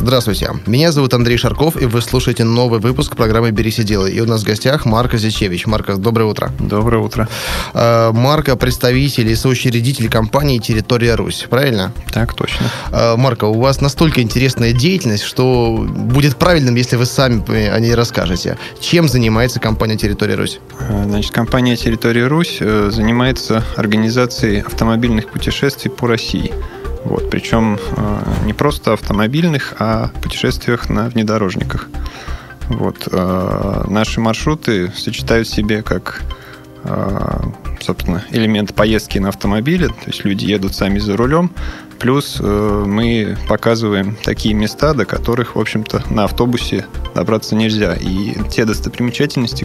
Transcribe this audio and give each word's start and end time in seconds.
Здравствуйте, 0.00 0.48
меня 0.64 0.92
зовут 0.92 1.12
Андрей 1.12 1.36
Шарков, 1.36 1.76
и 1.80 1.84
вы 1.84 2.00
слушаете 2.00 2.42
новый 2.42 2.80
выпуск 2.80 3.16
программы 3.16 3.50
«Берись 3.50 3.80
и 3.80 3.82
делай». 3.82 4.10
И 4.12 4.20
у 4.22 4.24
нас 4.24 4.40
в 4.40 4.46
гостях 4.46 4.86
Марко 4.86 5.18
Зичевич. 5.18 5.66
Марко, 5.66 5.96
доброе 5.96 6.24
утро. 6.24 6.50
Доброе 6.58 7.02
утро. 7.02 7.28
А, 7.74 8.10
Марко– 8.10 8.56
представитель 8.56 9.28
и 9.28 9.34
соучредитель 9.34 10.08
компании 10.08 10.56
«Территория 10.56 11.16
Русь», 11.16 11.46
правильно? 11.50 11.92
Так, 12.14 12.32
точно. 12.32 12.70
А, 12.90 13.16
Марко, 13.18 13.44
у 13.44 13.60
вас 13.60 13.82
настолько 13.82 14.22
интересная 14.22 14.72
деятельность, 14.72 15.24
что 15.24 15.86
будет 15.86 16.36
правильным, 16.36 16.76
если 16.76 16.96
вы 16.96 17.04
сами 17.04 17.68
о 17.68 17.78
ней 17.78 17.94
расскажете. 17.94 18.56
Чем 18.80 19.06
занимается 19.06 19.60
компания 19.60 19.98
«Территория 19.98 20.36
Русь»? 20.36 20.60
А, 20.78 21.04
значит, 21.04 21.30
компания 21.30 21.76
«Территория 21.76 22.26
Русь» 22.26 22.56
э, 22.60 22.88
занимается 22.90 23.62
организацией 23.76 24.60
автомобильных 24.60 25.28
путешествий 25.28 25.90
по 25.90 26.06
России– 26.06 26.54
вот, 27.04 27.30
причем 27.30 27.78
э, 27.96 28.22
не 28.44 28.52
просто 28.52 28.92
автомобильных, 28.92 29.74
а 29.78 30.10
путешествиях 30.22 30.88
на 30.88 31.08
внедорожниках. 31.08 31.88
Вот, 32.68 33.08
э, 33.10 33.84
наши 33.88 34.20
маршруты 34.20 34.92
сочетают 34.94 35.48
в 35.48 35.54
себе 35.54 35.82
как 35.82 36.22
э, 36.84 37.40
собственно, 37.80 38.24
элемент 38.30 38.74
поездки 38.74 39.18
на 39.18 39.28
автомобиле, 39.28 39.88
то 39.88 40.06
есть 40.06 40.24
люди 40.24 40.44
едут 40.44 40.74
сами 40.74 40.98
за 40.98 41.16
рулем, 41.16 41.50
плюс 41.98 42.38
э, 42.40 42.84
мы 42.86 43.36
показываем 43.48 44.16
такие 44.22 44.54
места, 44.54 44.94
до 44.94 45.04
которых, 45.04 45.56
в 45.56 45.60
общем-то, 45.60 46.04
на 46.10 46.24
автобусе 46.24 46.86
добраться 47.14 47.54
нельзя. 47.54 47.94
И 47.94 48.36
те 48.50 48.64
достопримечательности, 48.64 49.64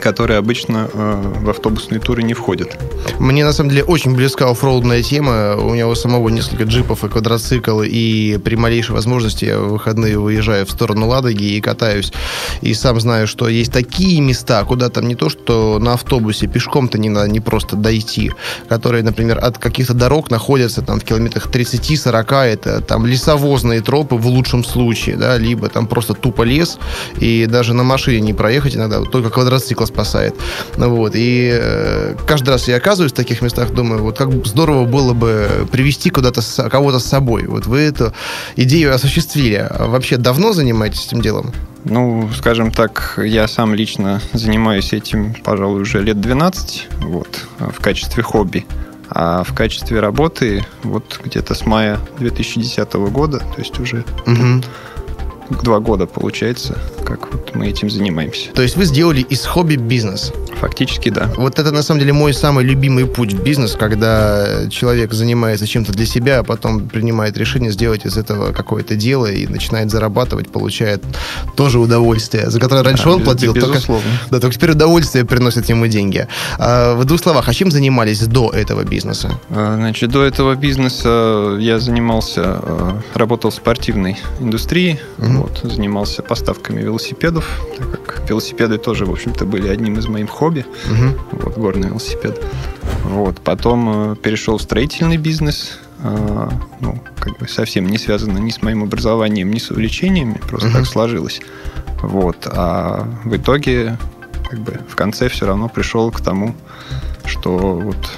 которые 0.00 0.38
обычно 0.38 0.88
э, 0.92 1.32
в 1.42 1.50
автобусные 1.50 2.00
туры 2.00 2.22
не 2.22 2.34
входят. 2.34 2.78
Мне, 3.18 3.44
на 3.44 3.52
самом 3.52 3.70
деле, 3.70 3.84
очень 3.84 4.14
близка 4.14 4.50
оффроудная 4.50 5.02
тема. 5.02 5.56
У 5.56 5.74
меня 5.74 5.86
у 5.86 5.94
самого 5.94 6.28
несколько 6.28 6.64
джипов 6.64 7.04
и 7.04 7.08
квадроцикл, 7.08 7.82
и 7.82 8.38
при 8.38 8.56
малейшей 8.56 8.94
возможности 8.94 9.44
я 9.44 9.58
в 9.58 9.70
выходные 9.70 10.18
выезжаю 10.18 10.66
в 10.66 10.70
сторону 10.70 11.06
Ладоги 11.06 11.44
и 11.44 11.60
катаюсь. 11.60 12.12
И 12.62 12.74
сам 12.74 13.00
знаю, 13.00 13.26
что 13.26 13.48
есть 13.48 13.72
такие 13.72 14.20
места, 14.20 14.64
куда 14.64 14.88
там 14.88 15.06
не 15.06 15.14
то, 15.14 15.28
что 15.28 15.78
на 15.78 15.94
автобусе, 15.94 16.46
пешком-то 16.46 16.98
не 16.98 17.08
надо 17.08 17.28
не 17.28 17.40
просто 17.40 17.76
дойти, 17.76 18.32
которые, 18.68 19.02
например, 19.02 19.38
от 19.42 19.58
каких-то 19.58 19.94
дорог 19.94 20.30
находятся 20.30 20.82
там 20.82 20.98
в 20.98 21.04
километрах 21.04 21.48
30-40, 21.48 22.44
это 22.44 22.80
там 22.80 23.06
лесовозные 23.06 23.80
тропы 23.82 24.16
в 24.16 24.26
лучшем 24.26 24.64
случае, 24.64 25.16
да, 25.16 25.36
либо 25.36 25.68
там 25.68 25.86
просто 25.86 26.14
тупо 26.14 26.42
лес, 26.42 26.78
и 27.18 27.46
даже 27.46 27.74
на 27.74 27.82
машине 27.82 28.20
не 28.20 28.32
проехать 28.32 28.76
иногда, 28.76 29.00
только 29.02 29.30
квадроцикл 29.30 29.84
спасает. 29.90 30.34
Вот. 30.76 31.12
И 31.14 31.50
э, 31.52 32.14
каждый 32.26 32.50
раз 32.50 32.68
я 32.68 32.76
оказываюсь 32.76 33.12
в 33.12 33.16
таких 33.16 33.42
местах, 33.42 33.72
думаю, 33.72 34.02
вот 34.02 34.18
как 34.18 34.46
здорово 34.46 34.86
было 34.86 35.12
бы 35.12 35.68
привести 35.70 36.10
куда-то 36.10 36.40
кого-то 36.70 36.98
с 36.98 37.04
собой. 37.04 37.46
Вот 37.46 37.66
вы 37.66 37.80
эту 37.80 38.12
идею 38.56 38.94
осуществили. 38.94 39.66
А 39.68 39.86
вообще 39.86 40.16
давно 40.16 40.52
занимаетесь 40.52 41.06
этим 41.06 41.20
делом? 41.20 41.52
Ну, 41.84 42.28
скажем 42.36 42.70
так, 42.70 43.18
я 43.22 43.48
сам 43.48 43.74
лично 43.74 44.20
занимаюсь 44.32 44.92
этим, 44.92 45.34
пожалуй, 45.44 45.82
уже 45.82 46.02
лет 46.02 46.20
12, 46.20 46.88
вот, 47.00 47.46
в 47.58 47.80
качестве 47.82 48.22
хобби. 48.22 48.66
А 49.12 49.42
в 49.42 49.54
качестве 49.54 49.98
работы 49.98 50.64
вот 50.84 51.20
где-то 51.24 51.54
с 51.54 51.66
мая 51.66 51.98
2010 52.18 52.92
года, 53.10 53.38
то 53.38 53.58
есть 53.58 53.78
уже 53.80 54.04
угу 54.26 54.62
два 55.62 55.80
года, 55.80 56.06
получается, 56.06 56.78
как 57.04 57.32
вот 57.32 57.54
мы 57.54 57.68
этим 57.68 57.90
занимаемся. 57.90 58.50
То 58.52 58.62
есть 58.62 58.76
вы 58.76 58.84
сделали 58.84 59.20
из 59.20 59.44
хобби 59.44 59.76
бизнес? 59.76 60.32
Фактически, 60.60 61.08
да. 61.08 61.30
Вот 61.36 61.58
это, 61.58 61.70
на 61.72 61.82
самом 61.82 62.00
деле, 62.00 62.12
мой 62.12 62.34
самый 62.34 62.64
любимый 62.64 63.06
путь 63.06 63.32
в 63.32 63.42
бизнес, 63.42 63.76
когда 63.76 64.68
человек 64.68 65.12
занимается 65.12 65.66
чем-то 65.66 65.92
для 65.92 66.06
себя, 66.06 66.40
а 66.40 66.42
потом 66.44 66.88
принимает 66.88 67.36
решение 67.38 67.72
сделать 67.72 68.04
из 68.04 68.16
этого 68.16 68.52
какое-то 68.52 68.94
дело 68.94 69.26
и 69.26 69.46
начинает 69.46 69.90
зарабатывать, 69.90 70.50
получает 70.50 71.02
тоже 71.56 71.78
удовольствие, 71.78 72.50
за 72.50 72.60
которое 72.60 72.84
раньше 72.84 73.08
а, 73.08 73.12
он 73.12 73.22
платил. 73.22 73.54
Только, 73.54 73.80
да, 74.30 74.40
только 74.40 74.54
теперь 74.54 74.72
удовольствие 74.72 75.24
приносит 75.24 75.68
ему 75.68 75.86
деньги. 75.86 76.26
А, 76.58 76.94
в 76.94 77.04
двух 77.04 77.20
словах, 77.20 77.48
а 77.48 77.54
чем 77.54 77.70
занимались 77.70 78.20
до 78.20 78.50
этого 78.50 78.84
бизнеса? 78.84 79.30
А, 79.50 79.76
значит, 79.76 80.10
до 80.10 80.22
этого 80.24 80.54
бизнеса 80.54 81.56
я 81.58 81.78
занимался, 81.78 82.42
а, 82.44 83.00
работал 83.14 83.50
в 83.50 83.54
спортивной 83.54 84.18
индустрии, 84.40 85.00
угу. 85.18 85.39
Вот, 85.40 85.72
занимался 85.72 86.22
поставками 86.22 86.80
велосипедов, 86.80 87.44
так 87.78 87.90
как 87.90 88.28
велосипеды 88.28 88.78
тоже, 88.78 89.06
в 89.06 89.10
общем-то, 89.10 89.44
были 89.44 89.68
одним 89.68 89.98
из 89.98 90.06
моих 90.06 90.28
хобби 90.30 90.50
хобби, 90.50 90.64
угу. 90.90 91.18
вот, 91.32 91.58
горный 91.58 91.88
велосипед. 91.88 92.42
Вот, 93.04 93.40
потом 93.40 94.12
э, 94.12 94.16
перешел 94.16 94.58
в 94.58 94.62
строительный 94.62 95.16
бизнес, 95.16 95.78
э, 96.02 96.48
ну, 96.80 96.98
как 97.18 97.38
бы 97.38 97.48
совсем 97.48 97.86
не 97.86 97.98
связано 97.98 98.38
ни 98.38 98.50
с 98.50 98.62
моим 98.62 98.82
образованием, 98.82 99.50
ни 99.50 99.58
с 99.58 99.70
увлечениями, 99.70 100.40
просто 100.48 100.68
угу. 100.68 100.78
так 100.78 100.86
сложилось. 100.86 101.40
Вот, 102.02 102.46
а 102.46 103.06
в 103.24 103.36
итоге, 103.36 103.98
как 104.48 104.60
бы, 104.60 104.80
в 104.88 104.96
конце 104.96 105.28
все 105.28 105.46
равно 105.46 105.68
пришел 105.68 106.10
к 106.10 106.20
тому, 106.20 106.54
что 107.26 107.58
вот 107.58 108.10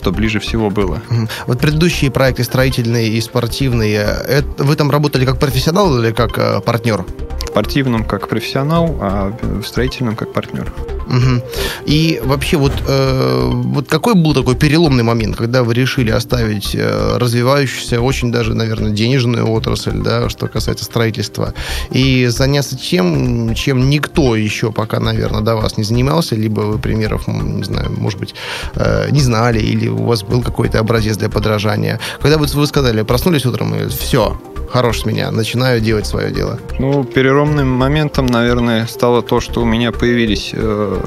что 0.00 0.12
ближе 0.12 0.40
всего 0.40 0.70
было. 0.70 1.02
Вот 1.46 1.60
предыдущие 1.60 2.10
проекты 2.10 2.42
строительные 2.42 3.08
и 3.08 3.20
спортивные, 3.20 3.98
это, 3.98 4.64
вы 4.64 4.74
там 4.74 4.90
работали 4.90 5.26
как 5.26 5.38
профессионал 5.38 5.98
или 5.98 6.10
как 6.10 6.38
э, 6.38 6.60
партнер? 6.62 7.04
В 7.44 7.48
спортивном 7.48 8.04
как 8.04 8.26
профессионал, 8.28 8.96
а 8.98 9.36
в 9.42 9.62
строительном 9.64 10.16
как 10.16 10.32
партнер. 10.32 10.72
Угу. 11.10 11.42
И 11.86 12.20
вообще 12.24 12.56
вот, 12.56 12.72
э, 12.86 13.50
вот 13.52 13.88
какой 13.88 14.14
был 14.14 14.32
такой 14.32 14.54
переломный 14.54 15.02
момент, 15.02 15.36
когда 15.36 15.64
вы 15.64 15.74
решили 15.74 16.10
оставить 16.10 16.74
э, 16.74 17.16
развивающуюся, 17.18 18.00
очень 18.00 18.30
даже, 18.30 18.54
наверное, 18.54 18.92
денежную 18.92 19.50
отрасль, 19.50 19.98
да, 19.98 20.28
что 20.28 20.46
касается 20.46 20.84
строительства, 20.84 21.52
и 21.90 22.28
заняться 22.28 22.78
тем, 22.78 23.54
чем 23.54 23.90
никто 23.90 24.36
еще 24.36 24.70
пока, 24.70 25.00
наверное, 25.00 25.40
до 25.40 25.56
вас 25.56 25.76
не 25.76 25.84
занимался, 25.84 26.36
либо 26.36 26.60
вы 26.60 26.78
примеров, 26.78 27.26
не 27.26 27.64
знаю, 27.64 27.90
может 27.90 28.20
быть, 28.20 28.34
э, 28.76 29.08
не 29.10 29.20
знали, 29.20 29.58
или 29.58 29.88
у 29.88 30.04
вас 30.04 30.22
был 30.22 30.42
какой-то 30.42 30.78
образец 30.78 31.16
для 31.16 31.28
подражания. 31.28 31.98
Когда 32.20 32.38
вы, 32.38 32.46
вы 32.46 32.66
сказали, 32.66 33.02
проснулись 33.02 33.46
утром 33.46 33.74
и 33.74 33.88
все, 33.88 34.40
хорош 34.72 35.00
с 35.00 35.06
меня, 35.06 35.30
начинаю 35.30 35.80
делать 35.80 36.06
свое 36.06 36.30
дело? 36.30 36.58
Ну, 36.78 37.04
переломным 37.04 37.68
моментом, 37.68 38.26
наверное, 38.26 38.86
стало 38.86 39.22
то, 39.22 39.40
что 39.40 39.62
у 39.62 39.64
меня 39.64 39.92
появились 39.92 40.50
э, 40.52 40.99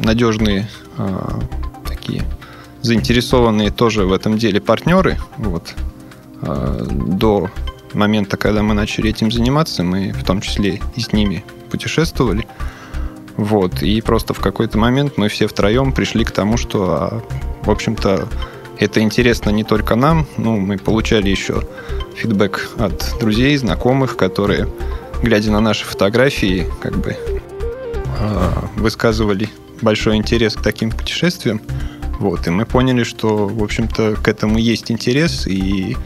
надежные 0.00 0.68
э, 0.96 1.18
такие 1.86 2.24
заинтересованные 2.82 3.70
тоже 3.70 4.04
в 4.04 4.12
этом 4.12 4.38
деле 4.38 4.60
партнеры. 4.60 5.18
Вот. 5.36 5.74
Э, 6.42 6.86
до 6.88 7.50
момента, 7.94 8.36
когда 8.36 8.62
мы 8.62 8.74
начали 8.74 9.10
этим 9.10 9.30
заниматься, 9.30 9.82
мы 9.82 10.12
в 10.12 10.24
том 10.24 10.40
числе 10.40 10.80
и 10.96 11.00
с 11.00 11.12
ними 11.12 11.44
путешествовали. 11.70 12.46
Вот. 13.36 13.82
И 13.82 14.00
просто 14.00 14.34
в 14.34 14.40
какой-то 14.40 14.78
момент 14.78 15.14
мы 15.16 15.28
все 15.28 15.46
втроем 15.46 15.92
пришли 15.92 16.24
к 16.24 16.30
тому, 16.30 16.56
что, 16.56 16.90
а, 16.90 17.22
в 17.62 17.70
общем-то, 17.70 18.28
это 18.78 19.00
интересно 19.00 19.50
не 19.50 19.64
только 19.64 19.94
нам, 19.94 20.26
ну, 20.36 20.56
мы 20.58 20.76
получали 20.78 21.28
еще 21.28 21.62
фидбэк 22.16 22.70
от 22.78 23.16
друзей, 23.20 23.56
знакомых, 23.56 24.16
которые, 24.16 24.68
глядя 25.22 25.50
на 25.52 25.60
наши 25.60 25.84
фотографии, 25.84 26.66
как 26.80 26.96
бы 26.96 27.16
а, 27.16 27.40
высказывали 28.76 29.48
большой 29.80 30.16
интерес 30.16 30.54
к 30.54 30.62
таким 30.62 30.90
путешествиям. 30.90 31.60
Вот, 32.18 32.46
и 32.46 32.50
мы 32.50 32.66
поняли, 32.66 33.04
что, 33.04 33.46
в 33.46 33.62
общем-то, 33.62 34.16
к 34.16 34.26
этому 34.26 34.58
есть 34.58 34.90
интерес, 34.90 35.46
и 35.46 35.96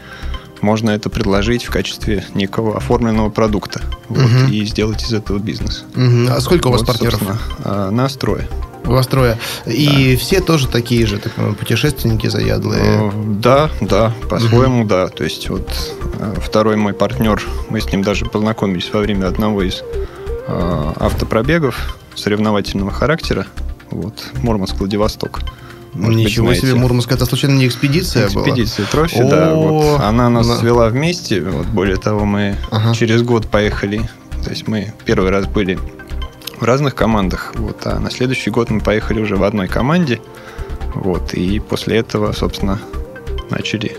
можно 0.61 0.91
это 0.91 1.09
предложить 1.09 1.65
в 1.65 1.71
качестве 1.71 2.23
некого 2.33 2.77
оформленного 2.77 3.29
продукта 3.29 3.81
вот, 4.09 4.23
угу. 4.23 4.51
и 4.51 4.63
сделать 4.65 5.03
из 5.03 5.11
этого 5.13 5.39
бизнес. 5.39 5.83
Угу. 5.95 6.29
А 6.29 6.39
сколько 6.39 6.69
вот, 6.69 6.75
у 6.75 6.77
вас 6.77 6.87
партнеров? 6.87 7.21
А, 7.63 7.91
нас 7.91 8.15
трое. 8.15 8.47
У 8.85 8.91
вас 8.91 9.07
трое. 9.07 9.37
И 9.65 10.13
да. 10.13 10.19
все 10.19 10.39
тоже 10.39 10.67
такие 10.67 11.05
же 11.05 11.17
так, 11.17 11.33
путешественники 11.57 12.27
заядлые? 12.27 13.11
Да, 13.25 13.69
да, 13.81 14.13
по-своему, 14.29 14.81
угу. 14.81 14.89
да. 14.89 15.07
То 15.07 15.23
есть 15.23 15.49
вот 15.49 15.69
э, 16.19 16.35
второй 16.41 16.75
мой 16.75 16.93
партнер, 16.93 17.41
мы 17.69 17.81
с 17.81 17.91
ним 17.91 18.03
даже 18.03 18.25
познакомились 18.25 18.89
во 18.93 18.99
время 18.99 19.27
одного 19.27 19.63
из 19.63 19.81
э, 20.47 20.93
автопробегов 20.99 21.97
соревновательного 22.15 22.91
характера. 22.91 23.47
Вот, 23.89 24.31
Мурманск-Владивосток. 24.41 25.41
Может 25.93 26.19
Ничего 26.19 26.47
быть, 26.47 26.61
себе, 26.61 26.73
Мурманск 26.73 27.11
это 27.11 27.25
случайно 27.25 27.55
не 27.55 27.67
экспедиция, 27.67 28.25
экспедиция 28.25 28.35
была? 28.35 28.47
Экспедиция 28.47 28.85
трофи, 28.87 29.21
О, 29.21 29.29
да. 29.29 29.53
Вот. 29.53 30.01
Она 30.01 30.29
нас 30.29 30.47
на... 30.47 30.57
свела 30.57 30.89
вместе. 30.89 31.41
Вот, 31.41 31.67
более 31.67 31.97
того, 31.97 32.25
мы 32.25 32.55
ага. 32.71 32.95
через 32.95 33.21
год 33.21 33.47
поехали. 33.47 34.09
То 34.43 34.49
есть 34.49 34.67
мы 34.67 34.93
первый 35.05 35.29
раз 35.29 35.45
были 35.45 35.77
в 36.59 36.63
разных 36.63 36.95
командах. 36.95 37.53
Вот, 37.55 37.81
а 37.85 37.99
на 37.99 38.09
следующий 38.09 38.49
год 38.49 38.71
мы 38.71 38.79
поехали 38.81 39.21
уже 39.21 39.35
в 39.35 39.43
одной 39.43 39.67
команде. 39.67 40.19
Вот, 40.95 41.33
и 41.33 41.59
после 41.59 41.97
этого, 41.97 42.31
собственно, 42.31 42.79
начали 43.51 43.95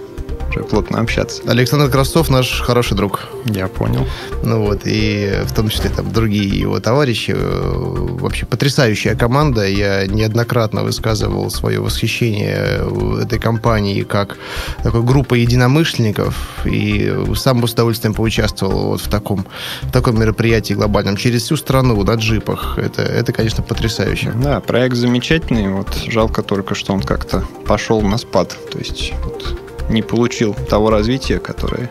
уже 0.54 0.64
плотно 0.64 1.00
общаться. 1.00 1.42
Александр 1.46 1.90
Кравцов 1.90 2.30
наш 2.30 2.60
хороший 2.60 2.96
друг. 2.96 3.28
Я 3.44 3.68
понял. 3.68 4.06
Ну 4.42 4.66
вот, 4.66 4.82
и 4.84 5.40
в 5.44 5.52
том 5.52 5.68
числе 5.68 5.90
там 5.90 6.12
другие 6.12 6.48
его 6.48 6.80
товарищи. 6.80 7.34
Э, 7.36 7.72
вообще 7.74 8.46
потрясающая 8.46 9.14
команда. 9.14 9.66
Я 9.66 10.06
неоднократно 10.06 10.82
высказывал 10.82 11.50
свое 11.50 11.80
восхищение 11.80 12.80
этой 13.22 13.38
компании 13.38 14.02
как 14.02 14.36
такой 14.82 15.02
группа 15.02 15.34
единомышленников. 15.34 16.34
И 16.64 17.12
сам 17.34 17.66
с 17.66 17.72
удовольствием 17.72 18.14
поучаствовал 18.14 18.88
вот 18.88 19.00
в 19.00 19.08
таком, 19.08 19.46
в 19.82 19.90
таком 19.92 20.18
мероприятии 20.18 20.74
глобальном. 20.74 21.16
Через 21.16 21.42
всю 21.42 21.56
страну 21.56 22.02
на 22.02 22.14
джипах. 22.14 22.78
Это, 22.78 23.02
это 23.02 23.32
конечно, 23.32 23.62
потрясающе. 23.62 24.32
Да, 24.34 24.60
проект 24.60 24.96
замечательный. 24.96 25.68
Вот 25.68 25.94
жалко 26.08 26.42
только, 26.42 26.74
что 26.74 26.92
он 26.92 27.00
как-то 27.00 27.44
пошел 27.66 28.00
на 28.02 28.18
спад. 28.18 28.56
То 28.70 28.78
есть 28.78 29.12
вот, 29.24 29.63
не 29.88 30.02
получил 30.02 30.54
того 30.54 30.90
развития, 30.90 31.38
которое 31.38 31.90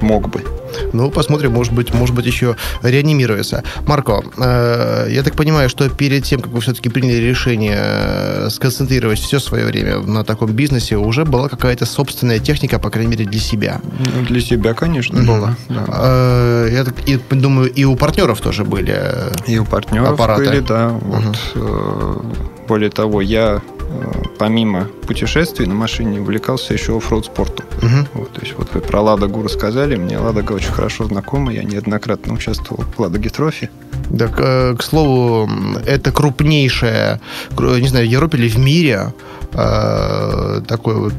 мог 0.00 0.28
бы. 0.28 0.42
Ну, 0.92 1.10
посмотрим, 1.10 1.52
может 1.52 1.72
быть, 1.72 1.94
может 1.94 2.14
быть, 2.14 2.26
еще 2.26 2.56
реанимируется. 2.82 3.62
Марко, 3.86 4.22
э, 4.36 5.06
я 5.10 5.22
так 5.22 5.34
понимаю, 5.34 5.68
что 5.68 5.88
перед 5.88 6.24
тем, 6.24 6.40
как 6.40 6.52
вы 6.52 6.60
все-таки 6.60 6.88
приняли 6.88 7.16
решение 7.16 7.78
э, 7.78 8.48
сконцентрировать 8.50 9.18
все 9.18 9.38
свое 9.40 9.64
время 9.64 9.98
на 9.98 10.24
таком 10.24 10.52
бизнесе, 10.52 10.96
уже 10.96 11.24
была 11.24 11.48
какая-то 11.48 11.86
собственная 11.86 12.38
техника, 12.38 12.78
по 12.78 12.90
крайней 12.90 13.10
мере, 13.10 13.24
для 13.24 13.40
себя. 13.40 13.80
Для 14.28 14.40
себя, 14.40 14.74
конечно, 14.74 15.18
mm-hmm. 15.18 15.26
была. 15.26 15.56
Да. 15.68 15.84
Э, 15.88 16.68
я 16.70 16.84
так 16.84 16.94
и, 17.08 17.16
думаю, 17.30 17.72
и 17.72 17.84
у 17.84 17.96
партнеров 17.96 18.40
тоже 18.40 18.64
были 18.64 18.94
э, 18.96 19.32
И 19.46 19.58
у 19.58 19.64
партнеров 19.64 20.10
аппараты. 20.10 20.44
были, 20.44 20.60
да. 20.60 20.88
Вот, 20.88 21.38
mm-hmm. 21.54 22.66
Более 22.68 22.90
того, 22.90 23.20
я 23.22 23.62
помимо 24.38 24.84
путешествий 25.06 25.66
на 25.66 25.74
машине 25.74 26.20
увлекался 26.20 26.74
еще 26.74 26.96
off-road 26.96 27.26
спортом. 27.26 27.66
Угу. 27.78 28.20
Вот, 28.20 28.32
то 28.32 28.40
есть 28.40 28.54
вот 28.56 28.68
вы 28.74 28.80
про 28.80 29.00
Ладогу 29.00 29.42
рассказали, 29.42 29.96
мне 29.96 30.18
Ладога 30.18 30.52
очень 30.52 30.72
хорошо 30.72 31.04
знакома, 31.04 31.52
я 31.52 31.62
неоднократно 31.62 32.34
участвовал 32.34 32.84
в 32.96 33.00
Ладоге 33.00 33.30
Трофи. 33.30 33.70
Да, 34.10 34.28
к, 34.28 34.38
э, 34.38 34.76
к 34.76 34.82
слову, 34.82 35.50
это 35.84 36.12
крупнейшая, 36.12 37.20
не 37.58 37.88
знаю, 37.88 38.06
в 38.06 38.10
Европе 38.10 38.38
или 38.38 38.48
в 38.48 38.58
мире 38.58 39.12
э, 39.52 40.60
такой 40.68 40.94
вот 40.94 41.14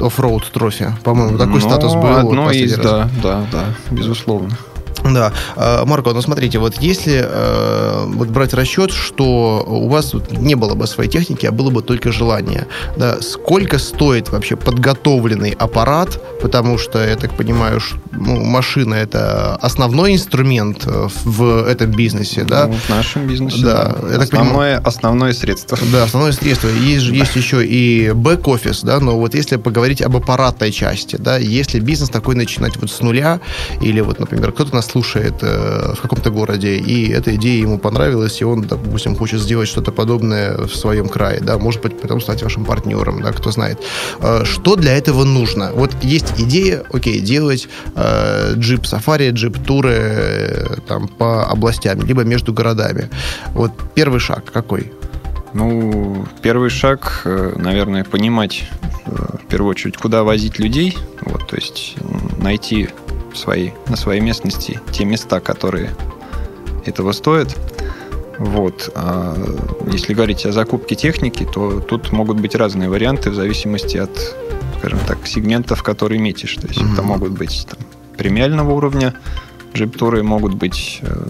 off-road 0.00 0.50
трофи. 0.52 0.92
По-моему, 1.02 1.38
такой 1.38 1.60
Но 1.60 1.68
статус 1.68 1.94
был. 1.94 2.16
Одно 2.16 2.44
вот 2.44 2.54
из, 2.54 2.76
раз. 2.78 2.84
да, 2.84 3.10
да, 3.22 3.46
да, 3.52 3.64
безусловно. 3.90 4.56
Да. 5.04 5.32
А, 5.56 5.84
Марко, 5.84 6.12
ну 6.12 6.22
смотрите, 6.22 6.58
вот 6.58 6.76
если 6.80 7.22
э, 7.24 8.04
вот 8.06 8.28
брать 8.28 8.54
расчет, 8.54 8.90
что 8.90 9.62
у 9.66 9.88
вас 9.88 10.14
не 10.30 10.54
было 10.54 10.74
бы 10.74 10.86
своей 10.86 11.10
техники, 11.10 11.46
а 11.46 11.52
было 11.52 11.70
бы 11.70 11.82
только 11.82 12.10
желание, 12.10 12.66
да, 12.96 13.20
сколько 13.20 13.78
стоит 13.78 14.30
вообще 14.30 14.56
подготовленный 14.56 15.50
аппарат, 15.50 16.20
потому 16.40 16.78
что, 16.78 17.06
я 17.06 17.16
так 17.16 17.34
понимаю, 17.34 17.80
ну, 18.12 18.42
машина 18.44 18.94
это 18.94 19.56
основной 19.56 20.14
инструмент 20.14 20.86
э, 20.86 21.08
в 21.24 21.66
этом 21.68 21.90
бизнесе, 21.90 22.44
да? 22.44 22.66
Ну, 22.66 22.74
в 22.74 22.88
нашем 22.88 23.26
бизнесе, 23.26 23.62
да. 23.62 23.94
да. 24.00 24.22
Основное, 24.22 24.78
основное 24.78 25.34
средство. 25.34 25.76
Да, 25.92 26.04
основное 26.04 26.32
средство. 26.32 26.68
Есть, 26.68 27.08
да. 27.08 27.14
есть 27.14 27.36
еще 27.36 27.64
и 27.64 28.10
бэк-офис, 28.10 28.82
да, 28.82 29.00
но 29.00 29.18
вот 29.18 29.34
если 29.34 29.56
поговорить 29.56 30.00
об 30.00 30.16
аппаратной 30.16 30.72
части, 30.72 31.16
да, 31.16 31.36
если 31.36 31.78
бизнес 31.78 32.08
такой 32.08 32.36
начинать 32.36 32.76
вот 32.76 32.90
с 32.90 33.00
нуля, 33.00 33.40
или 33.82 34.00
вот, 34.00 34.18
например, 34.18 34.52
кто-то 34.52 34.74
нас 34.74 34.93
слушает 34.94 35.34
э, 35.42 35.92
в 35.96 36.00
каком-то 36.02 36.30
городе, 36.30 36.76
и 36.76 37.10
эта 37.10 37.34
идея 37.34 37.62
ему 37.62 37.78
понравилась, 37.78 38.40
и 38.40 38.44
он, 38.44 38.62
допустим, 38.62 39.16
хочет 39.16 39.40
сделать 39.40 39.68
что-то 39.68 39.90
подобное 39.90 40.56
в 40.56 40.74
своем 40.76 41.08
крае, 41.08 41.40
да, 41.40 41.58
может 41.58 41.82
быть, 41.82 42.00
потом 42.00 42.20
стать 42.20 42.42
вашим 42.42 42.64
партнером, 42.64 43.20
да, 43.20 43.32
кто 43.32 43.50
знает. 43.50 43.78
Э, 44.20 44.44
что 44.44 44.76
для 44.76 44.96
этого 44.96 45.24
нужно? 45.24 45.72
Вот 45.74 45.90
есть 46.04 46.34
идея, 46.38 46.84
окей, 46.92 47.20
делать 47.20 47.68
э, 47.96 48.54
джип 48.54 48.86
сафари, 48.86 49.30
джип 49.30 49.58
туры 49.66 49.90
э, 49.92 50.76
там 50.86 51.08
по 51.08 51.44
областям, 51.52 52.00
либо 52.06 52.22
между 52.22 52.52
городами. 52.52 53.10
Вот 53.54 53.72
первый 53.96 54.20
шаг 54.20 54.44
какой? 54.52 54.92
Ну, 55.54 56.24
первый 56.42 56.70
шаг, 56.70 57.22
э, 57.24 57.54
наверное, 57.56 58.04
понимать 58.04 58.64
э, 59.06 59.10
в 59.42 59.46
первую 59.48 59.70
очередь, 59.70 59.96
куда 59.96 60.22
возить 60.22 60.60
людей, 60.60 60.96
вот, 61.22 61.48
то 61.48 61.56
есть 61.56 61.94
найти 62.38 62.88
свои, 63.34 63.70
на 63.88 63.96
своей 63.96 64.20
местности 64.20 64.80
те 64.92 65.04
места, 65.04 65.40
которые 65.40 65.94
этого 66.84 67.12
стоят. 67.12 67.56
Вот. 68.38 68.90
А 68.94 69.36
если 69.90 70.14
говорить 70.14 70.44
о 70.46 70.52
закупке 70.52 70.94
техники, 70.94 71.46
то 71.52 71.80
тут 71.80 72.12
могут 72.12 72.40
быть 72.40 72.54
разные 72.54 72.88
варианты 72.88 73.30
в 73.30 73.34
зависимости 73.34 73.96
от, 73.96 74.10
скажем 74.78 74.98
так, 75.06 75.26
сегментов, 75.26 75.82
которые 75.82 76.20
метишь. 76.20 76.56
То 76.56 76.66
есть 76.66 76.80
mm-hmm. 76.80 76.92
это 76.92 77.02
могут 77.02 77.32
быть 77.32 77.66
там, 77.70 77.78
премиального 78.16 78.72
уровня 78.72 79.14
джип-туры, 79.74 80.22
могут 80.22 80.54
быть 80.54 81.00
э, 81.02 81.26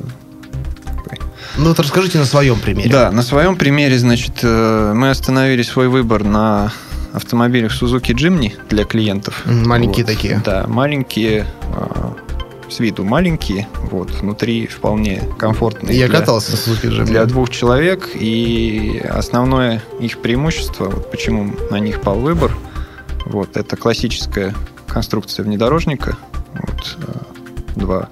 ну 1.56 1.68
вот 1.68 1.78
расскажите 1.78 2.18
на 2.18 2.24
своем 2.24 2.58
примере. 2.58 2.90
Да, 2.90 3.12
на 3.12 3.22
своем 3.22 3.56
примере, 3.56 3.98
значит, 3.98 4.40
э, 4.42 4.92
мы 4.94 5.10
остановили 5.10 5.62
свой 5.62 5.88
выбор 5.88 6.24
на 6.24 6.72
автомобилях 7.14 7.72
Suzuki 7.72 8.12
Jimny 8.12 8.52
для 8.68 8.84
клиентов. 8.84 9.42
Маленькие 9.46 10.04
вот. 10.04 10.14
такие. 10.14 10.42
Да, 10.44 10.66
маленькие, 10.66 11.46
а, 11.74 12.14
с 12.68 12.80
виду 12.80 13.04
маленькие, 13.04 13.68
вот, 13.90 14.10
внутри 14.10 14.66
вполне 14.66 15.22
комфортные. 15.38 15.96
Я 15.96 16.08
для, 16.08 16.18
катался 16.18 16.52
на 16.52 16.56
Suzuki 16.56 16.90
Jimny. 16.90 17.04
Для 17.04 17.24
двух 17.24 17.50
человек, 17.50 18.10
и 18.14 19.00
основное 19.08 19.82
их 20.00 20.18
преимущество, 20.18 20.86
вот 20.86 21.10
почему 21.10 21.54
на 21.70 21.78
них 21.78 22.00
пал 22.00 22.18
выбор, 22.18 22.54
вот, 23.26 23.56
это 23.56 23.76
классическая 23.76 24.54
конструкция 24.88 25.44
внедорожника, 25.44 26.16
вот, 26.52 26.98
а, 27.06 27.26
два 27.76 28.08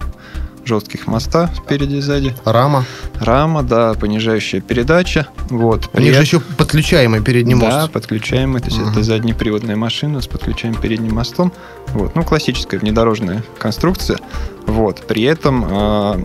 жестких 0.64 1.06
моста 1.06 1.50
спереди 1.56 1.96
и 1.96 2.00
сзади. 2.00 2.34
Рама. 2.44 2.84
Рама, 3.20 3.62
да, 3.62 3.94
понижающая 3.94 4.60
передача. 4.60 5.26
Вот. 5.50 5.90
У 5.92 6.00
них 6.00 6.14
же 6.14 6.22
еще 6.22 6.40
подключаемый 6.40 7.22
передний 7.22 7.54
мост. 7.54 7.70
Да, 7.70 7.88
подключаемый. 7.88 8.60
То 8.60 8.68
есть 8.68 8.80
угу. 8.80 8.90
это 8.90 9.02
заднеприводная 9.02 9.76
машина 9.76 10.20
с 10.20 10.26
подключаемым 10.26 10.80
передним 10.80 11.14
мостом. 11.14 11.52
Вот. 11.88 12.14
Ну, 12.14 12.24
классическая 12.24 12.78
внедорожная 12.78 13.42
конструкция. 13.58 14.18
Вот. 14.66 15.06
При 15.06 15.22
этом 15.22 15.64
э, 15.68 16.24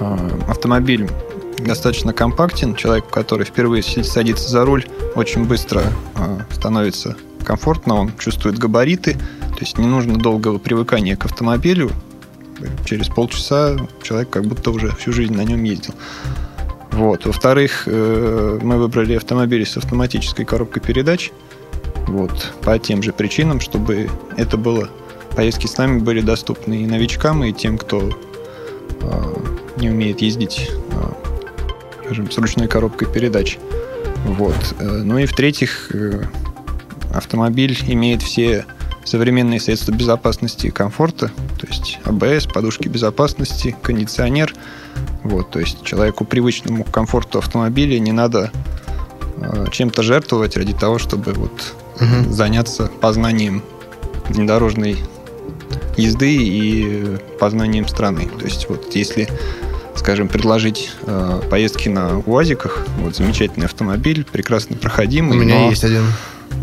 э, 0.00 0.40
автомобиль 0.48 1.08
достаточно 1.58 2.12
компактен. 2.12 2.74
Человек, 2.74 3.08
который 3.08 3.44
впервые 3.44 3.82
садится 3.82 4.48
за 4.48 4.64
руль, 4.64 4.86
очень 5.14 5.44
быстро 5.44 5.82
э, 6.16 6.38
становится 6.52 7.16
комфортно, 7.44 7.94
он 7.94 8.12
чувствует 8.18 8.58
габариты, 8.58 9.12
то 9.12 9.60
есть 9.60 9.78
не 9.78 9.86
нужно 9.86 10.16
долгого 10.16 10.58
привыкания 10.58 11.14
к 11.14 11.26
автомобилю, 11.26 11.90
через 12.84 13.08
полчаса 13.08 13.76
человек 14.02 14.30
как 14.30 14.44
будто 14.44 14.70
уже 14.70 14.90
всю 14.96 15.12
жизнь 15.12 15.34
на 15.34 15.44
нем 15.44 15.62
ездил. 15.62 15.94
Вот. 16.94 17.26
Во-вторых, 17.26 17.84
э, 17.86 18.58
мы 18.62 18.78
выбрали 18.78 19.14
автомобили 19.14 19.64
с 19.64 19.76
автоматической 19.76 20.44
коробкой 20.44 20.82
передач. 20.82 21.32
Вот. 22.06 22.52
По 22.62 22.78
тем 22.78 23.02
же 23.02 23.12
причинам, 23.12 23.60
чтобы 23.60 24.08
это 24.36 24.56
было 24.56 24.88
поездки 25.34 25.66
с 25.66 25.76
нами 25.76 25.98
были 25.98 26.20
доступны 26.20 26.82
и 26.82 26.86
новичкам, 26.86 27.42
и 27.42 27.52
тем, 27.52 27.78
кто 27.78 28.10
э, 29.00 29.34
не 29.76 29.90
умеет 29.90 30.22
ездить, 30.22 30.70
э, 30.70 32.04
скажем, 32.04 32.30
с 32.30 32.38
ручной 32.38 32.68
коробкой 32.68 33.08
передач. 33.08 33.58
Вот. 34.24 34.56
Ну 34.80 35.18
и 35.18 35.26
в-третьих, 35.26 35.90
автомобиль 37.12 37.76
имеет 37.88 38.22
все 38.22 38.64
современные 39.04 39.60
средства 39.60 39.92
безопасности 39.92 40.68
и 40.68 40.70
комфорта, 40.70 41.30
то 41.60 41.66
есть 41.66 41.98
АБС, 42.04 42.46
подушки 42.46 42.88
безопасности, 42.88 43.76
кондиционер. 43.82 44.54
Вот, 45.22 45.50
то 45.50 45.60
есть 45.60 45.82
человеку 45.84 46.24
привычному 46.24 46.84
к 46.84 46.90
комфорту 46.90 47.38
автомобиля 47.38 47.98
не 47.98 48.12
надо 48.12 48.50
э, 49.38 49.66
чем-то 49.70 50.02
жертвовать 50.02 50.56
ради 50.56 50.72
того, 50.72 50.98
чтобы 50.98 51.32
вот 51.32 51.74
угу. 51.96 52.30
заняться 52.30 52.90
познанием 53.00 53.62
внедорожной 54.28 54.98
езды 55.96 56.36
и 56.36 57.16
познанием 57.38 57.88
страны. 57.88 58.28
То 58.38 58.44
есть 58.44 58.68
вот 58.68 58.94
если 58.94 59.28
скажем, 59.96 60.28
предложить 60.28 60.90
э, 61.06 61.40
поездки 61.48 61.88
на 61.88 62.18
УАЗиках. 62.18 62.84
Вот 62.98 63.16
замечательный 63.16 63.66
автомобиль, 63.66 64.24
прекрасно 64.24 64.76
проходимый. 64.76 65.38
У 65.38 65.40
меня 65.40 65.60
но... 65.60 65.70
есть 65.70 65.84
один. 65.84 66.04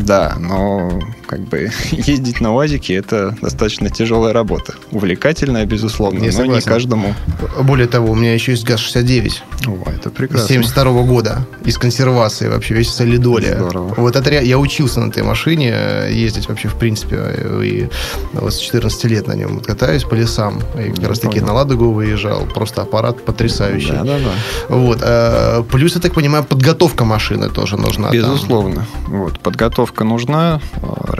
Да, 0.00 0.36
но 0.38 1.00
как 1.32 1.40
бы 1.48 1.70
ездить 1.92 2.42
на 2.42 2.54
УАЗике 2.54 2.94
это 2.94 3.34
достаточно 3.40 3.88
тяжелая 3.88 4.34
работа. 4.34 4.74
Увлекательная, 4.90 5.64
безусловно, 5.64 6.18
Я 6.18 6.26
но 6.26 6.32
согласен. 6.32 6.68
не 6.68 6.74
каждому. 6.74 7.14
Более 7.62 7.86
того, 7.86 8.12
у 8.12 8.14
меня 8.14 8.34
еще 8.34 8.52
есть 8.52 8.66
ГАЗ-69. 8.66 9.32
О, 9.66 9.90
это 9.90 10.10
прекрасно. 10.10 10.46
72 10.48 10.84
-го 10.84 11.06
года. 11.06 11.46
Из 11.64 11.78
консервации 11.78 12.48
вообще, 12.48 12.74
весь 12.74 12.90
солидоле. 12.90 13.56
Здорово. 13.56 13.94
Вот 13.96 14.14
это 14.14 14.30
я 14.30 14.58
учился 14.58 15.00
на 15.00 15.08
этой 15.08 15.22
машине 15.22 15.74
ездить 16.10 16.48
вообще 16.48 16.68
в 16.68 16.74
принципе. 16.74 17.16
И 17.64 17.88
вот 18.34 18.52
с 18.52 18.58
14 18.58 19.04
лет 19.04 19.26
на 19.26 19.32
нем 19.32 19.60
катаюсь 19.60 20.04
по 20.04 20.14
лесам. 20.14 20.60
И 20.78 20.90
как 20.90 21.08
раз 21.08 21.20
таки 21.20 21.40
на 21.40 21.54
Ладогу 21.54 21.92
выезжал. 21.92 22.44
Просто 22.44 22.82
аппарат 22.82 23.24
потрясающий. 23.24 23.92
Да, 23.92 24.04
да, 24.04 24.18
да. 24.18 24.32
Вот. 24.68 24.98
А, 25.00 25.62
плюс, 25.62 25.94
я 25.94 26.00
так 26.02 26.12
понимаю, 26.12 26.44
подготовка 26.44 27.06
машины 27.06 27.48
тоже 27.48 27.78
нужна. 27.78 28.10
Безусловно. 28.10 28.86
Там. 29.06 29.14
Вот. 29.22 29.40
Подготовка 29.40 30.04
нужна 30.04 30.60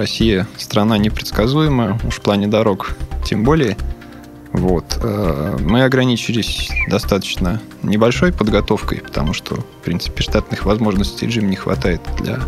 Россия 0.03 0.49
страна 0.59 0.99
непредсказуемая, 0.99 1.97
уж 2.03 2.17
в 2.17 2.21
плане 2.23 2.49
дорог 2.49 2.97
тем 3.25 3.45
более. 3.45 3.77
Вот. 4.51 4.99
Э, 5.01 5.57
мы 5.61 5.85
ограничились 5.85 6.71
достаточно 6.89 7.61
небольшой 7.85 8.33
подготовкой, 8.33 8.99
потому 8.99 9.33
что, 9.33 9.55
в 9.55 9.85
принципе, 9.85 10.25
штатных 10.25 10.65
возможностей 10.65 11.27
джим 11.27 11.49
не 11.49 11.55
хватает 11.55 12.01
для 12.19 12.41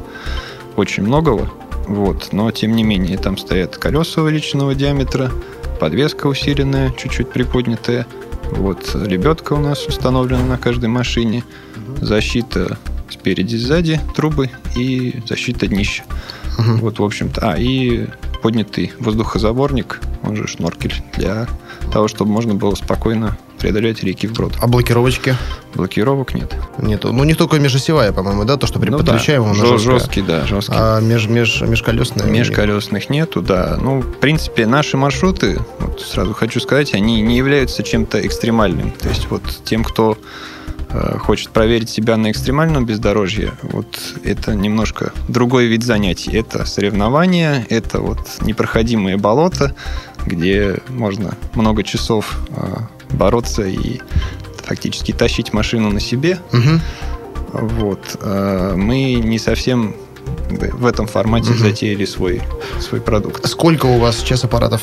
очень 0.74 1.04
многого. 1.04 1.48
Вот. 1.86 2.32
Но, 2.32 2.50
тем 2.50 2.74
не 2.74 2.82
менее, 2.82 3.18
там 3.18 3.38
стоят 3.38 3.76
колеса 3.76 4.22
увеличенного 4.22 4.74
диаметра, 4.74 5.30
подвеска 5.78 6.26
усиленная, 6.26 6.90
чуть-чуть 6.90 7.30
приподнятая. 7.30 8.04
Вот. 8.50 8.96
Лебедка 8.96 9.52
у 9.52 9.60
нас 9.60 9.86
установлена 9.86 10.44
на 10.44 10.58
каждой 10.58 10.88
машине. 10.88 11.44
Защита 12.00 12.78
спереди, 13.08 13.54
сзади 13.54 14.00
трубы 14.16 14.50
и 14.74 15.22
защита 15.28 15.68
днища. 15.68 16.02
Угу. 16.58 16.76
Вот, 16.78 16.98
в 16.98 17.04
общем-то. 17.04 17.52
А, 17.52 17.56
и 17.58 18.06
поднятый 18.42 18.92
воздухозаборник, 18.98 20.00
он 20.22 20.36
же 20.36 20.46
шноркель, 20.46 21.02
для 21.16 21.46
того, 21.92 22.08
чтобы 22.08 22.30
можно 22.30 22.54
было 22.54 22.74
спокойно 22.74 23.36
преодолеть 23.58 24.04
реки 24.04 24.26
вброд. 24.26 24.52
А 24.60 24.66
блокировочки? 24.66 25.34
Блокировок 25.74 26.34
нет. 26.34 26.54
Нету. 26.76 27.12
Ну, 27.14 27.24
не 27.24 27.32
только 27.32 27.58
межосевая, 27.58 28.12
по-моему, 28.12 28.44
да, 28.44 28.58
то, 28.58 28.66
что 28.66 28.78
при 28.78 28.90
ну, 28.90 28.98
подключаемом 28.98 29.58
да. 29.58 29.78
жесткий, 29.78 30.20
да, 30.20 30.44
жесткий. 30.44 30.76
А 30.76 31.00
меж, 31.00 31.26
меж, 31.28 31.62
межколесные? 31.62 32.30
Межколесных 32.30 33.08
нету, 33.08 33.40
да. 33.40 33.78
Ну, 33.80 34.00
в 34.02 34.18
принципе, 34.18 34.66
наши 34.66 34.98
маршруты, 34.98 35.60
вот 35.78 36.02
сразу 36.02 36.34
хочу 36.34 36.60
сказать, 36.60 36.92
они 36.92 37.22
не 37.22 37.38
являются 37.38 37.82
чем-то 37.82 38.24
экстремальным. 38.26 38.90
То 38.90 39.08
есть 39.08 39.30
вот 39.30 39.42
тем, 39.64 39.82
кто 39.82 40.18
хочет 41.18 41.50
проверить 41.50 41.90
себя 41.90 42.16
на 42.16 42.30
экстремальном 42.30 42.86
бездорожье, 42.86 43.52
вот 43.62 43.98
это 44.24 44.54
немножко 44.54 45.12
другой 45.28 45.66
вид 45.66 45.82
занятий. 45.82 46.36
Это 46.36 46.64
соревнования, 46.64 47.66
это 47.68 48.00
вот 48.00 48.20
непроходимые 48.42 49.16
болота, 49.16 49.74
где 50.26 50.78
можно 50.88 51.36
много 51.54 51.82
часов 51.82 52.38
э, 52.50 52.76
бороться 53.10 53.62
и 53.62 54.00
фактически 54.64 55.12
тащить 55.12 55.52
машину 55.52 55.90
на 55.90 56.00
себе. 56.00 56.38
Угу. 56.52 56.80
Вот. 57.52 58.16
Э, 58.20 58.74
мы 58.76 59.14
не 59.14 59.38
совсем 59.38 59.94
в 60.48 60.86
этом 60.86 61.06
формате 61.06 61.50
угу. 61.50 61.58
затеяли 61.58 62.04
свой, 62.04 62.42
свой 62.80 63.00
продукт. 63.00 63.46
Сколько 63.46 63.86
у 63.86 63.98
вас 63.98 64.18
сейчас 64.18 64.44
аппаратов? 64.44 64.82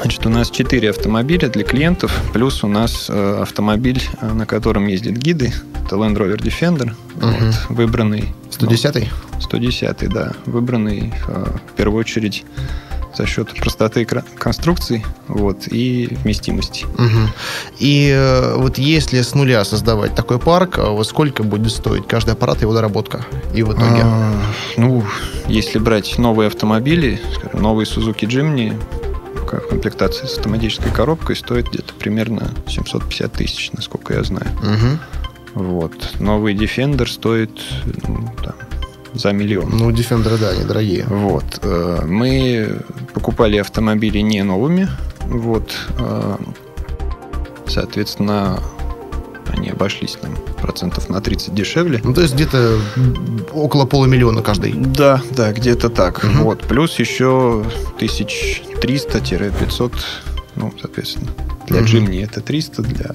Значит, 0.00 0.26
у 0.26 0.28
нас 0.28 0.50
4 0.50 0.90
автомобиля 0.90 1.48
для 1.48 1.64
клиентов, 1.64 2.12
плюс 2.32 2.62
у 2.62 2.68
нас 2.68 3.06
э, 3.08 3.38
автомобиль, 3.42 4.02
э, 4.20 4.32
на 4.32 4.46
котором 4.46 4.86
ездят 4.86 5.14
гиды. 5.14 5.52
Это 5.84 5.96
Land 5.96 6.16
Rover 6.16 6.38
Defender, 6.38 6.92
угу. 7.16 7.26
вот, 7.26 7.76
выбранный... 7.76 8.32
110-й? 8.50 9.08
Ну, 9.32 9.58
110-й, 9.58 10.08
да. 10.08 10.32
Выбранный 10.46 11.12
э, 11.26 11.46
в 11.72 11.76
первую 11.76 12.00
очередь 12.00 12.44
за 13.18 13.26
счет 13.26 13.52
простоты 13.54 14.04
конструкций 14.04 15.04
вот, 15.26 15.66
и 15.66 16.16
вместимости. 16.22 16.84
Угу. 16.84 17.32
И 17.80 18.12
э, 18.14 18.54
вот 18.56 18.78
если 18.78 19.20
с 19.20 19.34
нуля 19.34 19.64
создавать 19.64 20.14
такой 20.14 20.38
парк, 20.38 20.78
а 20.78 20.90
вот 20.90 21.06
сколько 21.06 21.42
будет 21.42 21.72
стоить 21.72 22.06
каждый 22.06 22.34
аппарат 22.34 22.62
его 22.62 22.72
доработка? 22.72 23.26
И 23.54 23.62
в 23.62 23.72
итоге? 23.72 24.02
А, 24.04 24.32
ну, 24.76 25.04
если 25.48 25.78
брать 25.78 26.18
новые 26.18 26.46
автомобили, 26.46 27.20
скажем, 27.34 27.60
новые 27.60 27.86
Suzuki 27.86 28.26
Jimny, 28.26 28.78
в 29.52 29.68
комплектации 29.68 30.26
с 30.26 30.36
автоматической 30.36 30.92
коробкой 30.92 31.36
стоит 31.36 31.68
где-то 31.68 31.94
примерно 31.94 32.50
750 32.66 33.32
тысяч, 33.32 33.72
насколько 33.72 34.14
я 34.14 34.22
знаю. 34.22 34.46
Угу. 34.62 35.64
Вот. 35.64 36.14
Новый 36.20 36.54
Defender 36.54 37.06
стоит 37.06 37.50
ну, 38.06 38.32
там, 38.42 38.54
за 39.14 39.32
миллион. 39.32 39.70
Ну, 39.70 39.90
Defender, 39.90 40.38
да, 40.38 40.50
они 40.50 40.64
дорогие. 40.64 41.04
Вот. 41.04 41.60
Э, 41.62 42.04
мы 42.06 42.80
покупали 43.14 43.56
автомобили 43.56 44.18
не 44.18 44.42
новыми. 44.42 44.88
Вот. 45.26 45.74
Э, 45.98 46.36
соответственно, 47.66 48.60
они 49.58 49.70
обошлись 49.70 50.16
нам 50.22 50.36
процентов 50.60 51.08
на 51.08 51.20
30 51.20 51.54
дешевле. 51.54 52.00
Ну, 52.02 52.14
то 52.14 52.22
есть 52.22 52.34
где-то 52.34 52.78
около 53.52 53.84
полумиллиона 53.86 54.42
каждый. 54.42 54.72
Да, 54.72 55.20
да, 55.30 55.52
где-то 55.52 55.90
так. 55.90 56.24
Угу. 56.24 56.44
Вот. 56.44 56.60
Плюс 56.60 56.98
еще 56.98 57.64
1300-500, 57.98 59.92
ну, 60.56 60.72
соответственно. 60.80 61.30
Для 61.66 61.80
угу. 61.80 61.88
Jimny 61.88 62.24
это 62.24 62.40
300, 62.40 62.82
для 62.82 63.14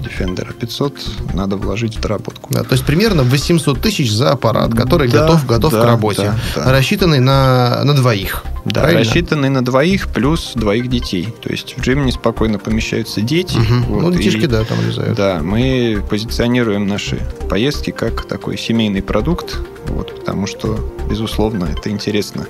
Defender 0.00 0.52
500 0.52 0.94
надо 1.34 1.56
вложить 1.56 1.96
в 1.96 2.00
доработку. 2.00 2.52
Да, 2.52 2.62
то 2.62 2.72
есть 2.72 2.84
примерно 2.84 3.22
800 3.22 3.80
тысяч 3.80 4.10
за 4.12 4.32
аппарат, 4.32 4.74
который 4.74 5.08
да, 5.08 5.22
готов, 5.22 5.46
готов 5.46 5.72
да, 5.72 5.82
к 5.82 5.84
работе. 5.84 6.22
Да, 6.54 6.64
да. 6.64 6.72
Рассчитанный 6.72 7.20
на, 7.20 7.82
на 7.84 7.94
двоих. 7.94 8.44
Да, 8.64 8.82
правильно? 8.82 9.04
рассчитанный 9.04 9.48
на 9.48 9.64
двоих 9.64 10.08
плюс 10.08 10.52
двоих 10.54 10.88
детей. 10.88 11.28
То 11.42 11.50
есть 11.50 11.76
в 11.76 11.80
Джимни 11.80 12.10
спокойно 12.10 12.58
помещаются 12.58 13.20
дети. 13.20 13.56
Угу. 13.56 13.94
Вот, 13.94 14.02
ну, 14.02 14.12
детишки, 14.12 14.44
и, 14.44 14.46
да, 14.46 14.64
там 14.64 14.78
влезают. 14.78 15.16
Да, 15.16 15.40
мы 15.42 16.02
позиционируем 16.08 16.86
наши 16.86 17.20
поездки 17.48 17.90
как 17.90 18.26
такой 18.26 18.58
семейный 18.58 19.02
продукт, 19.02 19.58
вот, 19.88 20.18
потому 20.20 20.46
что, 20.46 20.78
безусловно, 21.08 21.64
это 21.64 21.90
интересно 21.90 22.46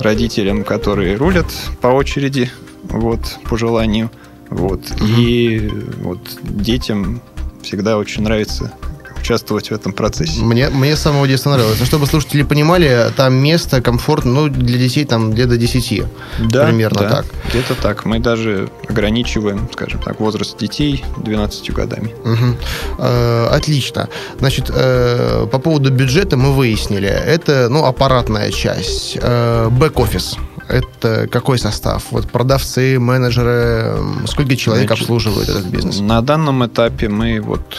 родителям, 0.00 0.64
которые 0.64 1.16
рулят 1.16 1.46
по 1.80 1.88
очереди, 1.88 2.50
вот, 2.84 3.20
по 3.48 3.56
желанию, 3.56 4.10
вот. 4.50 4.80
Угу. 4.90 5.04
И 5.04 5.68
вот 6.02 6.20
детям 6.42 7.22
всегда 7.62 7.96
очень 7.96 8.22
нравится 8.22 8.72
участвовать 9.20 9.70
в 9.70 9.74
этом 9.74 9.92
процессе. 9.92 10.40
Мне, 10.40 10.70
мне 10.70 10.96
с 10.96 11.00
самого 11.00 11.28
детства 11.28 11.50
нравилось. 11.50 11.78
Но 11.78 11.86
чтобы 11.86 12.06
слушатели 12.06 12.42
понимали, 12.42 13.10
там 13.16 13.34
место 13.34 13.80
комфортно, 13.82 14.32
ну, 14.32 14.48
для 14.48 14.78
детей 14.78 15.04
там 15.04 15.32
где 15.32 15.46
до 15.46 15.56
10. 15.56 16.04
Да, 16.48 16.66
примерно 16.66 17.00
да, 17.00 17.08
так. 17.08 17.26
где-то 17.48 17.74
так. 17.74 18.04
Мы 18.04 18.18
даже 18.18 18.70
ограничиваем, 18.88 19.68
скажем 19.72 20.00
так, 20.00 20.20
возраст 20.20 20.56
детей 20.58 21.04
12 21.18 21.70
годами. 21.72 22.14
Угу. 22.24 22.56
Э, 22.98 23.48
отлично. 23.50 24.08
Значит, 24.38 24.70
э, 24.74 25.46
по 25.50 25.58
поводу 25.58 25.90
бюджета 25.90 26.36
мы 26.36 26.52
выяснили. 26.54 27.08
Это, 27.08 27.68
ну, 27.70 27.84
аппаратная 27.84 28.50
часть. 28.50 29.18
Э, 29.20 29.68
бэк-офис 29.70 30.36
это 30.70 31.28
какой 31.28 31.58
состав? 31.58 32.04
Вот 32.10 32.30
продавцы, 32.30 32.98
менеджеры, 32.98 33.96
сколько 34.26 34.56
человек 34.56 34.88
Значит, 34.88 35.02
обслуживают 35.02 35.48
этот 35.48 35.66
бизнес? 35.66 36.00
На 36.00 36.22
данном 36.22 36.64
этапе 36.66 37.08
мы 37.08 37.40
вот 37.40 37.78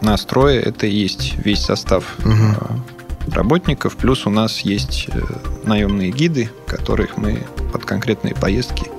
настрое 0.00 0.60
это 0.60 0.86
и 0.86 0.90
есть 0.90 1.34
весь 1.44 1.62
состав 1.62 2.04
угу. 2.24 3.32
работников, 3.32 3.96
плюс 3.96 4.26
у 4.26 4.30
нас 4.30 4.60
есть 4.60 5.08
э, 5.12 5.20
наемные 5.64 6.10
гиды, 6.10 6.50
которых 6.66 7.16
мы 7.16 7.42
под 7.72 7.84
конкретные 7.84 8.34
поездки 8.34 8.90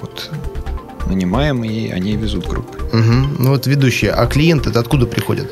вот, 0.00 0.30
нанимаем, 1.06 1.64
и 1.64 1.90
они 1.90 2.16
везут 2.16 2.46
группы. 2.46 2.78
Угу. 2.96 3.42
Ну 3.42 3.50
вот 3.50 3.66
ведущие. 3.66 4.12
А 4.12 4.26
клиенты 4.26 4.70
откуда 4.70 5.06
приходят? 5.06 5.50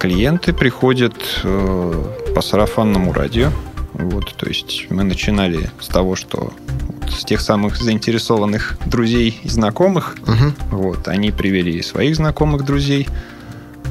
Клиенты 0.00 0.52
приходят 0.52 1.14
э, 1.42 2.04
по 2.34 2.40
сарафанному 2.40 3.12
радио. 3.12 3.50
Вот, 3.94 4.34
то 4.34 4.48
есть 4.48 4.86
мы 4.90 5.02
начинали 5.02 5.70
с 5.80 5.88
того, 5.88 6.14
что 6.14 6.52
вот, 6.80 7.10
с 7.10 7.24
тех 7.24 7.40
самых 7.40 7.76
заинтересованных 7.76 8.78
друзей 8.86 9.40
и 9.42 9.48
знакомых, 9.48 10.16
угу. 10.22 10.76
вот, 10.76 11.08
они 11.08 11.30
привели 11.30 11.82
своих 11.82 12.16
знакомых 12.16 12.64
друзей, 12.64 13.08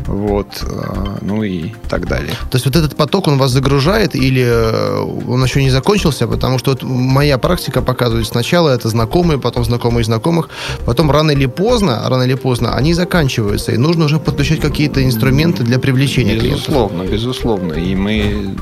вот, 0.07 0.63
э, 0.63 1.17
ну 1.21 1.43
и 1.43 1.73
так 1.89 2.07
далее. 2.07 2.31
То 2.49 2.55
есть 2.55 2.65
вот 2.65 2.75
этот 2.75 2.95
поток, 2.95 3.27
он 3.27 3.37
вас 3.37 3.51
загружает 3.51 4.15
или 4.15 4.43
э, 4.43 5.01
он 5.27 5.43
еще 5.43 5.61
не 5.61 5.69
закончился? 5.69 6.27
Потому 6.27 6.59
что 6.59 6.71
вот 6.71 6.83
моя 6.83 7.37
практика 7.37 7.81
показывает, 7.81 8.27
сначала 8.27 8.69
это 8.69 8.89
знакомые, 8.89 9.39
потом 9.39 9.65
знакомые 9.65 10.03
знакомых, 10.03 10.49
потом 10.85 11.11
рано 11.11 11.31
или 11.31 11.45
поздно, 11.45 12.01
рано 12.07 12.23
или 12.23 12.35
поздно 12.35 12.75
они 12.75 12.93
заканчиваются, 12.93 13.73
и 13.73 13.77
нужно 13.77 14.05
уже 14.05 14.19
подключать 14.19 14.61
какие-то 14.61 15.03
инструменты 15.03 15.63
для 15.63 15.79
привлечения 15.79 16.35
безусловно, 16.35 17.03
клиентов. 17.03 17.13
Безусловно, 17.13 17.73
и 17.73 17.95
мы 17.95 18.55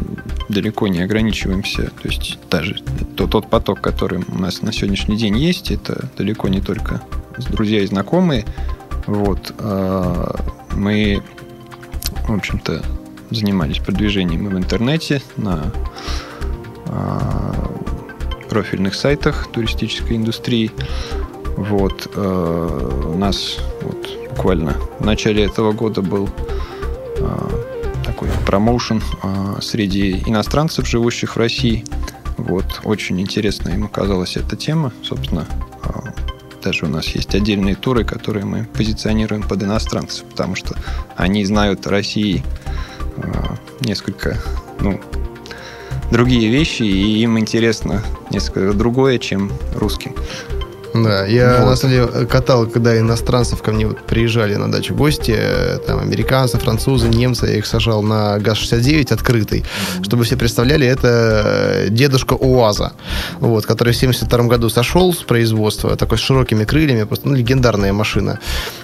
далеко 0.49 0.87
не 0.87 1.01
ограничиваемся. 1.01 1.91
То 2.01 2.09
есть 2.09 2.39
даже 2.49 2.75
тот, 3.15 3.29
тот 3.29 3.49
поток, 3.49 3.81
который 3.81 4.23
у 4.27 4.37
нас 4.37 4.61
на 4.61 4.73
сегодняшний 4.73 5.17
день 5.17 5.37
есть, 5.37 5.71
это 5.71 6.09
далеко 6.17 6.47
не 6.47 6.61
только 6.61 7.01
друзья 7.49 7.81
и 7.81 7.85
знакомые. 7.85 8.45
Вот. 9.07 9.53
А, 9.59 10.35
мы 10.75 11.21
в 12.27 12.33
общем-то, 12.33 12.83
занимались 13.29 13.79
продвижением 13.79 14.49
в 14.49 14.57
интернете, 14.57 15.21
на 15.37 15.71
э, 16.87 17.45
профильных 18.49 18.95
сайтах 18.95 19.47
туристической 19.51 20.17
индустрии. 20.17 20.71
Вот, 21.57 22.09
э, 22.13 23.09
у 23.13 23.17
нас 23.17 23.57
вот, 23.81 24.29
буквально 24.29 24.75
в 24.99 25.05
начале 25.05 25.45
этого 25.45 25.71
года 25.71 26.01
был 26.01 26.29
э, 27.17 27.49
такой 28.03 28.29
промоушен 28.45 29.01
э, 29.23 29.61
среди 29.61 30.23
иностранцев, 30.25 30.87
живущих 30.87 31.35
в 31.35 31.39
России. 31.39 31.85
Вот, 32.37 32.81
очень 32.83 33.19
интересно 33.21 33.69
им 33.69 33.85
оказалась 33.85 34.35
эта 34.35 34.55
тема. 34.55 34.91
Собственно, 35.03 35.47
даже 36.65 36.87
у 36.87 36.89
нас 36.89 37.07
есть 37.09 37.35
отдельные 37.35 37.75
туры, 37.75 38.03
которые 38.03 38.43
мы 38.43 38.65
позиционируем 38.65 39.43
под 39.43 39.61
иностранцев, 39.61 40.25
потому 40.25 40.55
что 40.55 40.75
они 41.15 41.45
знают 41.45 41.85
России 41.85 42.43
э, 43.17 43.31
несколько, 43.81 44.39
ну, 44.79 44.99
другие 46.11 46.49
вещи, 46.49 46.81
и 46.81 47.21
им 47.21 47.37
интересно 47.37 48.01
несколько 48.31 48.73
другое, 48.73 49.19
чем 49.19 49.51
русским. 49.75 50.15
Да, 51.03 51.25
я 51.25 51.57
вот. 51.59 51.69
на 51.69 51.75
самом 51.75 51.93
деле 51.93 52.25
катал, 52.25 52.67
когда 52.67 52.97
иностранцев 52.97 53.61
ко 53.61 53.71
мне 53.71 53.87
вот 53.87 53.99
приезжали 54.05 54.55
на 54.55 54.71
дачу 54.71 54.95
гости, 54.95 55.37
там 55.85 55.99
американцы, 55.99 56.57
французы, 56.57 57.09
немцы, 57.09 57.47
я 57.47 57.57
их 57.57 57.65
сажал 57.65 58.01
на 58.01 58.37
ГАЗ-69 58.39 59.13
открытый, 59.13 59.59
mm-hmm. 59.59 60.03
чтобы 60.03 60.23
все 60.23 60.37
представляли, 60.37 60.87
это 60.87 61.87
дедушка 61.89 62.33
УАЗа, 62.33 62.93
вот, 63.39 63.65
который 63.65 63.93
в 63.93 63.97
72 63.97 64.43
году 64.43 64.69
сошел 64.69 65.13
с 65.13 65.17
производства, 65.17 65.95
такой 65.95 66.17
с 66.17 66.21
широкими 66.21 66.63
крыльями, 66.63 67.03
просто 67.03 67.27
ну, 67.27 67.35
легендарная 67.35 67.93
машина. 67.93 68.39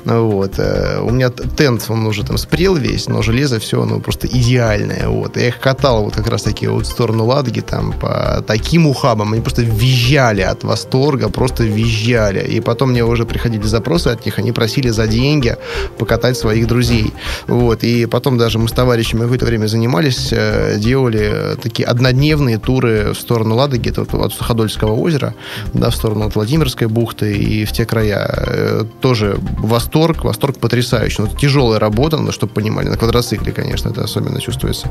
Вот. 0.05 0.53
Э, 0.57 0.99
у 1.01 1.11
меня 1.11 1.29
тент, 1.29 1.85
он 1.89 2.05
уже 2.05 2.25
там 2.25 2.37
спрел 2.37 2.75
весь, 2.75 3.07
но 3.07 3.21
железо 3.21 3.59
все, 3.59 3.85
ну, 3.85 4.01
просто 4.01 4.27
идеальное. 4.27 5.07
Вот. 5.07 5.37
Я 5.37 5.47
их 5.47 5.59
катал 5.59 6.03
вот 6.03 6.15
как 6.15 6.27
раз 6.27 6.43
таки 6.43 6.67
вот 6.67 6.85
в 6.85 6.89
сторону 6.89 7.25
Ладоги, 7.25 7.61
там, 7.61 7.93
по 7.93 8.43
таким 8.45 8.87
ухабам, 8.87 9.33
они 9.33 9.41
просто 9.41 9.61
визжали 9.61 10.41
от 10.41 10.63
восторга, 10.63 11.29
просто 11.29 11.63
визжали 11.63 12.00
уезжали. 12.01 12.46
И 12.55 12.60
потом 12.60 12.91
мне 12.91 13.03
уже 13.03 13.25
приходили 13.25 13.63
запросы 13.63 14.08
от 14.08 14.25
них, 14.25 14.39
они 14.39 14.51
просили 14.51 14.89
за 14.89 15.08
деньги 15.08 15.58
покатать 15.98 16.38
своих 16.38 16.67
друзей. 16.67 17.13
Вот. 17.48 17.84
И 17.84 18.05
потом 18.05 18.38
даже 18.38 18.60
мы 18.60 18.67
с 18.67 18.72
товарищами 18.72 19.22
какое-то 19.22 19.46
время 19.46 19.67
занимались, 19.67 20.29
э, 20.31 20.77
делали 20.77 21.55
такие 21.62 21.86
однодневные 21.86 22.58
туры 22.58 23.13
в 23.13 23.15
сторону 23.15 23.55
Ладоги, 23.55 23.89
это 23.89 24.01
вот 24.01 24.13
от 24.13 24.34
Суходольского 24.34 24.93
озера, 24.93 25.34
да, 25.74 25.89
в 25.89 25.96
сторону 25.96 26.25
от 26.25 26.36
Владимирской 26.36 26.88
бухты 26.88 27.34
и 27.34 27.65
в 27.65 27.72
те 27.72 27.86
края. 27.86 28.27
Э, 28.48 28.86
тоже 29.01 29.38
восторг, 29.60 30.24
восторг 30.24 30.58
потрясающий. 30.58 31.22
Ну, 31.22 31.27
тяжелая 31.27 31.79
работа, 31.79 32.17
надо, 32.17 32.31
чтобы 32.31 32.53
понимали. 32.53 32.89
На 32.89 32.98
квадроцикле, 32.98 33.51
конечно, 33.51 33.89
это 33.89 34.03
особенно 34.03 34.41
чувствуется. 34.41 34.89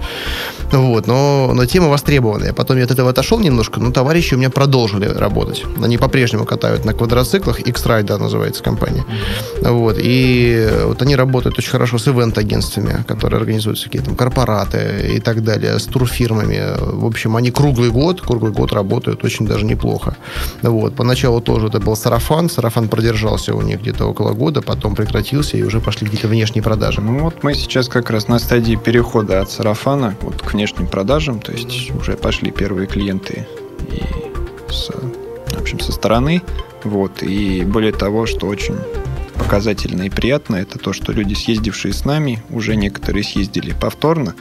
Вот. 0.72 1.06
Но, 1.06 1.52
но 1.54 1.66
тема 1.66 1.88
востребованная. 1.88 2.52
Потом 2.52 2.78
я 2.78 2.84
от 2.84 2.90
этого 2.90 3.10
отошел 3.10 3.40
немножко, 3.40 3.80
но 3.80 3.90
товарищи 3.90 4.34
у 4.34 4.38
меня 4.38 4.50
продолжили 4.50 5.06
работать. 5.06 5.64
Они 5.82 5.98
по-прежнему 5.98 6.44
катают 6.44 6.84
на 6.84 6.94
квадроциклах, 7.00 7.60
X-Ride, 7.60 8.18
называется 8.18 8.62
компания. 8.62 9.04
Вот, 9.62 9.96
и 9.98 10.68
вот 10.84 11.00
они 11.00 11.16
работают 11.16 11.58
очень 11.58 11.70
хорошо 11.70 11.96
с 11.96 12.06
ивент-агентствами, 12.06 13.04
которые 13.08 13.38
организуют 13.38 13.78
всякие 13.78 14.02
там 14.02 14.16
корпораты 14.16 15.14
и 15.16 15.18
так 15.18 15.42
далее, 15.42 15.78
с 15.78 15.86
турфирмами. 15.86 16.76
В 16.78 17.06
общем, 17.06 17.36
они 17.36 17.50
круглый 17.50 17.90
год, 17.90 18.20
круглый 18.20 18.52
год 18.52 18.72
работают 18.72 19.24
очень 19.24 19.46
даже 19.46 19.64
неплохо. 19.64 20.16
Вот, 20.60 20.94
поначалу 20.94 21.40
тоже 21.40 21.68
это 21.68 21.80
был 21.80 21.96
сарафан, 21.96 22.50
сарафан 22.50 22.88
продержался 22.88 23.54
у 23.54 23.62
них 23.62 23.80
где-то 23.80 24.04
около 24.04 24.32
года, 24.32 24.60
потом 24.60 24.94
прекратился, 24.94 25.56
и 25.56 25.62
уже 25.62 25.80
пошли 25.80 26.06
какие-то 26.06 26.28
внешние 26.28 26.62
продажи. 26.62 27.00
Ну 27.00 27.20
вот 27.20 27.42
мы 27.42 27.54
сейчас 27.54 27.88
как 27.88 28.10
раз 28.10 28.28
на 28.28 28.38
стадии 28.38 28.74
перехода 28.76 29.40
от 29.40 29.50
сарафана 29.50 30.14
вот 30.20 30.42
к 30.42 30.52
внешним 30.52 30.86
продажам, 30.86 31.40
то 31.40 31.52
есть 31.52 31.90
уже 31.98 32.12
пошли 32.12 32.50
первые 32.50 32.86
клиенты 32.86 33.46
и 33.88 34.02
с, 34.70 34.90
в 35.60 35.62
общем, 35.62 35.78
со 35.78 35.92
стороны. 35.92 36.42
Вот. 36.84 37.22
И 37.22 37.62
более 37.64 37.92
того, 37.92 38.24
что 38.24 38.46
очень 38.46 38.76
показательно 39.34 40.04
и 40.04 40.10
приятно, 40.10 40.56
это 40.56 40.78
то, 40.78 40.94
что 40.94 41.12
люди, 41.12 41.34
съездившие 41.34 41.92
с 41.92 42.06
нами, 42.06 42.42
уже 42.48 42.76
некоторые 42.76 43.22
съездили 43.22 43.74
повторно. 43.78 44.34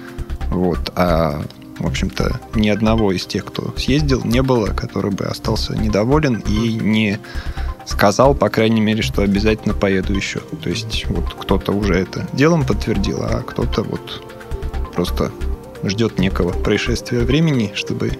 Вот. 0.49 0.91
А 0.95 1.43
в 1.77 1.85
общем-то, 1.85 2.39
ни 2.55 2.69
одного 2.69 3.11
из 3.11 3.25
тех, 3.25 3.45
кто 3.45 3.73
съездил, 3.77 4.21
не 4.23 4.41
было, 4.41 4.67
который 4.67 5.11
бы 5.11 5.25
остался 5.25 5.75
недоволен 5.75 6.43
и 6.47 6.73
не 6.73 7.19
сказал, 7.85 8.33
по 8.33 8.49
крайней 8.49 8.81
мере, 8.81 9.01
что 9.01 9.21
обязательно 9.21 9.73
поеду 9.73 10.13
еще. 10.13 10.39
То 10.61 10.69
есть 10.69 11.05
вот 11.09 11.33
кто-то 11.33 11.73
уже 11.73 11.95
это 11.95 12.27
делом 12.33 12.65
подтвердил, 12.65 13.23
а 13.23 13.41
кто-то 13.41 13.83
вот 13.83 14.23
просто 14.93 15.31
ждет 15.83 16.17
некого 16.19 16.51
происшествия 16.51 17.19
времени, 17.19 17.71
чтобы 17.75 18.11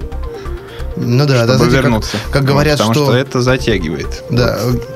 ну 0.96 1.26
да, 1.26 1.36
чтобы 1.36 1.48
да, 1.48 1.58
знаете, 1.58 1.76
вернуться. 1.76 2.18
Как, 2.26 2.32
как 2.32 2.44
говорят, 2.46 2.78
потому 2.78 2.94
что... 2.94 3.06
что 3.06 3.16
это 3.16 3.42
затягивает. 3.42 4.24
Да. 4.30 4.60
Вот. 4.64 4.88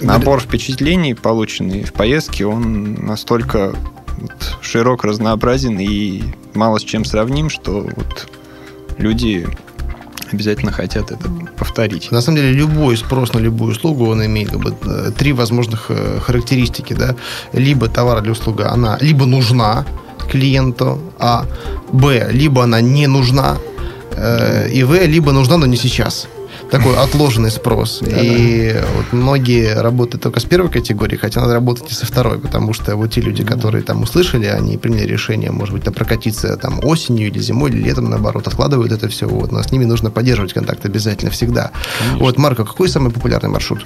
Набор 0.00 0.40
впечатлений, 0.40 1.14
полученный 1.14 1.84
в 1.84 1.92
поездке, 1.92 2.46
он 2.46 2.94
настолько 3.04 3.74
вот, 4.18 4.56
широк, 4.62 5.04
разнообразен 5.04 5.78
и 5.78 6.22
мало 6.54 6.78
с 6.78 6.84
чем 6.84 7.04
сравним, 7.04 7.50
что 7.50 7.86
вот 7.96 8.28
люди 8.98 9.46
обязательно 10.32 10.72
хотят 10.72 11.10
это 11.10 11.28
повторить. 11.58 12.10
На 12.10 12.20
самом 12.20 12.36
деле 12.36 12.52
любой 12.52 12.96
спрос 12.96 13.32
на 13.32 13.38
любую 13.38 13.72
услугу, 13.72 14.08
он 14.08 14.24
имеет 14.24 14.50
как 14.50 14.60
бы, 14.60 14.74
э, 14.84 15.10
три 15.16 15.32
возможных 15.32 15.86
э, 15.88 16.20
характеристики. 16.20 16.92
Да? 16.94 17.16
Либо 17.52 17.88
товар 17.88 18.22
или 18.22 18.30
услуга, 18.30 18.70
она 18.70 18.96
либо 19.00 19.26
нужна 19.26 19.84
клиенту, 20.30 21.00
а, 21.18 21.44
б, 21.92 22.28
либо 22.30 22.62
она 22.62 22.80
не 22.80 23.06
нужна, 23.06 23.58
Э, 24.16 24.68
ИВ 24.70 25.06
либо 25.06 25.32
нужна, 25.32 25.56
но 25.56 25.66
не 25.66 25.76
сейчас 25.76 26.28
такой 26.70 26.96
отложенный 26.96 27.50
спрос. 27.50 28.02
И 28.06 28.74
вот 28.96 29.12
многие 29.12 29.74
работают 29.80 30.22
только 30.22 30.40
с 30.40 30.44
первой 30.44 30.70
категории, 30.70 31.16
хотя 31.16 31.40
надо 31.40 31.54
работать 31.54 31.90
и 31.90 31.94
со 31.94 32.06
второй, 32.06 32.38
потому 32.38 32.72
что 32.72 32.96
вот 32.96 33.12
те 33.12 33.20
люди, 33.20 33.44
которые 33.44 33.82
там 33.82 34.02
услышали, 34.02 34.46
они 34.46 34.78
приняли 34.78 35.06
решение, 35.06 35.50
может 35.50 35.74
быть, 35.74 35.84
прокатиться 35.94 36.56
там 36.56 36.80
осенью 36.82 37.28
или 37.28 37.38
зимой, 37.38 37.70
или 37.70 37.82
летом, 37.82 38.08
наоборот, 38.08 38.46
откладывают 38.46 38.92
это 38.92 39.08
все. 39.08 39.26
Вот, 39.26 39.52
но 39.52 39.62
с 39.62 39.72
ними 39.72 39.84
нужно 39.84 40.10
поддерживать 40.10 40.52
контакт 40.52 40.84
обязательно 40.84 41.30
всегда. 41.30 41.70
Конечно. 41.98 42.24
Вот, 42.24 42.38
Марко, 42.38 42.64
какой 42.64 42.88
самый 42.88 43.10
популярный 43.10 43.50
маршрут? 43.50 43.84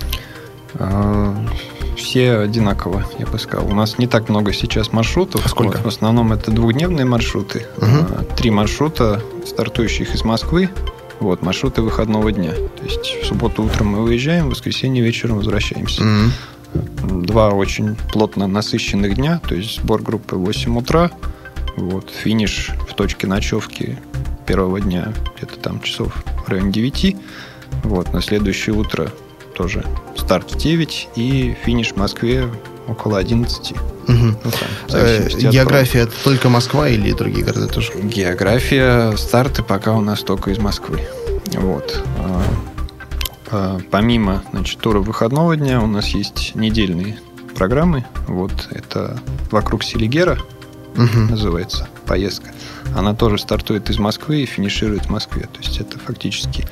Все 1.96 2.38
одинаково, 2.38 3.04
я 3.18 3.26
бы 3.26 3.38
сказал. 3.38 3.66
У 3.66 3.74
нас 3.74 3.98
не 3.98 4.06
так 4.06 4.28
много 4.28 4.52
сейчас 4.52 4.92
маршрутов. 4.92 5.44
А 5.44 5.48
сколько? 5.48 5.76
Вот, 5.78 5.84
в 5.84 5.88
основном 5.88 6.32
это 6.32 6.50
двухдневные 6.50 7.04
маршруты. 7.04 7.66
Угу. 7.76 8.34
Три 8.36 8.50
маршрута, 8.50 9.22
стартующих 9.46 10.14
из 10.14 10.24
Москвы. 10.24 10.70
Вот, 11.20 11.42
маршруты 11.42 11.82
выходного 11.82 12.32
дня. 12.32 12.52
То 12.52 12.84
есть 12.84 13.22
в 13.22 13.26
субботу 13.26 13.62
утром 13.62 13.88
мы 13.88 14.02
выезжаем, 14.02 14.46
в 14.46 14.50
воскресенье 14.50 15.02
вечером 15.02 15.36
возвращаемся. 15.36 16.02
Угу. 16.02 17.22
Два 17.22 17.50
очень 17.50 17.96
плотно 18.12 18.46
насыщенных 18.46 19.14
дня, 19.14 19.40
то 19.46 19.54
есть 19.54 19.80
сбор 19.80 20.02
группы 20.02 20.36
в 20.36 20.44
8 20.44 20.76
утра, 20.76 21.10
вот, 21.76 22.10
финиш 22.10 22.72
в 22.88 22.94
точке 22.94 23.26
ночевки 23.26 23.98
первого 24.46 24.80
дня 24.80 25.12
где-то 25.36 25.58
там 25.58 25.80
часов 25.80 26.12
в 26.44 26.48
районе 26.48 26.72
9. 26.72 27.16
Вот, 27.84 28.12
на 28.12 28.20
следующее 28.20 28.74
утро 28.74 29.10
тоже 29.56 29.84
старт 30.24 30.52
в 30.52 30.56
9 30.56 31.08
и 31.16 31.56
финиш 31.64 31.92
в 31.92 31.96
Москве 31.96 32.48
около 32.88 33.18
11. 33.18 33.72
Угу. 33.72 33.78
Ну, 34.08 34.34
там, 34.42 35.00
э, 35.00 35.28
география 35.50 36.00
это 36.00 36.12
только 36.22 36.48
Москва 36.48 36.88
или 36.88 37.12
другие 37.12 37.44
города 37.44 37.68
тоже? 37.68 37.92
География, 38.02 39.16
старты 39.16 39.62
пока 39.62 39.92
у 39.92 40.00
нас 40.00 40.20
только 40.20 40.50
из 40.50 40.58
Москвы. 40.58 41.00
Вот. 41.52 42.02
А, 42.18 42.42
а, 43.50 43.80
помимо 43.90 44.42
значит, 44.52 44.78
тура 44.80 45.00
выходного 45.00 45.56
дня 45.56 45.82
у 45.82 45.86
нас 45.86 46.08
есть 46.08 46.54
недельные 46.54 47.18
программы. 47.54 48.06
Вот 48.26 48.68
это 48.70 49.18
вокруг 49.50 49.84
Селигера 49.84 50.38
угу. 50.96 51.18
называется 51.30 51.86
поездка. 52.06 52.52
Она 52.96 53.14
тоже 53.14 53.38
стартует 53.38 53.90
из 53.90 53.98
Москвы 53.98 54.42
и 54.42 54.46
финиширует 54.46 55.06
в 55.06 55.10
Москве. 55.10 55.42
То 55.42 55.60
есть 55.60 55.80
это 55.80 55.98
фактически 55.98 56.66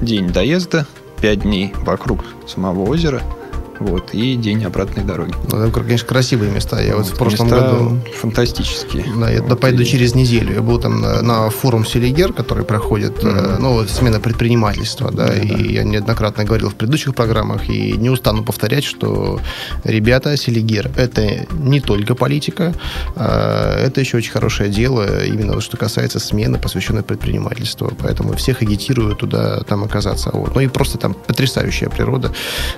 день 0.00 0.28
доезда, 0.28 0.86
5 1.20 1.40
дней 1.40 1.72
вокруг 1.84 2.24
самого 2.46 2.88
озера– 2.88 3.22
вот, 3.80 4.14
и 4.14 4.36
день 4.36 4.64
обратной 4.64 5.04
дороги. 5.04 5.34
Ну, 5.50 5.58
это, 5.58 5.80
конечно, 5.80 6.06
красивые 6.06 6.50
места. 6.50 6.80
Я 6.80 6.96
вот, 6.96 7.06
вот 7.06 7.14
в 7.14 7.18
прошлом 7.18 7.48
году... 7.48 8.00
фантастические. 8.20 9.04
Да, 9.18 9.30
я 9.30 9.42
вот, 9.42 9.60
пойду 9.60 9.82
и... 9.82 9.86
через 9.86 10.14
неделю. 10.14 10.54
Я 10.54 10.62
был 10.62 10.78
там 10.78 11.00
на, 11.00 11.22
на 11.22 11.50
форум 11.50 11.84
Селигер, 11.84 12.32
который 12.32 12.64
проходит, 12.64 13.18
mm-hmm. 13.18 13.58
ну, 13.58 13.84
смена 13.86 14.20
предпринимательства, 14.20 15.10
да, 15.10 15.28
mm-hmm. 15.28 15.58
и 15.58 15.72
я 15.74 15.84
неоднократно 15.84 16.44
говорил 16.44 16.70
в 16.70 16.74
предыдущих 16.74 17.14
программах, 17.14 17.68
и 17.68 17.92
не 17.92 18.10
устану 18.10 18.44
повторять, 18.44 18.84
что, 18.84 19.40
ребята, 19.84 20.36
Селигер– 20.36 20.90
это 20.96 21.46
не 21.52 21.80
только 21.80 22.14
политика, 22.14 22.74
а 23.16 23.78
это 23.84 24.00
еще 24.00 24.16
очень 24.16 24.32
хорошее 24.32 24.70
дело, 24.70 25.24
именно 25.24 25.54
то, 25.54 25.60
что 25.60 25.76
касается 25.76 26.18
смены, 26.18 26.58
посвященной 26.58 27.02
предпринимательству. 27.02 27.92
Поэтому 28.00 28.34
всех 28.34 28.62
агитирую 28.62 29.14
туда, 29.14 29.60
там 29.60 29.84
оказаться. 29.84 30.30
Вот. 30.32 30.54
Ну 30.54 30.60
и 30.60 30.66
просто 30.66 30.98
там 30.98 31.14
потрясающая 31.14 31.88
природа. 31.88 32.32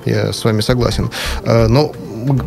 Я 0.04 0.32
с 0.32 0.44
вами 0.44 0.60
согласен 0.60 0.89
согласен. 0.90 1.10
Э, 1.44 1.66
но 1.68 1.92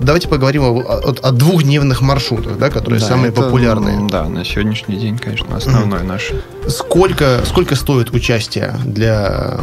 давайте 0.02 0.28
поговорим 0.28 0.64
о, 0.64 0.80
о, 0.80 1.16
о 1.22 1.32
двухдневных 1.32 2.02
маршрутах, 2.02 2.58
да, 2.58 2.70
которые 2.70 3.00
да, 3.00 3.08
самые 3.08 3.32
это, 3.32 3.42
популярные. 3.42 4.08
Да, 4.10 4.28
на 4.28 4.46
сегодняшний 4.46 4.98
день, 4.98 5.18
конечно, 5.18 5.56
основной 5.56 6.04
наш. 6.04 6.32
Сколько, 6.68 7.42
сколько 7.46 7.76
стоит 7.76 8.12
участие 8.12 8.76
для, 8.86 9.60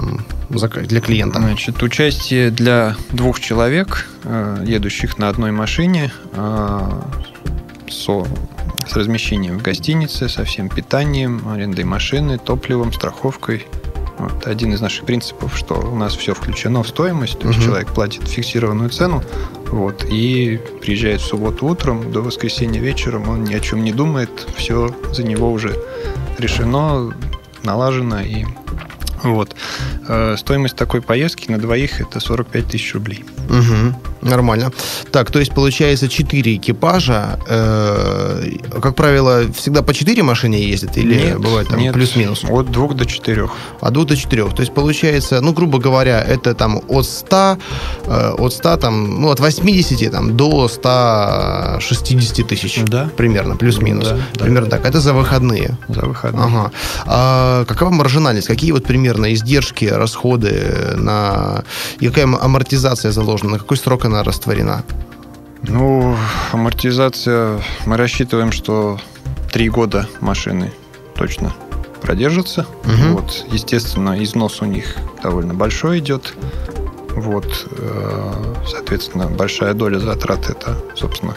для 0.48 1.00
клиента? 1.00 1.38
Значит, 1.38 1.82
участие 1.82 2.50
для 2.50 2.96
двух 3.10 3.40
человек, 3.40 4.08
э, 4.24 4.64
едущих 4.66 5.18
на 5.18 5.28
одной 5.28 5.52
машине, 5.52 6.12
э, 6.32 6.80
со 7.88 8.26
с 8.88 8.96
размещением 8.96 9.58
в 9.60 9.62
гостинице, 9.62 10.28
со 10.28 10.44
всем 10.44 10.68
питанием, 10.68 11.46
арендой 11.48 11.84
машины, 11.84 12.38
топливом, 12.38 12.92
страховкой– 12.92 13.66
вот. 14.20 14.46
Один 14.46 14.72
из 14.72 14.80
наших 14.80 15.06
принципов, 15.06 15.56
что 15.56 15.74
у 15.74 15.96
нас 15.96 16.14
все 16.14 16.34
включено 16.34 16.82
в 16.82 16.88
стоимость, 16.88 17.38
то 17.38 17.48
есть 17.48 17.58
угу. 17.60 17.66
человек 17.66 17.88
платит 17.88 18.28
фиксированную 18.28 18.90
цену, 18.90 19.22
вот, 19.68 20.04
и 20.04 20.60
приезжает 20.80 21.20
в 21.20 21.24
субботу 21.24 21.66
утром, 21.66 22.12
до 22.12 22.20
воскресенья 22.20 22.80
вечером, 22.80 23.28
он 23.28 23.44
ни 23.44 23.54
о 23.54 23.60
чем 23.60 23.82
не 23.82 23.92
думает, 23.92 24.46
все 24.56 24.94
за 25.12 25.22
него 25.22 25.50
уже 25.50 25.74
решено, 26.38 27.14
налажено 27.62 28.20
и 28.20 28.44
вот. 29.22 29.54
Э, 30.08 30.36
стоимость 30.38 30.76
такой 30.76 31.02
поездки 31.02 31.50
на 31.50 31.58
двоих 31.58 32.00
это 32.00 32.20
45 32.20 32.66
тысяч 32.66 32.94
рублей. 32.94 33.24
Угу. 33.48 34.09
Нормально. 34.22 34.72
Так, 35.10 35.30
то 35.30 35.38
есть 35.38 35.54
получается 35.54 36.08
4 36.08 36.56
экипажа. 36.56 37.38
Э, 37.48 38.42
как 38.80 38.94
правило, 38.94 39.50
всегда 39.52 39.82
по 39.82 39.94
4 39.94 40.22
машины 40.22 40.54
ездят 40.54 40.96
или 40.96 41.14
нет, 41.14 41.38
бывает 41.38 41.68
там 41.68 41.80
нет, 41.80 41.94
плюс-минус? 41.94 42.44
От 42.48 42.70
2 42.70 42.88
до 42.94 43.06
4. 43.06 43.48
От 43.80 43.92
2 43.92 44.04
до 44.04 44.16
4. 44.16 44.50
То 44.50 44.60
есть 44.60 44.74
получается, 44.74 45.40
ну, 45.40 45.52
грубо 45.52 45.78
говоря, 45.78 46.20
это 46.22 46.54
там 46.54 46.80
от 46.88 47.06
100, 47.06 47.58
э, 48.04 48.34
от 48.38 48.52
100 48.52 48.76
там, 48.76 49.20
ну, 49.20 49.30
от 49.30 49.40
80 49.40 50.10
там, 50.10 50.36
до 50.36 50.68
160 50.68 52.46
тысяч. 52.46 52.80
Да. 52.86 53.10
Примерно, 53.16 53.56
плюс-минус. 53.56 54.08
Да, 54.08 54.16
да. 54.34 54.44
Примерно 54.44 54.68
так. 54.68 54.84
Это 54.84 55.00
за 55.00 55.14
выходные. 55.14 55.78
За 55.88 56.02
выходные. 56.02 56.44
Ага. 56.44 56.72
А 57.06 57.64
какова 57.64 57.90
маржинальность? 57.90 58.48
Какие 58.48 58.72
вот 58.72 58.84
примерно 58.84 59.32
издержки, 59.32 59.86
расходы 59.86 60.94
на... 60.96 61.64
И 62.00 62.08
какая 62.08 62.26
амортизация 62.26 63.12
заложена? 63.12 63.52
На 63.52 63.58
какой 63.58 63.76
срок 63.76 64.04
она 64.04 64.09
растворена? 64.24 64.84
Ну, 65.62 66.16
амортизация, 66.52 67.60
мы 67.86 67.96
рассчитываем, 67.96 68.50
что 68.52 68.98
три 69.52 69.68
года 69.68 70.08
машины 70.20 70.72
точно 71.14 71.52
продержатся. 72.00 72.66
Мгм. 72.84 73.14
Вот, 73.14 73.44
естественно, 73.50 74.22
износ 74.22 74.62
у 74.62 74.64
них 74.64 74.96
довольно 75.22 75.54
большой 75.54 75.98
идет. 75.98 76.34
Вот, 77.14 77.68
э, 77.72 78.54
соответственно, 78.70 79.26
большая 79.26 79.74
доля 79.74 79.98
затрат 79.98 80.48
это, 80.48 80.76
собственно, 80.96 81.36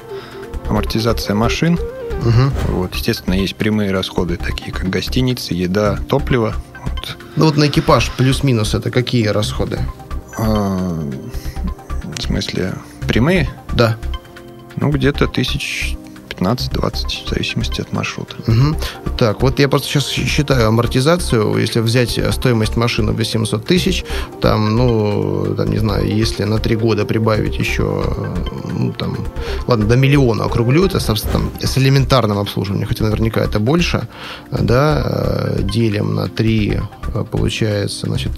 амортизация 0.69 1.35
машин. 1.35 1.77
Мгм. 2.21 2.53
Вот, 2.69 2.95
естественно, 2.95 3.33
есть 3.33 3.55
прямые 3.55 3.91
расходы, 3.91 4.37
такие 4.37 4.71
как 4.71 4.89
гостиницы, 4.89 5.53
еда, 5.53 5.99
топливо. 6.07 6.53
Вот. 6.83 7.17
Ну 7.35 7.45
вот 7.45 7.57
на 7.57 7.67
экипаж 7.67 8.11
плюс-минус 8.11 8.73
это 8.73 8.91
какие 8.91 9.27
расходы? 9.27 9.79
В 12.23 12.27
смысле, 12.27 12.75
прямые? 13.05 13.49
Да. 13.73 13.97
Ну, 14.77 14.89
где-то 14.89 15.27
тысяч 15.27 15.97
15-20, 16.29 17.25
в 17.25 17.29
зависимости 17.29 17.81
от 17.81 17.91
маршрута. 17.91 18.35
Мгм. 18.47 18.77
Так, 19.17 19.41
вот 19.41 19.59
я 19.59 19.67
просто 19.67 19.89
сейчас 19.89 20.07
считаю 20.07 20.69
амортизацию. 20.69 21.57
Если 21.57 21.81
взять 21.81 22.17
стоимость 22.31 22.77
машины 22.77 23.11
800 23.11 23.65
тысяч, 23.65 24.05
там, 24.41 24.77
ну, 24.77 25.53
там, 25.53 25.69
не 25.69 25.79
знаю, 25.79 26.07
если 26.07 26.45
на 26.45 26.59
три 26.59 26.77
года 26.77 27.03
прибавить 27.05 27.57
еще, 27.57 28.03
ну, 28.71 28.93
там, 28.93 29.17
ладно, 29.67 29.85
до 29.85 29.97
миллиона 29.97 30.45
округлю, 30.45 30.85
это 30.85 31.01
собственно, 31.01 31.33
там, 31.33 31.51
с 31.61 31.77
элементарным 31.77 32.37
обслуживанием, 32.37 32.87
хотя 32.87 33.03
наверняка 33.03 33.41
это 33.41 33.59
больше, 33.59 34.07
да, 34.49 35.01
э, 35.05 35.59
делим 35.63 36.15
на 36.15 36.29
3, 36.29 36.79
получается, 37.31 38.07
значит, 38.07 38.31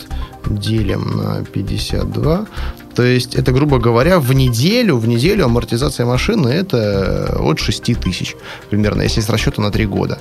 делим 0.48 1.18
на 1.18 1.44
52, 1.46 2.48
то 2.96 3.04
есть 3.04 3.36
это, 3.36 3.52
грубо 3.52 3.78
говоря, 3.78 4.20
в 4.20 4.34
неделю, 4.34 4.98
в 4.98 5.08
неделю 5.08 5.46
амортизация 5.46 6.06
машины 6.06 6.50
это 6.50 7.36
от 7.40 7.60
6 7.60 7.94
тысяч 8.00 8.36
примерно, 8.70 9.02
если 9.04 9.22
с 9.22 9.30
расчета 9.30 9.62
на 9.62 9.72
3 9.72 9.86
года. 9.86 10.18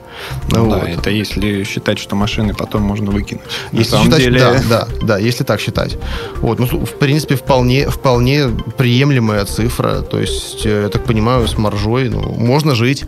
Ну, 0.50 0.64
Вот. 0.64 0.80
да, 0.80 0.88
это 0.88 1.10
если 1.10 1.64
считать, 1.64 1.98
что 1.98 2.16
машины 2.16 2.54
потом 2.54 2.82
можно 2.82 3.10
выкинуть. 3.10 3.44
На 3.72 3.78
Если 3.78 3.90
самом 3.92 4.06
считать, 4.06 4.20
деле, 4.22 4.38
да, 4.40 4.60
да, 4.68 4.88
да, 5.02 5.18
если 5.18 5.44
так 5.44 5.60
считать. 5.60 5.96
Вот, 6.40 6.58
ну, 6.58 6.66
в 6.66 6.98
принципе, 6.98 7.36
вполне, 7.36 7.88
вполне 7.88 8.48
приемлемая 8.76 9.44
цифра. 9.44 10.00
То 10.02 10.18
есть, 10.20 10.66
э, 10.66 10.82
я 10.84 10.88
так 10.88 11.04
понимаю, 11.04 11.46
с 11.46 11.56
маржой, 11.58 12.08
ну, 12.10 12.20
можно 12.34 12.74
жить, 12.74 13.04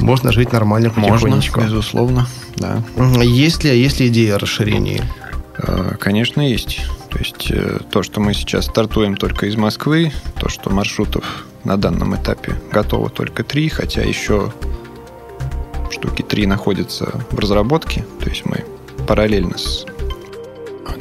можно 0.00 0.32
жить 0.32 0.52
нормально 0.52 0.90
можно, 0.96 1.12
потихонечку. 1.12 1.60
безусловно, 1.60 2.26
да. 2.56 2.82
Мгм. 2.96 3.20
Есть 3.20 3.64
ли, 3.64 3.78
есть 3.78 4.00
ли 4.00 4.08
идея 4.08 4.36
о 4.36 4.38
расширении? 4.38 5.02
Э, 5.62 5.94
Конечно, 5.98 6.40
есть. 6.40 6.80
То 7.10 7.18
есть 7.18 7.50
э, 7.50 7.78
то, 7.90 8.02
что 8.02 8.20
мы 8.20 8.34
сейчас 8.34 8.66
стартуем 8.66 9.16
только 9.16 9.46
из 9.46 9.56
Москвы, 9.56 10.12
то, 10.40 10.48
что 10.48 10.70
маршрутов 10.70 11.46
на 11.64 11.76
данном 11.76 12.14
этапе 12.16 12.54
готово 12.72 13.10
только 13.10 13.44
три, 13.44 13.68
хотя 13.68 14.02
еще 14.02 14.52
штуки 15.90 16.22
три 16.22 16.46
находятся 16.46 17.20
в 17.30 17.38
разработке. 17.38 18.04
То 18.20 18.28
есть 18.28 18.44
мы 18.46 18.64
параллельно 19.06 19.56
с 19.58 19.84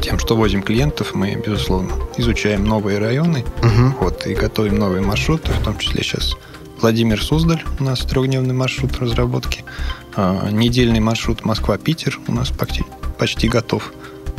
тем, 0.02 0.18
что 0.20 0.36
возим 0.36 0.64
клиентов, 0.64 1.14
мы, 1.14 1.36
безусловно, 1.36 1.92
изучаем 2.18 2.64
новые 2.66 2.98
районы, 2.98 3.46
Мгм. 3.62 3.96
вот, 4.00 4.26
и 4.26 4.34
готовим 4.34 4.76
новые 4.80 5.02
маршруты, 5.02 5.52
в 5.52 5.64
том 5.64 5.78
числе 5.78 6.02
сейчас 6.04 6.36
Владимир 6.82 7.22
Суздаль, 7.24 7.64
у 7.80 7.84
нас 7.84 8.00
трехдневный 8.00 8.54
маршрут 8.56 8.98
разработки, 9.00 9.64
А, 10.16 10.50
недельный 10.52 11.00
маршрут 11.00 11.46
Москва-Питер 11.46 12.20
у 12.28 12.32
нас 12.34 12.50
почти, 12.50 12.84
почти 13.20 13.48
готов. 13.48 13.94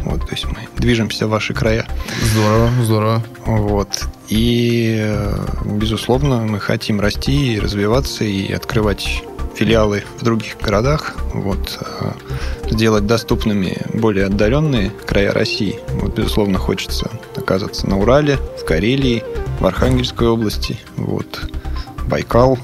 Вот, 0.04 0.20
то 0.20 0.32
есть 0.32 0.46
мы 0.46 0.68
движемся 0.76 1.26
в 1.26 1.30
ваши 1.30 1.54
края. 1.54 1.86
Здорово, 2.32 2.70
здорово. 2.82 3.22
Вот. 3.46 3.88
И, 4.28 4.96
э, 4.98 5.46
безусловно, 5.64 6.38
мы 6.38 6.58
хотим 6.60 7.00
расти 7.00 7.54
и 7.54 7.60
развиваться 7.60 8.24
и 8.24 8.52
открывать 8.52 9.22
филиалы 9.54 10.02
в 10.18 10.24
других 10.24 10.56
городах, 10.60 11.14
вот, 11.34 11.78
э, 11.80 12.12
сделать 12.70 13.06
доступными 13.06 13.76
более 13.92 14.26
отдаленные 14.26 14.90
края 15.06 15.32
России. 15.32 15.78
Вот, 16.00 16.16
безусловно, 16.16 16.58
хочется 16.58 17.10
оказаться 17.36 17.86
на 17.88 17.98
Урале, 17.98 18.38
в 18.60 18.64
Карелии, 18.64 19.22
в 19.60 19.66
Архангельской 19.66 20.28
области, 20.28 20.78
вот, 20.96 21.50
Байкал. 22.06 22.58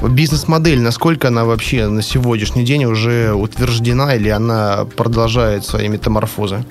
Вот 0.00 0.10
Бизнес-модель, 0.12 0.80
насколько 0.80 1.28
она 1.28 1.44
вообще 1.44 1.86
на 1.88 2.02
сегодняшний 2.02 2.64
день 2.64 2.84
уже 2.84 3.32
утверждена 3.32 4.14
или 4.14 4.28
она 4.28 4.86
продолжает 4.96 5.64
свои 5.64 5.88
метаморфозы? 5.88 6.64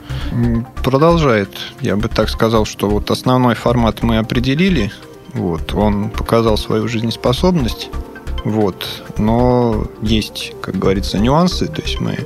Продолжает. 0.84 1.50
Я 1.82 1.96
бы 1.96 2.08
так 2.10 2.30
сказал, 2.30 2.66
что 2.66 2.90
вот 2.90 3.12
основной 3.12 3.56
формат 3.56 4.04
мы 4.04 4.18
определили. 4.18 4.92
Вот, 5.34 5.74
он 5.74 6.10
показал 6.10 6.58
свою 6.58 6.88
жизнеспособность. 6.88 7.90
Вот, 8.46 9.04
но 9.18 9.88
есть, 10.02 10.54
как 10.62 10.78
говорится, 10.78 11.18
нюансы. 11.18 11.68
То 11.68 11.82
есть 11.82 12.00
мы 12.00 12.20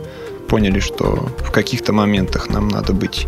поняли, 0.47 0.79
что 0.79 1.29
в 1.39 1.51
каких-то 1.51 1.93
моментах 1.93 2.49
нам 2.49 2.67
надо 2.67 2.93
быть 2.93 3.25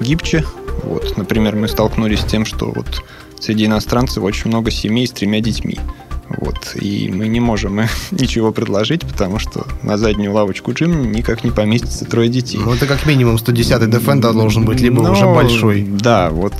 гибче. 0.00 0.44
Вот, 0.82 1.16
например, 1.16 1.54
мы 1.54 1.68
столкнулись 1.68 2.20
с 2.20 2.24
тем, 2.24 2.44
что 2.44 2.70
вот 2.70 3.04
среди 3.40 3.66
иностранцев 3.66 4.22
очень 4.22 4.48
много 4.48 4.70
семей 4.70 5.06
с 5.06 5.10
тремя 5.12 5.40
детьми. 5.40 5.78
Вот, 6.38 6.74
и 6.74 7.10
мы 7.14 7.28
не 7.28 7.38
можем 7.40 7.80
ничего 8.10 8.50
предложить, 8.50 9.02
потому 9.06 9.38
что 9.38 9.66
на 9.82 9.98
заднюю 9.98 10.32
лавочку 10.32 10.72
джим 10.72 11.12
никак 11.12 11.44
не 11.44 11.50
поместится 11.50 12.04
трое 12.06 12.28
детей. 12.30 12.58
Ну, 12.58 12.72
это 12.72 12.86
как 12.86 13.04
минимум 13.06 13.36
110-й 13.36 13.88
Defender 13.90 14.32
должен 14.32 14.64
быть, 14.64 14.80
либо 14.80 15.02
Ну, 15.02 15.12
уже 15.12 15.26
большой. 15.26 15.82
Да, 15.82 16.30
вот 16.30 16.54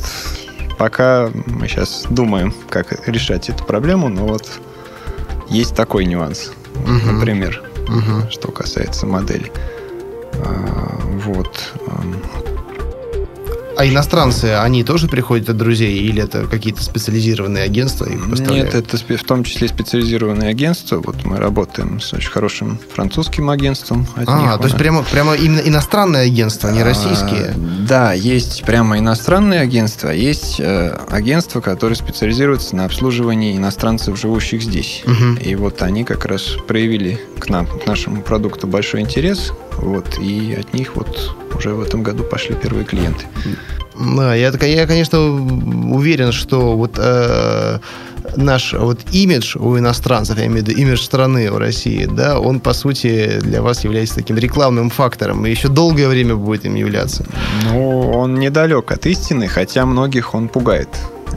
пока 0.78 1.30
мы 1.46 1.66
сейчас 1.66 2.04
думаем, 2.10 2.52
как 2.68 3.08
решать 3.08 3.48
эту 3.48 3.64
проблему, 3.64 4.08
но 4.08 4.26
вот 4.26 4.60
есть 5.48 5.74
такой 5.74 6.04
нюанс, 6.04 6.52
Вот, 6.74 6.88
Мгм. 6.88 7.14
например, 7.18 7.62
Мгм. 7.88 8.28
что 8.30 8.50
касается 8.52 9.06
модели. 9.06 9.50
А, 10.34 11.00
Вот. 11.24 11.72
А 13.76 13.86
иностранцы, 13.86 14.56
они 14.56 14.84
тоже 14.84 15.08
приходят 15.08 15.48
от 15.48 15.56
друзей 15.56 15.98
или 15.98 16.22
это 16.22 16.46
какие-то 16.46 16.82
специализированные 16.82 17.64
агентства 17.64 18.06
их 18.06 18.30
поставляют? 18.30 18.74
Нет, 18.74 18.94
это 18.94 18.96
в 18.96 19.24
том 19.24 19.44
числе 19.44 19.68
специализированные 19.68 20.50
агентства. 20.50 21.00
Вот 21.04 21.24
мы 21.24 21.38
работаем 21.38 22.00
с 22.00 22.12
очень 22.12 22.30
хорошим 22.30 22.78
французским 22.94 23.50
агентством. 23.50 24.06
От 24.14 24.20
них 24.20 24.28
А, 24.28 24.56
у 24.56 24.58
то 24.58 24.64
есть 24.64 24.76
прямо, 24.76 25.02
прямо 25.02 25.34
именно 25.34 25.60
иностранные 25.60 26.22
агентства, 26.22 26.68
не 26.68 26.82
А, 26.82 26.84
российские? 26.84 27.54
Да, 27.56 28.12
есть 28.12 28.64
прямо 28.64 28.98
иностранные 28.98 29.60
агентства, 29.60 30.10
есть 30.10 30.60
э, 30.60 30.96
агентства, 31.10 31.60
которые 31.60 31.96
специализируются 31.96 32.76
на 32.76 32.84
обслуживании 32.84 33.56
иностранцев, 33.56 34.18
живущих 34.18 34.62
здесь. 34.62 35.02
Мгм. 35.06 35.36
И 35.36 35.54
вот 35.54 35.82
они 35.82 36.04
как 36.04 36.24
раз 36.24 36.56
проявили 36.66 37.20
к 37.38 37.48
нам, 37.48 37.66
к 37.66 37.86
нашему 37.86 38.22
продукту 38.22 38.66
большой 38.66 39.00
интерес, 39.00 39.52
вот, 39.78 40.18
и 40.18 40.54
от 40.58 40.72
них 40.72 40.96
вот 40.96 41.36
уже 41.56 41.70
в 41.70 41.80
этом 41.80 42.02
году 42.02 42.24
пошли 42.24 42.54
первые 42.54 42.84
клиенты. 42.84 43.24
Да, 43.94 44.34
я, 44.34 44.50
я, 44.50 44.86
конечно, 44.86 45.20
уверен, 45.20 46.32
что 46.32 46.76
вот 46.76 46.94
э, 46.98 47.78
наш 48.36 48.72
вот 48.72 49.00
имидж 49.12 49.56
у 49.56 49.78
иностранцев, 49.78 50.38
я 50.38 50.46
имею 50.46 50.64
в 50.64 50.68
виду 50.68 50.80
имидж 50.80 51.02
страны 51.02 51.50
у 51.50 51.58
России, 51.58 52.06
да, 52.06 52.40
он, 52.40 52.60
по 52.60 52.72
сути, 52.72 53.38
для 53.40 53.62
вас 53.62 53.84
является 53.84 54.16
таким 54.16 54.36
рекламным 54.36 54.90
фактором 54.90 55.46
и 55.46 55.50
еще 55.50 55.68
долгое 55.68 56.08
время 56.08 56.34
будет 56.34 56.66
им 56.66 56.74
являться. 56.74 57.24
Ну, 57.64 58.10
он 58.10 58.34
недалек 58.34 58.90
от 58.90 59.06
истины, 59.06 59.46
хотя 59.46 59.86
многих 59.86 60.34
он 60.34 60.48
пугает. 60.48 60.88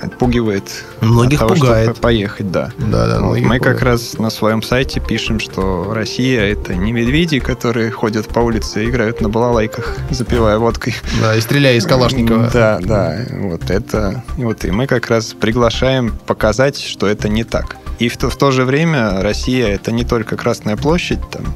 Отпугивает. 0.02 0.64
Многих 1.02 1.42
от 1.42 1.48
того, 1.48 1.60
пугает. 1.60 1.98
поехать, 1.98 2.52
да. 2.52 2.72
Да, 2.78 3.08
да, 3.08 3.22
Вот 3.22 3.40
мы 3.40 3.60
как 3.60 3.80
пугает. 3.80 3.84
раз 3.84 4.18
на 4.18 4.30
своем 4.30 4.62
сайте 4.62 5.00
пишем, 5.00 5.40
что 5.40 5.92
Россия 5.94 6.42
это 6.42 6.76
не 6.76 6.92
медведи, 6.92 7.40
которые 7.40 7.92
ходят 7.92 8.28
по 8.28 8.40
улице 8.40 8.84
и 8.84 8.90
играют 8.90 9.22
на 9.22 9.30
балалайках, 9.30 9.96
запивая 10.10 10.58
водкой. 10.58 10.96
Да, 11.22 11.36
и 11.36 11.42
стреляя 11.42 11.76
из 11.76 11.86
Калашникова. 11.86 12.50
Да, 12.54 12.80
да. 12.82 13.26
Вот 13.32 13.70
это. 13.70 14.24
Вот 14.38 14.66
и 14.66 14.72
мы 14.72 14.88
как 14.88 15.08
раз 15.08 15.34
приглашаем 15.34 16.14
показать, 16.26 16.80
что 16.80 17.08
это 17.08 17.30
не 17.30 17.44
так. 17.44 17.78
И 18.00 18.10
в 18.10 18.18
то, 18.18 18.30
в 18.30 18.38
то 18.38 18.52
же 18.52 18.64
время 18.64 19.22
Россия 19.22 19.68
это 19.68 19.92
не 19.92 20.04
только 20.04 20.38
Красная 20.38 20.78
площадь 20.78 21.20
там 21.32 21.56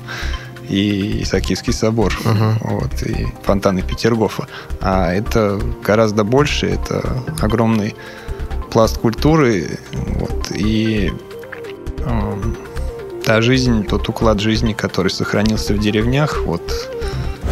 и 0.72 1.22
Исаакиевский 1.24 1.74
собор, 1.74 2.18
uh-huh. 2.24 2.54
вот, 2.62 3.04
и 3.04 3.28
фонтаны 3.44 3.82
Петергофа. 3.82 4.48
А 4.80 5.12
это 5.14 5.60
гораздо 5.84 6.24
больше, 6.24 6.68
это 6.68 7.24
огромный 7.42 7.94
пласт 8.72 8.98
культуры, 8.98 9.80
вот, 10.20 10.52
и 10.52 11.12
э, 12.00 12.34
та 13.24 13.42
жизнь, 13.42 13.86
тот 13.86 14.08
уклад 14.10 14.40
жизни, 14.40 14.74
который 14.74 15.12
сохранился 15.12 15.74
в 15.74 15.80
деревнях, 15.80 16.42
вот 16.46 16.62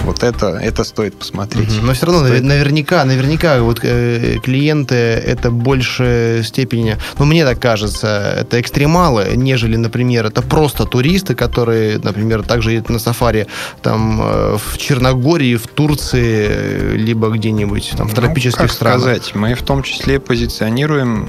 вот 0.03 0.23
это, 0.23 0.57
это 0.61 0.83
стоит 0.83 1.15
посмотреть. 1.15 1.81
Но 1.81 1.93
все 1.93 2.05
равно 2.05 2.25
стоит... 2.25 2.43
наверняка, 2.43 3.05
наверняка 3.05 3.61
вот 3.61 3.79
э, 3.83 4.37
клиенты 4.43 4.95
это 4.95 5.51
больше 5.51 6.41
степени, 6.45 6.97
ну 7.17 7.25
мне 7.25 7.45
так 7.45 7.59
кажется, 7.59 8.35
это 8.39 8.59
экстремалы, 8.59 9.27
нежели, 9.35 9.75
например, 9.75 10.25
это 10.25 10.41
просто 10.41 10.85
туристы, 10.85 11.35
которые, 11.35 11.99
например, 11.99 12.43
также 12.43 12.73
едут 12.73 12.89
на 12.89 12.99
сафари 12.99 13.47
там 13.81 14.21
э, 14.21 14.57
в 14.57 14.77
Черногории, 14.77 15.55
в 15.55 15.67
Турции, 15.67 16.47
э, 16.49 16.95
либо 16.95 17.29
где-нибудь 17.29 17.93
там 17.97 18.07
в 18.07 18.15
ну, 18.15 18.15
тропических 18.15 18.61
как 18.61 18.71
странах. 18.71 19.01
сказать, 19.01 19.35
мы 19.35 19.53
в 19.53 19.63
том 19.63 19.83
числе 19.83 20.19
позиционируем 20.19 21.27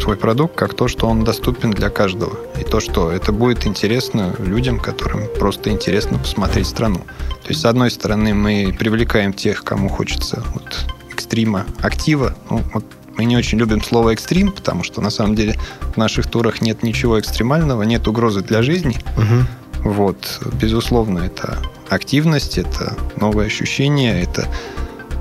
свой 0.00 0.16
продукт 0.16 0.54
как 0.54 0.74
то, 0.74 0.88
что 0.88 1.06
он 1.06 1.24
доступен 1.24 1.70
для 1.70 1.90
каждого. 1.90 2.36
И 2.58 2.64
то, 2.64 2.80
что 2.80 3.12
это 3.12 3.32
будет 3.32 3.66
интересно 3.66 4.34
людям, 4.38 4.80
которым 4.80 5.28
просто 5.38 5.70
интересно 5.70 6.18
посмотреть 6.18 6.66
страну. 6.66 7.00
То 7.42 7.48
есть, 7.48 7.60
с 7.60 7.64
одной 7.64 7.90
стороны, 7.90 8.34
мы 8.34 8.74
привлекаем 8.76 9.32
тех, 9.32 9.62
кому 9.62 9.88
хочется 9.88 10.42
вот, 10.54 10.86
экстрима, 11.10 11.66
актива. 11.80 12.34
Ну, 12.48 12.62
вот 12.72 12.84
мы 13.16 13.24
не 13.24 13.36
очень 13.36 13.58
любим 13.58 13.82
слово 13.82 14.10
экстрим, 14.10 14.52
потому 14.52 14.82
что 14.82 15.00
на 15.00 15.10
самом 15.10 15.34
деле 15.34 15.56
в 15.94 15.96
наших 15.96 16.30
турах 16.30 16.62
нет 16.62 16.82
ничего 16.82 17.20
экстремального, 17.20 17.82
нет 17.82 18.08
угрозы 18.08 18.40
для 18.40 18.62
жизни. 18.62 18.96
Угу. 19.16 19.90
Вот, 19.90 20.40
безусловно, 20.60 21.20
это 21.20 21.58
активность, 21.88 22.58
это 22.58 22.96
новые 23.16 23.46
ощущения, 23.46 24.22
это 24.22 24.48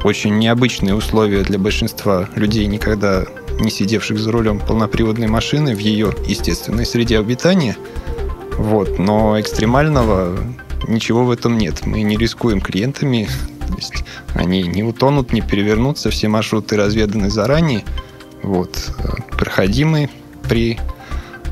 очень 0.03 0.37
необычные 0.37 0.95
условия 0.95 1.43
для 1.43 1.59
большинства 1.59 2.29
людей, 2.35 2.65
никогда 2.67 3.25
не 3.59 3.69
сидевших 3.69 4.19
за 4.19 4.31
рулем 4.31 4.59
полноприводной 4.59 5.27
машины 5.27 5.75
в 5.75 5.79
ее 5.79 6.13
естественной 6.25 6.85
среде 6.85 7.19
обитания. 7.19 7.77
Вот. 8.57 8.99
Но 8.99 9.39
экстремального 9.39 10.37
ничего 10.87 11.23
в 11.23 11.31
этом 11.31 11.57
нет. 11.57 11.85
Мы 11.85 12.01
не 12.01 12.17
рискуем 12.17 12.61
клиентами. 12.61 13.29
То 13.67 13.75
есть 13.75 14.03
они 14.33 14.63
не 14.63 14.83
утонут, 14.83 15.31
не 15.31 15.41
перевернутся. 15.41 16.09
Все 16.09 16.27
маршруты 16.27 16.75
разведаны 16.75 17.29
заранее. 17.29 17.83
Вот. 18.43 18.91
Проходимы 19.31 20.09
при 20.47 20.79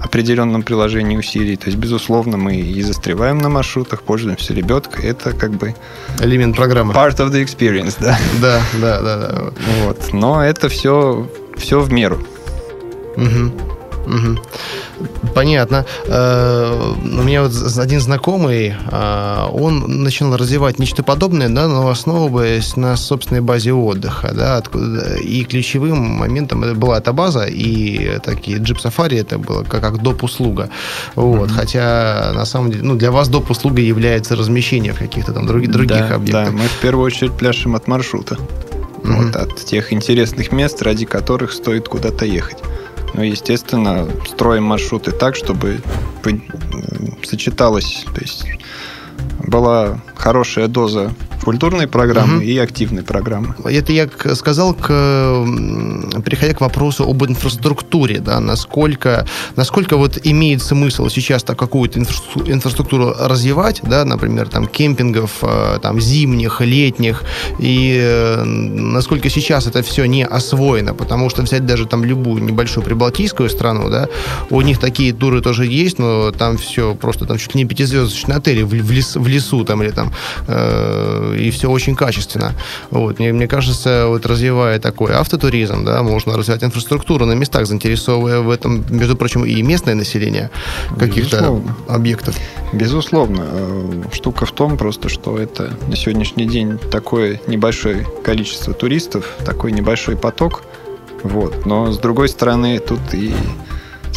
определенном 0.02 0.64
приложении 0.64 1.18
усилий. 1.18 1.56
То 1.56 1.68
есть, 1.68 1.78
безусловно, 1.78 2.38
мы 2.38 2.58
и 2.58 2.82
застреваем 2.82 3.40
на 3.40 3.50
маршрутах, 3.50 4.04
пользуемся 4.04 4.54
лебедкой. 4.54 5.06
Это 5.06 5.34
как 5.34 5.52
бы... 5.52 5.76
Элемент 6.20 6.56
программы. 6.56 6.94
Part 6.94 7.18
of 7.18 7.32
the 7.32 7.44
experience, 7.44 7.96
да. 8.00 8.18
Да, 8.42 8.62
да, 8.82 9.02
да. 9.02 9.18
да. 9.18 9.54
Вот. 9.86 10.14
Но 10.14 10.44
это 10.44 10.70
все 10.70 11.30
все 11.58 11.82
в 11.82 11.92
меру. 11.92 12.18
Угу. 13.16 13.52
Угу. 14.08 14.38
Понятно. 15.36 15.86
Э, 16.06 16.94
у 16.96 17.24
меня 17.24 17.44
вот 17.44 17.52
один 17.78 18.00
знакомый, 18.00 18.74
э, 18.92 19.46
он 19.52 20.02
начал 20.04 20.36
развивать 20.36 20.80
нечто 20.80 21.04
подобное, 21.04 21.50
да, 21.50 21.68
но 21.68 21.90
основываясь 21.90 22.78
на 22.78 22.96
собственной 22.96 23.42
базе 23.42 23.74
отдыха, 23.74 24.32
да, 24.34 24.58
откуда, 24.58 25.18
и 25.18 25.44
ключевым 25.44 26.00
моментом 26.00 26.64
это 26.64 26.74
была 26.74 26.98
эта 26.98 27.14
база, 27.14 27.46
и 27.46 28.20
такие 28.24 28.58
джип 28.58 28.80
сафари 28.80 29.18
это 29.18 29.38
было 29.38 29.64
как, 29.64 29.82
как 29.82 30.02
доп. 30.02 30.24
услуга. 30.24 30.70
Вот. 31.16 31.50
Mm-hmm. 31.50 31.54
Хотя, 31.54 32.32
на 32.34 32.46
самом 32.46 32.72
деле, 32.72 32.84
ну, 32.84 32.96
для 32.96 33.12
вас 33.12 33.28
доп. 33.28 33.52
услуга 33.52 33.82
является 33.82 34.36
размещение 34.36 34.94
в 34.94 35.00
каких-то 35.00 35.34
там 35.34 35.46
других, 35.46 35.72
других 35.72 36.10
да, 36.10 36.16
объектах. 36.16 36.46
Да, 36.46 36.52
мы 36.52 36.68
в 36.68 36.80
первую 36.82 37.06
очередь 37.06 37.34
пляшем 37.34 37.76
от 37.76 37.88
маршрута 37.88 38.38
mm-hmm. 38.98 39.26
вот, 39.26 39.36
от 39.36 39.56
тех 39.66 39.94
интересных 39.94 40.52
мест, 40.52 40.82
ради 40.82 41.06
которых 41.06 41.52
стоит 41.52 41.88
куда-то 41.88 42.26
ехать. 42.26 42.58
Ну, 43.14 43.24
естественно, 43.24 44.08
строим 44.28 44.64
маршруты 44.64 45.12
так, 45.12 45.36
чтобы 45.36 45.82
сочеталось, 47.24 48.06
то 48.14 48.22
есть 48.22 48.46
была 49.40 50.00
хорошая 50.16 50.68
доза 50.68 51.12
культурной 51.48 51.88
программы 51.88 52.38
угу. 52.38 52.44
и 52.44 52.58
активной 52.58 53.04
программы. 53.04 53.56
Это 53.64 53.94
я 53.94 54.10
сказал, 54.36 54.74
к, 54.74 54.88
переходя 56.26 56.54
к 56.54 56.60
вопросу 56.60 57.10
об 57.10 57.24
инфраструктуре, 57.24 58.20
да, 58.20 58.42
насколько, 58.42 59.26
насколько 59.56 59.96
вот 59.96 60.20
имеет 60.24 60.62
смысл 60.62 61.08
сейчас 61.08 61.44
так 61.44 61.58
какую-то 61.58 62.00
инфраструктуру 62.00 63.16
развивать, 63.18 63.80
да, 63.84 64.04
например, 64.04 64.50
там 64.50 64.68
кемпингов, 64.68 65.38
э, 65.42 65.80
там 65.82 66.02
зимних, 66.02 66.60
летних, 66.60 67.24
и 67.60 67.98
э, 67.98 68.44
насколько 68.44 69.30
сейчас 69.30 69.68
это 69.68 69.82
все 69.84 70.04
не 70.04 70.26
освоено, 70.26 70.94
потому 70.94 71.30
что 71.30 71.44
взять 71.44 71.66
даже 71.66 71.86
там 71.86 72.04
любую 72.04 72.44
небольшую 72.44 72.84
прибалтийскую 72.84 73.50
страну, 73.50 73.90
да, 73.90 74.10
у 74.50 74.60
них 74.60 74.80
такие 74.80 75.14
туры 75.14 75.42
тоже 75.42 75.66
есть, 75.66 75.98
но 75.98 76.32
там 76.32 76.58
все 76.58 76.94
просто 76.94 77.26
там 77.26 77.38
чуть 77.38 77.56
ли 77.56 77.62
не 77.62 77.70
пятизвездочные 77.70 78.38
отели 78.38 78.64
в, 78.64 78.70
в, 78.70 78.92
лес, 78.92 79.16
в 79.16 79.27
лесу 79.28 79.64
там 79.64 79.84
или 79.84 79.92
там 79.92 80.12
э, 80.48 81.36
и 81.40 81.52
все 81.52 81.70
очень 81.70 81.96
качественно. 81.96 82.54
Вот. 82.92 83.20
Мне, 83.20 83.34
мне 83.34 83.48
кажется, 83.48 84.06
вот 84.08 84.26
развивая 84.26 84.80
такой 84.80 85.14
автотуризм, 85.14 85.86
да, 85.86 86.04
можно 86.04 86.38
развивать 86.38 86.64
инфраструктуру 86.64 87.26
на 87.26 87.34
местах, 87.34 87.66
заинтересовывая 87.68 88.40
в 88.40 88.50
этом, 88.50 88.86
между 88.90 89.16
прочим, 89.16 89.46
и 89.46 89.62
местное 89.62 89.96
население 89.96 90.50
каких-то 90.98 91.62
объектов. 91.88 92.38
Безусловно. 92.74 93.46
Э, 93.50 94.04
штука 94.14 94.46
в 94.46 94.52
том 94.52 94.78
просто, 94.78 95.10
что 95.10 95.38
это 95.38 95.74
на 95.88 95.96
сегодняшний 95.96 96.46
день 96.46 96.78
такое 96.78 97.40
небольшое 97.48 98.06
количество 98.24 98.74
туристов, 98.74 99.26
такой 99.46 99.72
небольшой 99.72 100.16
поток. 100.16 100.64
Вот. 101.24 101.66
Но 101.66 101.92
с 101.92 101.98
другой 101.98 102.30
стороны, 102.30 102.80
тут 102.80 103.00
и 103.14 103.34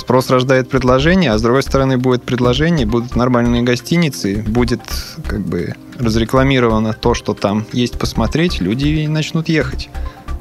Спрос 0.00 0.30
рождает 0.30 0.70
предложение, 0.70 1.30
а 1.30 1.38
с 1.38 1.42
другой 1.42 1.62
стороны 1.62 1.98
будет 1.98 2.22
предложение, 2.22 2.86
будут 2.86 3.16
нормальные 3.16 3.62
гостиницы, 3.62 4.42
будет 4.48 4.80
как 5.28 5.40
бы 5.40 5.74
разрекламировано 5.98 6.94
то, 6.94 7.12
что 7.12 7.34
там 7.34 7.66
есть 7.74 7.98
посмотреть, 7.98 8.62
люди 8.62 9.06
начнут 9.06 9.50
ехать. 9.50 9.90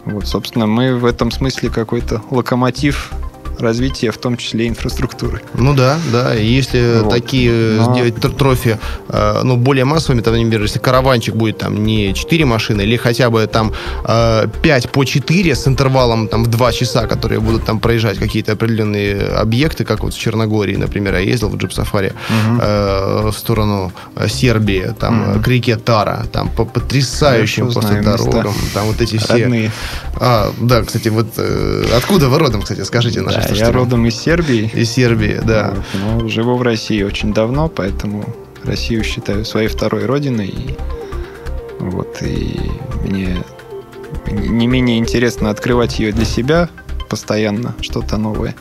Вот, 0.06 0.26
собственно, 0.28 0.66
мы 0.66 0.96
в 0.96 1.04
этом 1.04 1.30
смысле 1.30 1.70
какой-то 1.70 2.22
локомотив 2.32 3.12
развития, 3.62 4.12
в 4.12 4.18
том 4.18 4.38
числе 4.38 4.68
инфраструктуры. 4.68 5.42
Ну 5.54 5.74
да, 5.74 5.98
да. 6.12 6.34
Если 6.34 7.02
вот. 7.02 7.14
такие 7.14 7.52
Но... 7.78 7.94
сделать 7.94 8.16
трофи, 8.38 8.78
э, 9.10 9.42
ну, 9.44 9.58
более 9.58 9.86
массовыми, 9.86 10.22
там, 10.22 10.34
например, 10.34 10.62
если 10.62 10.80
караванчик 10.80 11.36
будет 11.36 11.58
там 11.58 11.84
не 11.84 12.14
4 12.14 12.46
машины, 12.46 12.82
или 12.82 12.98
хотя 12.98 13.30
бы 13.30 13.46
там 13.48 13.74
5 14.04 14.86
э, 14.86 14.88
по 14.90 15.06
4 15.06 15.56
с 15.56 15.68
интервалом 15.68 16.28
там 16.28 16.44
в 16.44 16.48
2 16.48 16.72
часа, 16.72 17.08
которые 17.08 17.40
будут 17.40 17.66
там 17.66 17.80
проезжать 17.80 18.18
какие-то 18.18 18.54
определенные 18.54 19.42
объекты, 19.42 19.86
как 19.86 20.04
вот 20.04 20.14
в 20.14 20.20
Черногории, 20.20 20.76
например, 20.76 21.16
я 21.16 21.20
ездил 21.20 21.50
в 21.50 21.58
джип-сафари 21.58 22.14
угу. 22.30 23.32
в 23.32 23.34
сторону 23.38 23.92
Сербии, 24.28 24.94
там, 25.00 25.32
угу. 25.32 25.44
к 25.44 25.48
реке 25.48 25.76
Тара, 25.76 26.26
там 26.32 26.50
по 26.50 26.66
потрясающим 26.66 27.72
просто 27.72 28.02
дорогам, 28.02 28.54
места. 28.54 28.74
там 28.74 28.88
вот 28.88 29.02
эти 29.02 29.18
все... 29.18 29.34
Родные. 29.34 29.72
А, 30.16 30.52
да, 30.60 30.84
кстати, 30.84 31.10
вот 31.10 31.28
откуда 31.96 32.30
вы 32.30 32.40
родом, 32.40 32.62
кстати, 32.62 32.84
скажите 32.84 33.22
нашим 33.22 33.42
да, 33.42 33.49
я 33.56 33.72
родом 33.72 34.06
из 34.06 34.16
Сербии. 34.16 34.70
Из 34.74 34.90
Сербии, 34.90 35.40
да. 35.44 35.74
Вот, 35.76 36.20
но 36.22 36.28
живу 36.28 36.56
в 36.56 36.62
России 36.62 37.02
очень 37.04 37.34
давно, 37.34 37.70
поэтому 37.70 38.26
Россию 38.64 39.04
считаю 39.04 39.46
своей 39.46 39.68
второй 39.68 40.06
родиной. 40.06 40.48
И, 40.48 40.78
вот, 41.80 42.22
и 42.22 42.60
мне 43.04 43.44
не 44.32 44.68
менее 44.68 44.98
интересно 44.98 45.50
открывать 45.50 46.00
ее 46.00 46.12
для 46.12 46.26
себя 46.26 46.70
постоянно, 47.10 47.76
что-то 47.82 48.18
новое. 48.18 48.56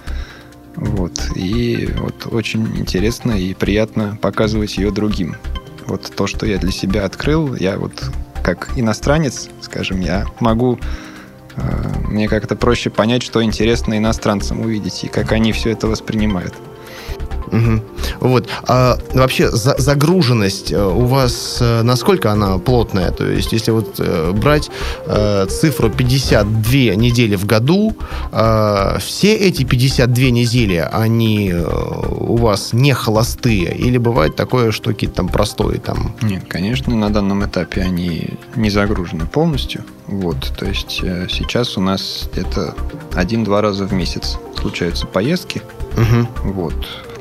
Вот. 0.76 1.20
И 1.34 1.90
вот 1.98 2.32
очень 2.32 2.78
интересно 2.78 3.32
и 3.32 3.54
приятно 3.54 4.18
показывать 4.20 4.76
ее 4.76 4.90
другим. 4.90 5.36
Вот 5.86 6.12
то, 6.14 6.26
что 6.26 6.46
я 6.46 6.58
для 6.58 6.70
себя 6.70 7.04
открыл, 7.04 7.54
я 7.56 7.78
вот 7.78 8.10
как 8.42 8.70
иностранец, 8.76 9.48
скажем, 9.60 10.00
я 10.00 10.26
могу 10.40 10.78
мне 12.08 12.28
как-то 12.28 12.56
проще 12.56 12.90
понять, 12.90 13.22
что 13.22 13.42
интересно 13.42 13.98
иностранцам 13.98 14.60
увидеть 14.60 15.04
и 15.04 15.08
как 15.08 15.32
они 15.32 15.52
все 15.52 15.70
это 15.70 15.86
воспринимают. 15.86 16.54
Угу. 17.48 17.82
Вот. 18.20 18.48
А 18.66 18.98
вообще 19.14 19.50
за 19.50 19.74
загруженность 19.78 20.72
э, 20.72 20.82
у 20.82 21.06
вас 21.06 21.58
э, 21.60 21.82
насколько 21.82 22.32
она 22.32 22.58
плотная? 22.58 23.10
То 23.10 23.26
есть, 23.26 23.52
если 23.52 23.70
вот 23.70 23.96
э, 23.98 24.32
брать 24.32 24.70
э, 25.06 25.46
цифру 25.48 25.90
52 25.90 26.94
недели 26.94 27.36
в 27.36 27.46
году, 27.46 27.94
э, 28.32 28.98
все 29.00 29.34
эти 29.34 29.64
52 29.64 30.30
недели, 30.30 30.88
они 30.92 31.52
у 31.52 32.36
вас 32.36 32.72
не 32.72 32.92
холостые? 32.92 33.74
Или 33.76 33.98
бывает 33.98 34.36
такое, 34.36 34.70
что 34.72 34.90
какие-то 34.90 35.16
там 35.16 35.28
простые 35.28 35.78
там? 35.80 36.14
Нет, 36.22 36.44
конечно, 36.48 36.94
на 36.94 37.10
данном 37.10 37.44
этапе 37.44 37.82
они 37.82 38.30
не 38.56 38.70
загружены 38.70 39.26
полностью. 39.26 39.84
Вот, 40.06 40.52
то 40.56 40.64
есть 40.64 40.90
сейчас 40.90 41.76
у 41.76 41.80
нас 41.80 42.28
где-то 42.32 42.74
один-два 43.14 43.60
раза 43.60 43.84
в 43.84 43.92
месяц 43.92 44.38
случаются 44.58 45.06
поездки. 45.06 45.62
Угу. 45.96 46.52
Вот 46.52 46.74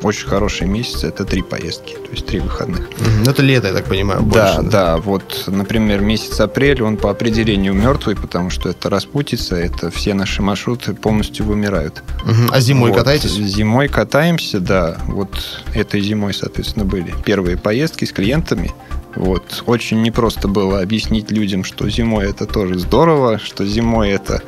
очень 0.03 0.27
хорошие 0.27 0.67
месяцы, 0.67 1.07
это 1.07 1.25
три 1.25 1.41
поездки, 1.41 1.93
то 1.93 2.11
есть 2.11 2.25
три 2.25 2.39
выходных. 2.39 2.89
Ну, 3.23 3.31
это 3.31 3.41
лето, 3.41 3.67
я 3.67 3.73
так 3.73 3.85
понимаю, 3.85 4.21
Да, 4.21 4.55
больше, 4.55 4.69
да, 4.69 4.97
вот, 4.97 5.43
например, 5.47 6.01
месяц 6.01 6.39
апрель, 6.39 6.81
он 6.83 6.97
по 6.97 7.09
определению 7.09 7.73
мертвый, 7.73 8.15
потому 8.15 8.49
что 8.49 8.69
это 8.69 8.89
распутица, 8.89 9.55
это 9.55 9.89
все 9.91 10.13
наши 10.13 10.41
маршруты 10.41 10.93
полностью 10.93 11.45
вымирают. 11.45 12.03
А 12.51 12.59
зимой 12.59 12.91
Вот, 12.91 12.99
катаетесь? 12.99 13.31
Зимой 13.31 13.87
катаемся, 13.87 14.59
да. 14.59 14.97
Вот 15.07 15.63
этой 15.73 16.01
зимой, 16.01 16.33
соответственно, 16.33 16.85
были 16.85 17.13
первые 17.25 17.57
поездки 17.57 18.05
с 18.05 18.11
клиентами. 18.11 18.71
Вот. 19.15 19.63
Очень 19.65 20.03
непросто 20.03 20.47
было 20.47 20.81
объяснить 20.81 21.31
людям, 21.31 21.63
что 21.63 21.89
зимой 21.89 22.29
это 22.29 22.45
тоже 22.45 22.77
здорово, 22.77 23.39
что 23.39 23.65
зимой 23.65 24.09
это... 24.09 24.43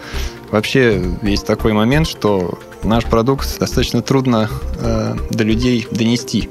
Вообще 0.51 1.03
есть 1.21 1.45
такой 1.45 1.73
момент, 1.73 2.07
что 2.07 2.57
наш 2.83 3.05
продукт 3.05 3.59
достаточно 3.59 4.01
трудно 4.01 4.49
э, 4.77 5.15
до 5.31 5.43
людей 5.43 5.87
донести. 5.91 6.49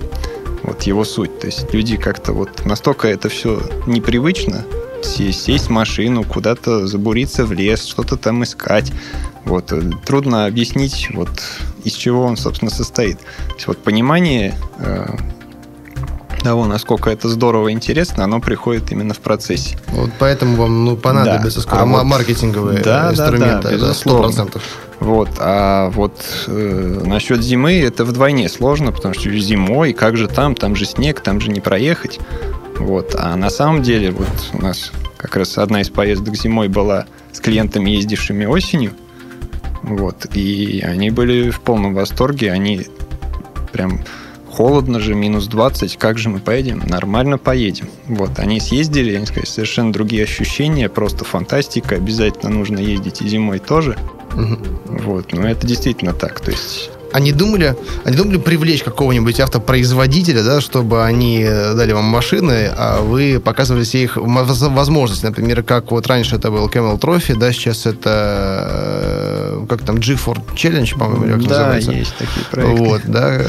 Вот 0.63 0.83
его 0.83 1.05
суть. 1.05 1.39
То 1.39 1.47
есть 1.47 1.73
люди 1.73 1.97
как-то 1.97 2.33
вот 2.33 2.65
настолько 2.65 3.09
это 3.09 3.29
все 3.29 3.61
непривычно, 3.87 4.65
сесть, 5.03 5.45
сесть 5.45 5.67
в 5.67 5.71
машину, 5.71 6.25
куда-то 6.25 6.87
забуриться 6.87 7.45
в 7.45 7.53
лес, 7.53 7.85
что-то 7.85 8.17
там 8.17 8.43
искать. 8.43 8.93
Вот. 9.45 9.73
э, 9.73 9.91
Трудно 10.05 10.47
объяснить, 10.47 11.09
вот, 11.15 11.31
из 11.85 11.95
чего 11.95 12.23
он, 12.25 12.37
собственно, 12.37 12.71
состоит. 12.71 13.19
То 13.19 13.55
есть 13.55 13.67
вот 13.67 13.79
понимание 13.79 14.55
э, 14.79 15.07
того, 16.49 16.65
насколько 16.65 17.11
это 17.11 17.29
здорово 17.29 17.69
и 17.69 17.73
интересно, 17.73 18.25
оно 18.25 18.41
приходит 18.41 18.91
именно 18.91 19.13
в 19.13 19.19
процессе. 19.19 19.77
Вот 19.89 20.09
поэтому 20.19 20.57
вам 20.57 20.83
ну, 20.87 20.97
понадобятся 20.97 21.59
Да. 21.59 21.63
скоро 21.63 21.81
А 21.81 21.85
вот- 21.85 22.05
маркетинговые 22.05 22.81
Да, 22.81 23.03
да, 23.03 23.11
инструменты. 23.11 23.69
да, 23.69 23.69
это 23.69 23.73
безусловно. 23.75 24.29
100%. 24.33 24.63
Вот. 25.01 25.29
А 25.39 25.91
вот 25.91 26.19
э, 26.47 27.03
насчет 27.05 27.43
зимы 27.43 27.79
это 27.83 28.07
вдвойне 28.07 28.49
сложно, 28.49 28.93
потому 28.93 29.13
что 29.13 29.31
зимой, 29.39 29.93
как 29.93 30.17
же 30.17 30.27
там, 30.27 30.55
там 30.55 30.75
же 30.75 30.87
снег, 30.87 31.21
там 31.21 31.39
же 31.39 31.51
не 31.51 31.61
проехать. 31.61 32.19
Вот. 32.79 33.15
А 33.19 33.37
на 33.37 33.51
самом 33.51 33.83
деле 33.83 34.11
вот 34.11 34.29
у 34.55 34.63
нас 34.63 34.91
как 35.19 35.37
раз 35.37 35.59
одна 35.59 35.83
из 35.83 35.91
поездок 35.91 36.35
зимой 36.35 36.69
была 36.69 37.05
с 37.31 37.41
клиентами, 37.41 37.91
ездившими 37.91 38.47
осенью. 38.47 38.93
Вот. 39.83 40.25
И 40.33 40.81
они 40.83 41.11
были 41.11 41.51
в 41.51 41.61
полном 41.61 41.93
восторге. 41.93 42.53
Они 42.53 42.87
прям 43.71 44.01
холодно 44.59 44.99
же, 44.99 45.15
минус 45.15 45.47
20, 45.47 45.97
как 45.99 46.19
же 46.19 46.31
мы 46.31 46.41
поедем? 46.41 46.83
Нормально 46.85 47.39
поедем. 47.39 47.87
Вот, 48.09 48.41
они 48.41 48.59
съездили, 48.59 49.15
они 49.15 49.25
сказали, 49.25 49.47
совершенно 49.47 49.93
другие 49.93 50.25
ощущения, 50.25 50.89
просто 50.89 51.25
фантастика, 51.25 51.95
обязательно 51.95 52.51
нужно 52.51 52.79
ездить 52.79 53.23
и 53.23 53.29
зимой 53.29 53.61
тоже. 53.61 53.97
Мгм. 54.35 54.59
Вот, 54.87 55.33
но 55.33 55.49
это 55.49 55.65
действительно 55.65 56.13
так, 56.13 56.41
то 56.41 56.51
есть... 56.51 56.91
Они 57.13 57.33
думали, 57.33 57.77
они 58.05 58.17
думали 58.17 58.39
привлечь 58.39 58.83
какого-нибудь 58.83 59.41
автопроизводителя, 59.41 60.43
да, 60.43 60.61
чтобы 60.61 61.05
они 61.05 61.41
э, 61.43 61.75
дали 61.75 61.93
вам 61.93 62.05
машины, 62.05 62.69
а 62.77 63.01
вы 63.01 63.41
показывали 63.43 63.85
все 63.85 64.03
их 64.03 64.17
возможности. 64.17 65.25
Например, 65.25 65.63
как 65.63 65.91
вот 65.91 66.07
раньше 66.07 66.37
это 66.37 66.51
был 66.51 66.69
Camel 66.69 66.99
Trophy, 66.99 67.39
да, 67.39 67.53
сейчас 67.53 67.87
это 67.87 68.67
э, 68.71 69.48
как 69.67 69.83
там 69.83 69.97
G4 69.97 70.55
Challenge, 70.55 70.99
по-моему, 70.99 71.25
как 71.39 71.43
да, 71.49 71.59
называется. 71.59 71.93
есть 71.93 72.15
такие 72.17 72.47
проекты. 72.51 72.83
Вот, 72.85 73.03
да, 73.07 73.41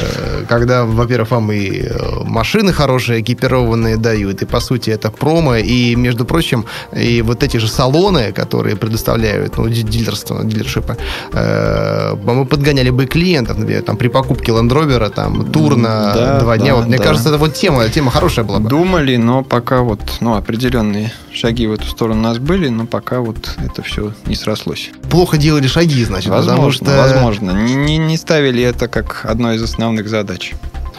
когда, 0.48 0.86
во-первых, 0.86 1.32
вам 1.32 1.52
и 1.52 1.82
э, 1.84 2.24
машины 2.26 2.74
хорошие, 2.74 3.22
экипированные 3.22 3.98
дают, 3.98 4.42
и, 4.42 4.46
по 4.46 4.60
сути, 4.60 4.90
это 4.90 5.12
промо, 5.12 5.56
и, 5.58 5.96
между 5.96 6.26
прочим, 6.26 6.66
и 6.96 7.22
вот 7.22 7.44
эти 7.44 7.58
же 7.58 7.68
салоны, 7.68 8.32
которые 8.32 8.76
предоставляют, 8.76 9.58
ну, 9.58 9.68
ди- 9.70 9.84
дилерство, 9.84 10.44
дилершипы, 10.44 10.98
э, 11.34 12.16
мы 12.24 12.46
подгоняли 12.46 12.90
бы 12.90 13.06
клиентов, 13.06 13.58
например, 13.58 13.82
там, 13.84 13.98
при 13.98 14.08
покупке 14.08 14.52
Land 14.52 14.70
Rover, 14.70 15.10
там, 15.10 15.52
тур 15.52 15.76
на 15.76 16.14
Да, 16.14 16.40
два 16.40 16.58
дня, 16.58 16.72
да, 16.72 16.76
вот, 16.76 16.88
мне 16.88 16.98
да. 16.98 17.04
кажется, 17.04 17.30
это 17.30 17.38
вот 17.38 17.54
тема, 17.54 17.88
тема 17.90 18.12
хорошая 18.12 18.46
была 18.46 18.60
бы. 18.60 18.70
Думали, 18.70 19.16
но 19.18 19.44
пока 19.44 19.82
вот, 19.82 20.00
ну, 20.22 20.36
определенные 20.36 21.12
шаги 21.34 21.68
в 21.68 21.74
эту 21.74 21.86
сторону 21.86 22.20
у 22.20 22.24
нас 22.24 22.38
были, 22.40 22.70
но 22.70 22.86
пока 22.86 23.20
вот 23.20 23.56
это 23.64 23.82
все 23.84 24.14
не 24.26 24.36
срослось. 24.36 24.90
Плохо 25.10 25.38
делали 25.38 25.68
шаги, 25.68 25.99
значит, 26.04 26.32
потому 26.32 26.62
возможно, 26.62 26.88
что... 26.88 26.98
возможно. 26.98 27.52
Не, 27.52 27.76
не, 27.76 27.98
не 27.98 28.18
ставили 28.18 28.64
это 28.64 28.88
как 28.88 29.26
одной 29.26 29.56
из 29.56 29.64
основных 29.64 30.08
задач. 30.10 30.54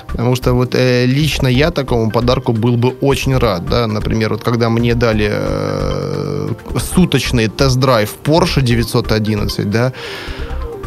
Потому 0.09 0.35
что 0.35 0.55
вот 0.55 0.75
э, 0.75 1.07
лично 1.07 1.47
я 1.47 1.71
такому 1.71 2.11
подарку 2.11 2.53
был 2.53 2.77
бы 2.77 2.89
очень 3.01 3.37
рад, 3.37 3.67
да, 3.67 3.87
например, 3.87 4.31
вот 4.31 4.43
когда 4.43 4.69
мне 4.69 4.95
дали 4.95 5.29
э, 5.31 6.49
суточный 6.95 7.49
тест-драйв 7.49 8.17
Porsche 8.25 8.61
911, 8.61 9.71
да, 9.71 9.93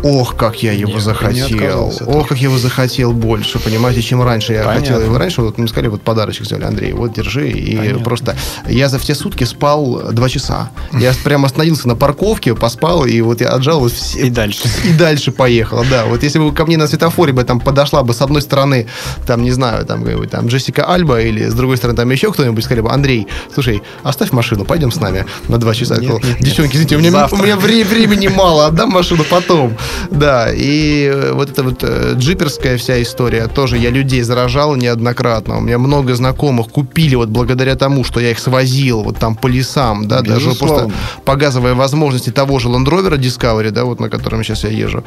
Ох, 0.04 0.36
как 0.36 0.62
я 0.62 0.74
его 0.74 0.82
Я 0.82 0.88
бы 0.88 0.94
не 0.94 1.00
захотел. 1.00 1.94
Ох, 2.08 2.28
как 2.28 2.38
я 2.38 2.50
его 2.50 2.58
захотел 2.58 3.14
больше, 3.14 3.58
понимаете, 3.60 4.02
чем 4.02 4.22
раньше. 4.22 4.52
Я 4.54 4.64
Понятно. 4.64 4.82
хотел 4.82 5.02
его 5.02 5.18
раньше, 5.18 5.42
вот 5.42 5.58
мне 5.58 5.68
сказали, 5.70 5.88
вот 5.88 6.02
подарочек 6.02 6.46
сделали, 6.46 6.66
Андрей, 6.66 6.92
вот 6.92 7.14
держи. 7.14 7.50
И 7.50 7.78
Понятно. 7.78 8.04
просто 8.04 8.36
я 8.68 8.90
за 8.90 9.00
все 9.00 9.16
сутки 9.16 9.46
спал 9.46 10.12
два 10.12 10.28
часа. 10.28 10.72
Я 10.92 11.14
прямо 11.24 11.46
остановился 11.46 11.88
на 11.88 11.96
парковке, 11.96 12.54
поспал, 12.54 13.06
и 13.06 13.22
вот 13.22 13.40
я 13.40 13.50
отжал 13.50 13.80
вот 13.80 13.94
все, 13.94 14.28
И 14.28 14.30
дальше. 14.30 14.64
и 14.84 14.92
дальше 14.92 15.32
поехала, 15.32 15.86
да. 15.90 16.04
Вот 16.06 16.22
если 16.22 16.40
бы 16.40 16.54
ко 16.54 16.66
мне 16.66 16.76
на 16.78 16.88
светофоре 16.88 17.32
бы 17.32 17.44
там 17.46 17.62
подошла 17.62 18.04
бы 18.04 18.14
с 18.14 18.22
одной 18.22 18.42
стороны, 18.42 18.88
там, 19.26 19.42
не 19.42 19.52
знаю, 19.52 19.86
там, 19.86 20.04
там 20.28 20.48
Джессика 20.48 20.86
Альба 20.86 21.22
или 21.22 21.48
с 21.48 21.54
другой 21.54 21.78
стороны 21.78 21.96
там 21.96 22.10
еще 22.12 22.34
кто-нибудь, 22.34 22.64
сказали 22.66 22.82
бы, 22.82 22.92
Андрей, 22.92 23.28
слушай, 23.54 23.82
оставь 24.04 24.32
машину, 24.34 24.66
пойдем 24.66 24.92
с 24.92 24.98
нами 25.00 25.26
на 25.48 25.58
два 25.60 25.74
часа. 25.74 25.96
Нет, 25.96 26.12
нет, 26.12 26.24
нет. 26.24 26.38
Девчонки, 26.42 26.76
извините, 26.76 26.98
у 26.98 27.00
меня, 27.00 27.28
у 27.32 27.38
меня 27.38 27.56
вре- 27.56 27.86
времени 27.86 28.28
мало, 28.28 28.66
отдам 28.68 28.90
машину 28.90 29.24
потом. 29.30 29.78
Да, 30.12 30.52
и 30.54 31.12
э, 31.14 31.32
вот 31.34 31.50
эта 31.50 31.64
вот 31.64 31.84
э, 31.84 32.14
джиперская 32.16 32.78
вся 32.78 33.02
история, 33.02 33.48
тоже 33.48 33.78
я 33.78 33.90
людей 33.90 34.22
заражал 34.22 34.76
неоднократно. 34.76 35.58
У 35.58 35.62
меня 35.62 35.78
много 35.78 36.16
знакомых 36.16 36.68
купили 36.68 37.16
вот 37.16 37.30
благодаря 37.30 37.76
тому, 37.76 38.04
что 38.04 38.20
я 38.20 38.32
их 38.32 38.40
свозил 38.40 39.04
вот 39.04 39.18
там 39.18 39.36
по 39.36 39.48
лесам, 39.48 40.08
да, 40.08 40.22
даже 40.22 40.52
просто 40.52 40.64
Безусловно. 40.64 40.94
показывая 41.26 41.74
возможности 41.74 42.32
того 42.32 42.60
же 42.60 42.70
Land 42.70 42.86
Rover 42.86 43.18
Discovery, 43.18 43.72
да, 43.72 43.86
вот 43.86 44.00
на 44.00 44.10
котором 44.10 44.44
сейчас 44.44 44.64
я 44.64 44.70
езжу, 44.70 45.04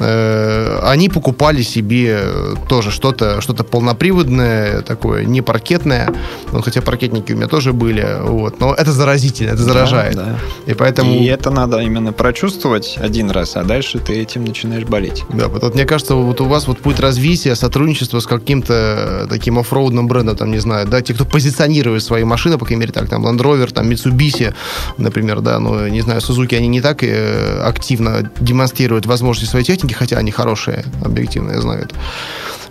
э, 0.00 0.80
они 0.84 1.08
покупали 1.08 1.62
себе 1.62 2.20
тоже 2.68 2.90
что-то 2.90 3.40
что 3.40 3.54
полноприводное, 3.64 4.82
такое 4.82 5.24
не 5.24 5.42
паркетное, 5.42 6.12
ну, 6.52 6.62
хотя 6.62 6.80
паркетники 6.80 7.32
у 7.32 7.36
меня 7.36 7.48
тоже 7.48 7.72
были, 7.72 8.06
вот, 8.22 8.60
но 8.60 8.74
это 8.74 8.92
заразительно, 8.92 9.50
это 9.50 9.62
заражает. 9.62 10.16
Да, 10.16 10.24
да. 10.24 10.72
И 10.72 10.74
поэтому... 10.74 11.14
И 11.14 11.24
это 11.26 11.50
надо 11.50 11.78
именно 11.78 12.12
прочувствовать 12.12 12.96
один 12.98 13.30
раз, 13.30 13.56
а 13.56 13.64
дальше 13.64 13.98
ты 13.98 14.24
этим 14.28 14.44
начинаешь 14.44 14.84
болеть. 14.84 15.24
Да, 15.32 15.48
вот, 15.48 15.62
вот 15.62 15.74
мне 15.74 15.84
кажется, 15.84 16.14
вот 16.14 16.40
у 16.40 16.44
вас 16.44 16.66
вот 16.66 16.78
путь 16.78 17.00
развития, 17.00 17.54
сотрудничество 17.54 18.20
с 18.20 18.26
каким-то 18.26 19.26
таким 19.28 19.58
оффроудным 19.58 20.06
брендом, 20.06 20.36
там, 20.36 20.50
не 20.50 20.58
знаю, 20.58 20.86
да, 20.86 21.00
те, 21.00 21.14
кто 21.14 21.24
позиционирует 21.24 22.02
свои 22.02 22.24
машины, 22.24 22.58
по 22.58 22.64
крайней 22.64 22.80
мере, 22.80 22.92
так, 22.92 23.08
там, 23.08 23.26
Land 23.26 23.38
Rover, 23.38 23.72
там, 23.72 23.88
Mitsubishi, 23.88 24.54
например, 24.98 25.40
да, 25.40 25.58
ну, 25.58 25.86
не 25.88 26.02
знаю, 26.02 26.20
Suzuki, 26.20 26.56
они 26.56 26.68
не 26.68 26.80
так 26.80 27.02
э, 27.02 27.60
активно 27.64 28.30
демонстрируют 28.40 29.06
возможности 29.06 29.50
своей 29.50 29.64
техники, 29.64 29.94
хотя 29.94 30.18
они 30.18 30.30
хорошие, 30.30 30.84
объективно, 31.04 31.52
я 31.52 31.60
знаю 31.60 31.84
это. 31.84 31.94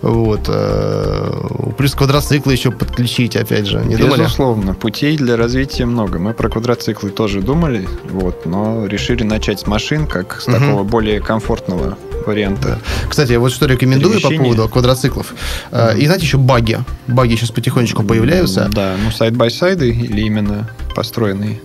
Вот. 0.02 0.42
э, 0.48 1.72
Плюс 1.76 1.94
квадроциклы 1.94 2.52
еще 2.52 2.70
подключить, 2.70 3.36
опять 3.36 3.66
же, 3.66 3.78
не 3.84 3.96
думали? 3.96 4.20
Безусловно, 4.22 4.74
путей 4.74 5.16
для 5.16 5.36
развития 5.36 5.86
много. 5.86 6.18
Мы 6.18 6.34
про 6.34 6.48
квадроциклы 6.48 7.10
тоже 7.10 7.40
думали, 7.40 7.88
вот, 8.10 8.46
но 8.46 8.86
решили 8.86 9.22
начать 9.24 9.60
с 9.60 9.66
машин, 9.66 10.06
как 10.06 10.40
с 10.40 10.46
Мгм. 10.48 10.58
такого 10.58 10.82
более 10.84 11.20
комфортного 11.20 11.96
варианта. 12.26 12.78
Кстати, 13.08 13.32
вот 13.34 13.52
что 13.52 13.66
рекомендую 13.66 14.20
по 14.20 14.30
поводу 14.30 14.68
квадроциклов. 14.68 15.34
Э, 15.70 15.96
И 15.96 16.04
знаете, 16.06 16.24
еще 16.26 16.38
багги. 16.38 16.78
Багги 17.06 17.36
сейчас 17.36 17.50
потихонечку 17.50 18.02
появляются. 18.02 18.68
Да, 18.72 18.94
ну 19.02 19.10
side-by-side 19.10 19.82
ы 19.82 19.88
или 19.90 20.20
именно 20.22 20.68
построенные. 20.94 21.60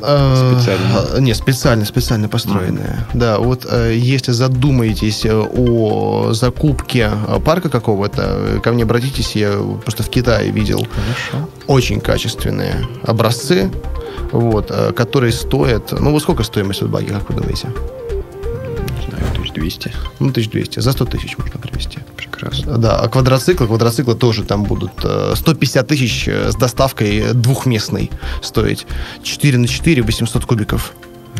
Э, 0.00 0.52
Специально. 0.54 1.20
Не, 1.20 1.34
специально, 1.34 1.84
специально 1.84 2.28
построенные. 2.28 3.06
Да, 3.14 3.38
вот 3.38 3.66
э, 3.70 3.94
если 3.96 4.32
задумаетесь 4.32 5.24
э, 5.24 5.32
о 5.34 6.32
закупке 6.32 7.10
э, 7.28 7.40
парка 7.40 7.68
какого-то, 7.68 8.22
э, 8.22 8.60
ко 8.62 8.72
мне 8.72 8.84
обратитесь, 8.84 9.36
я 9.36 9.52
просто 9.84 10.02
в 10.02 10.08
Китае 10.10 10.50
видел 10.50 10.78
Хорошо. 11.30 11.48
очень 11.66 12.00
качественные 12.00 12.86
образцы, 13.02 13.70
вот, 14.32 14.70
э, 14.70 14.92
которые 14.92 15.32
стоят... 15.32 15.92
Ну, 15.92 16.12
вот 16.12 16.22
сколько 16.22 16.42
стоимость 16.42 16.82
от 16.82 16.90
баги, 16.90 17.06
как 17.08 17.28
вы 17.30 17.34
думаете? 17.40 17.68
Не 17.68 19.06
знаю, 19.10 19.24
1200. 19.32 19.92
Ну, 20.20 20.28
1200. 20.28 20.80
За 20.80 20.92
100 20.92 21.04
тысяч 21.06 21.36
можно 21.38 21.58
привезти. 21.58 21.98
Прекрасно. 22.38 22.78
Да, 22.78 22.96
а 23.00 23.08
квадроциклы, 23.08 23.66
квадроциклы 23.66 24.14
тоже 24.14 24.44
там 24.44 24.64
будут 24.64 24.92
э, 25.04 25.32
150 25.36 25.86
тысяч 25.88 26.28
э, 26.28 26.50
с 26.52 26.54
доставкой 26.56 27.32
двухместной 27.34 28.10
стоить. 28.42 28.86
4 29.22 29.58
на 29.58 29.66
4, 29.66 30.02
800 30.02 30.44
кубиков. 30.44 30.92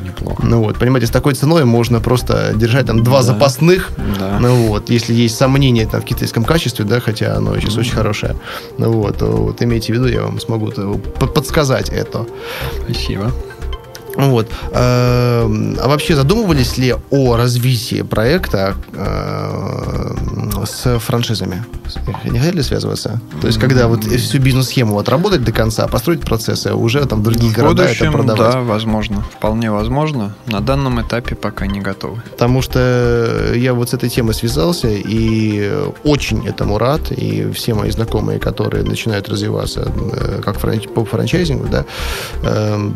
Неплохо. 0.05 0.43
Ну 0.47 0.63
вот, 0.63 0.79
понимаете, 0.79 1.07
с 1.09 1.11
такой 1.11 1.35
ценой 1.35 1.65
можно 1.65 2.01
просто 2.01 2.53
держать 2.55 2.87
там 2.87 3.03
два 3.03 3.19
Да. 3.19 3.23
запасных. 3.23 3.91
Да. 4.19 4.39
Ну 4.41 4.69
вот, 4.69 4.91
если 4.91 5.13
есть 5.13 5.37
сомнения 5.37 5.87
там, 5.87 6.01
в 6.03 6.05
китайском 6.05 6.45
качестве, 6.45 6.85
да, 6.85 7.01
хотя 7.01 7.37
оно 7.37 7.59
сейчас 7.59 7.77
очень 7.77 7.93
хорошее, 7.95 8.37
ну 8.79 8.93
вот, 8.93 9.23
вот 9.23 9.61
имейте 9.63 9.93
в 9.93 9.97
виду, 9.97 10.07
я 10.09 10.23
вам 10.23 10.41
смогу 10.41 10.71
э, 10.77 10.95
по- 11.19 11.27
подсказать 11.27 11.89
это. 11.89 12.27
Спасибо. 12.85 13.33
Вот. 14.17 14.49
Эм, 14.73 15.77
А 15.81 15.87
вообще 15.89 16.17
задумывались 16.17 16.77
ли 16.79 16.95
о 17.11 17.37
развитии 17.37 18.03
проекта 18.03 18.75
э, 18.93 20.15
с 20.67 20.99
франшизами? 20.99 21.65
Не 22.25 22.39
хотели 22.39 22.61
связываться? 22.63 23.21
То 23.41 23.47
есть, 23.47 23.59
когда 23.59 23.89
вот 23.89 24.05
всю 24.05 24.39
бизнес-схему 24.39 24.99
отработать 24.99 25.43
до 25.45 25.53
конца, 25.53 25.87
построить 25.89 26.21
процессы, 26.21 26.69
а 26.69 26.75
уже 26.75 27.05
там 27.07 27.23
другие 27.23 27.53
В 27.53 27.57
города 27.57 27.83
будущем, 27.85 28.09
это 28.09 28.13
продавать? 28.19 28.53
да, 28.53 28.61
возможно. 28.61 29.23
Вполне 29.33 29.71
возможно. 29.71 30.35
На 30.47 30.61
данном 30.61 31.01
этапе 31.01 31.35
пока 31.35 31.67
не 31.67 31.81
готовы. 31.81 32.23
Потому 32.31 32.63
что 32.63 33.53
я 33.55 33.75
вот 33.75 33.91
с 33.91 33.95
этой 33.95 34.09
темой 34.11 34.35
связался 34.35 34.89
и 34.89 35.73
очень 36.05 36.47
этому 36.47 36.79
рад. 36.79 37.11
И 37.13 37.51
все 37.53 37.75
мои 37.75 37.91
знакомые, 37.91 38.39
которые 38.39 38.85
начинают 38.85 39.29
развиваться 39.29 39.91
э, 40.13 40.41
как 40.45 40.57
франч- 40.57 40.89
по 40.89 41.05
франчайзингу, 41.05 41.67
да, 41.69 41.85
эм, 42.43 42.95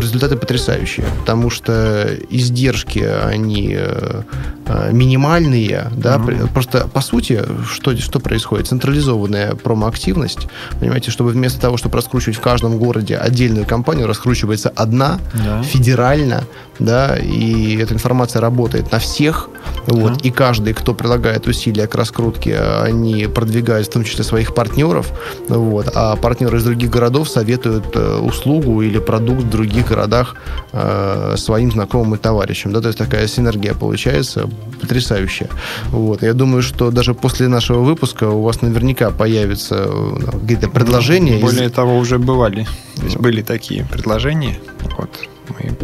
результаты 0.00 0.36
потрясающие, 0.36 1.06
потому 1.20 1.50
что 1.50 2.08
издержки, 2.30 2.98
они 3.00 3.74
э, 3.78 4.22
э, 4.66 4.90
минимальные, 4.92 5.90
да, 5.96 6.18
при- 6.18 6.36
просто 6.48 6.86
по 6.92 7.00
сути, 7.00 7.42
что, 7.70 7.96
что 7.96 8.20
происходит? 8.20 8.66
Централизованная 8.68 9.54
промоактивность, 9.54 10.48
понимаете, 10.80 11.10
чтобы 11.10 11.30
вместо 11.30 11.60
того, 11.60 11.76
чтобы 11.76 11.96
раскручивать 11.96 12.36
в 12.38 12.40
каждом 12.40 12.78
городе 12.78 13.16
отдельную 13.16 13.66
компанию, 13.66 14.06
раскручивается 14.06 14.70
одна, 14.74 15.18
Да. 15.34 15.62
федерально, 15.62 16.44
да, 16.78 17.16
и 17.16 17.76
эта 17.76 17.94
информация 17.94 18.40
работает 18.40 18.92
на 18.92 18.98
всех, 18.98 19.48
вот, 19.86 20.12
Да. 20.14 20.18
и 20.22 20.30
каждый, 20.30 20.74
кто 20.74 20.94
прилагает 20.94 21.46
усилия 21.46 21.86
к 21.86 21.94
раскрутке, 21.94 22.58
они 22.58 23.26
продвигают 23.26 23.86
в 23.88 23.90
том 23.90 24.04
числе 24.04 24.24
своих 24.24 24.54
партнеров, 24.54 25.12
вот, 25.48 25.90
а 25.94 26.16
партнеры 26.16 26.58
из 26.58 26.64
других 26.64 26.90
городов 26.90 27.28
советуют 27.28 27.86
э, 27.94 28.18
услугу 28.18 28.82
или 28.82 28.98
продукт 28.98 29.42
в 29.44 29.50
других 29.66 29.88
городах 29.88 30.34
э, 30.72 31.34
своим 31.36 31.70
знакомым 31.72 32.14
и 32.14 32.18
товарищам, 32.18 32.72
да, 32.72 32.80
то 32.80 32.88
есть 32.88 32.98
такая 32.98 33.26
синергия 33.28 33.74
получается 33.74 34.48
потрясающая, 34.80 35.48
вот, 35.90 36.22
я 36.22 36.32
думаю, 36.34 36.62
что 36.62 36.90
даже 36.90 37.14
после 37.14 37.48
нашего 37.48 37.80
выпуска 37.80 38.28
у 38.28 38.42
вас 38.42 38.62
наверняка 38.62 39.10
появятся 39.10 39.86
э, 39.88 40.38
какие-то 40.40 40.68
предложения 40.68 41.38
из- 41.38 41.42
Более 41.42 41.68
того, 41.70 41.98
уже 41.98 42.18
бывали. 42.18 42.66
То 42.96 43.02
есть 43.04 43.16
были 43.18 43.42
такие 43.42 43.84
предложения. 43.84 44.58
Вот 44.98 45.10
мы 45.48 45.76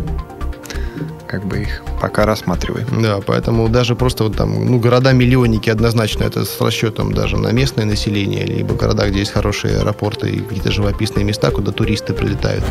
как 1.26 1.46
бы 1.46 1.60
их 1.62 1.82
пока 2.00 2.26
рассматриваем. 2.26 2.86
Да, 3.02 3.20
поэтому 3.26 3.68
даже 3.68 3.94
просто 3.94 4.24
вот 4.24 4.36
там, 4.36 4.66
ну, 4.66 4.78
города-миллионники 4.78 5.70
однозначно 5.70 6.24
это 6.24 6.44
с 6.44 6.60
расчетом 6.60 7.14
даже 7.14 7.38
на 7.38 7.52
местное 7.52 7.86
население, 7.86 8.44
либо 8.44 8.74
города, 8.74 9.08
где 9.08 9.20
есть 9.20 9.32
хорошие 9.32 9.78
аэропорты 9.78 10.28
и 10.28 10.40
какие-то 10.40 10.70
живописные 10.70 11.24
места, 11.24 11.50
куда 11.50 11.72
туристы 11.72 12.12
прилетают. 12.12 12.64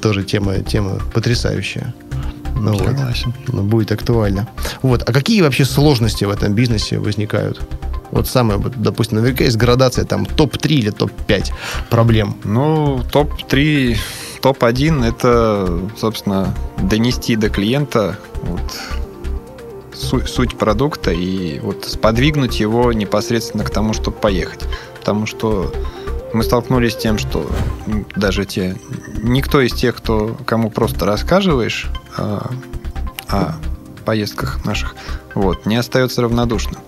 Тоже 0.00 0.22
тема, 0.22 0.58
тема 0.58 0.98
потрясающая. 1.14 1.94
Ну, 2.54 2.72
вот. 2.72 2.86
Согласен. 2.86 3.34
Ну, 3.48 3.62
будет 3.62 3.92
актуально. 3.92 4.48
Вот. 4.82 5.02
А 5.08 5.12
какие 5.12 5.42
вообще 5.42 5.64
сложности 5.64 6.24
в 6.24 6.30
этом 6.30 6.54
бизнесе 6.54 6.98
возникают? 6.98 7.60
Вот 8.10 8.28
самое, 8.28 8.58
вот, 8.58 8.74
допустим, 8.76 9.18
наверняка 9.18 9.44
есть 9.44 9.56
градация, 9.56 10.04
там, 10.04 10.26
топ-3 10.26 10.68
или 10.68 10.90
топ-5 10.90 11.52
проблем. 11.88 12.36
Ну, 12.44 13.02
топ-3, 13.10 13.96
топ-1 14.42 15.04
это, 15.04 15.80
собственно, 15.98 16.54
донести 16.78 17.36
до 17.36 17.48
клиента 17.48 18.18
вот, 18.42 18.60
су- 19.94 20.26
суть 20.26 20.58
продукта 20.58 21.10
и 21.10 21.58
вот 21.60 21.86
сподвигнуть 21.86 22.60
его 22.60 22.92
непосредственно 22.92 23.64
к 23.64 23.70
тому, 23.70 23.94
чтобы 23.94 24.18
поехать. 24.18 24.60
Потому 24.98 25.26
что 25.26 25.72
мы 26.32 26.42
столкнулись 26.42 26.92
с 26.92 26.96
тем, 26.96 27.18
что 27.18 27.50
даже 28.16 28.44
те, 28.44 28.76
никто 29.22 29.60
из 29.60 29.72
тех, 29.72 29.96
кто, 29.96 30.36
кому 30.46 30.70
просто 30.70 31.04
рассказываешь 31.06 31.88
а, 32.16 32.50
о 33.28 33.54
поездках 34.04 34.64
наших, 34.64 34.94
вот, 35.34 35.66
не 35.66 35.76
остается 35.76 36.22
равнодушным. 36.22 36.80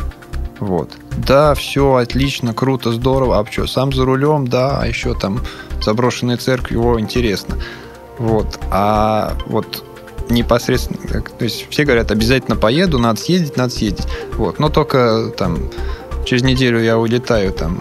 Вот. 0.60 0.90
Да, 1.16 1.54
все 1.54 1.94
отлично, 1.94 2.54
круто, 2.54 2.92
здорово. 2.92 3.38
А 3.38 3.50
что, 3.50 3.66
сам 3.66 3.92
за 3.92 4.04
рулем, 4.04 4.46
да, 4.46 4.78
а 4.80 4.86
еще 4.86 5.14
там 5.14 5.40
заброшенная 5.82 6.36
церковь, 6.36 6.72
его 6.72 6.98
интересно. 6.98 7.58
Вот. 8.18 8.58
А 8.70 9.36
вот 9.46 9.84
непосредственно, 10.30 11.00
так, 11.06 11.30
то 11.30 11.44
есть 11.44 11.68
все 11.68 11.84
говорят, 11.84 12.10
обязательно 12.10 12.56
поеду, 12.56 12.98
надо 12.98 13.20
съездить, 13.20 13.56
надо 13.56 13.72
съездить. 13.72 14.06
Вот. 14.34 14.58
Но 14.58 14.68
только 14.70 15.32
там 15.36 15.58
через 16.24 16.42
неделю 16.42 16.82
я 16.82 16.98
улетаю 16.98 17.52
там 17.52 17.78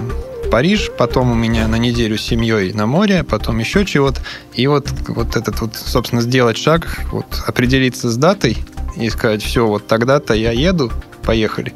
Париж, 0.53 0.91
потом 0.95 1.31
у 1.31 1.33
меня 1.33 1.67
на 1.67 1.77
неделю 1.77 2.15
с 2.15 2.21
семьей 2.21 2.73
на 2.73 2.85
море, 2.85 3.23
потом 3.23 3.57
еще 3.57 3.85
чего-то. 3.85 4.21
И 4.53 4.67
вот, 4.67 4.87
вот 5.07 5.35
этот 5.35 5.59
вот, 5.61 5.75
собственно, 5.75 6.21
сделать 6.21 6.59
шаг, 6.59 6.99
вот 7.11 7.25
определиться 7.47 8.11
с 8.11 8.17
датой 8.17 8.57
и 8.95 9.09
сказать, 9.09 9.41
все, 9.41 9.65
вот 9.65 9.87
тогда-то 9.87 10.35
я 10.35 10.51
еду, 10.51 10.91
поехали. 11.23 11.73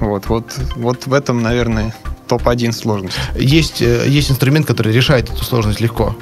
Вот, 0.00 0.26
вот, 0.26 0.46
вот 0.74 1.06
в 1.06 1.14
этом, 1.14 1.40
наверное, 1.40 1.94
топ-1 2.26 2.72
сложность. 2.72 3.16
Есть, 3.36 3.80
э, 3.80 4.02
есть 4.08 4.28
инструмент, 4.28 4.66
который 4.66 4.92
решает 4.92 5.30
эту 5.30 5.44
сложность 5.44 5.80
легко. 5.80 6.16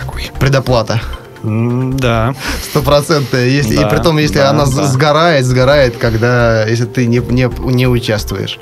Какой? 0.00 0.30
Предоплата. 0.40 1.02
Да. 1.42 2.34
Стопроцентная. 2.70 3.46
Если, 3.48 3.76
Да, 3.76 3.82
и 3.82 3.90
при 3.90 4.02
том, 4.02 4.18
если 4.18 4.36
да, 4.38 4.50
она 4.50 4.66
да. 4.66 4.86
сгорает, 4.86 5.44
сгорает, 5.44 5.96
когда, 5.96 6.64
если 6.66 6.84
ты 6.86 7.06
не, 7.06 7.18
не, 7.18 7.48
не 7.72 7.86
участвуешь. 7.86 8.58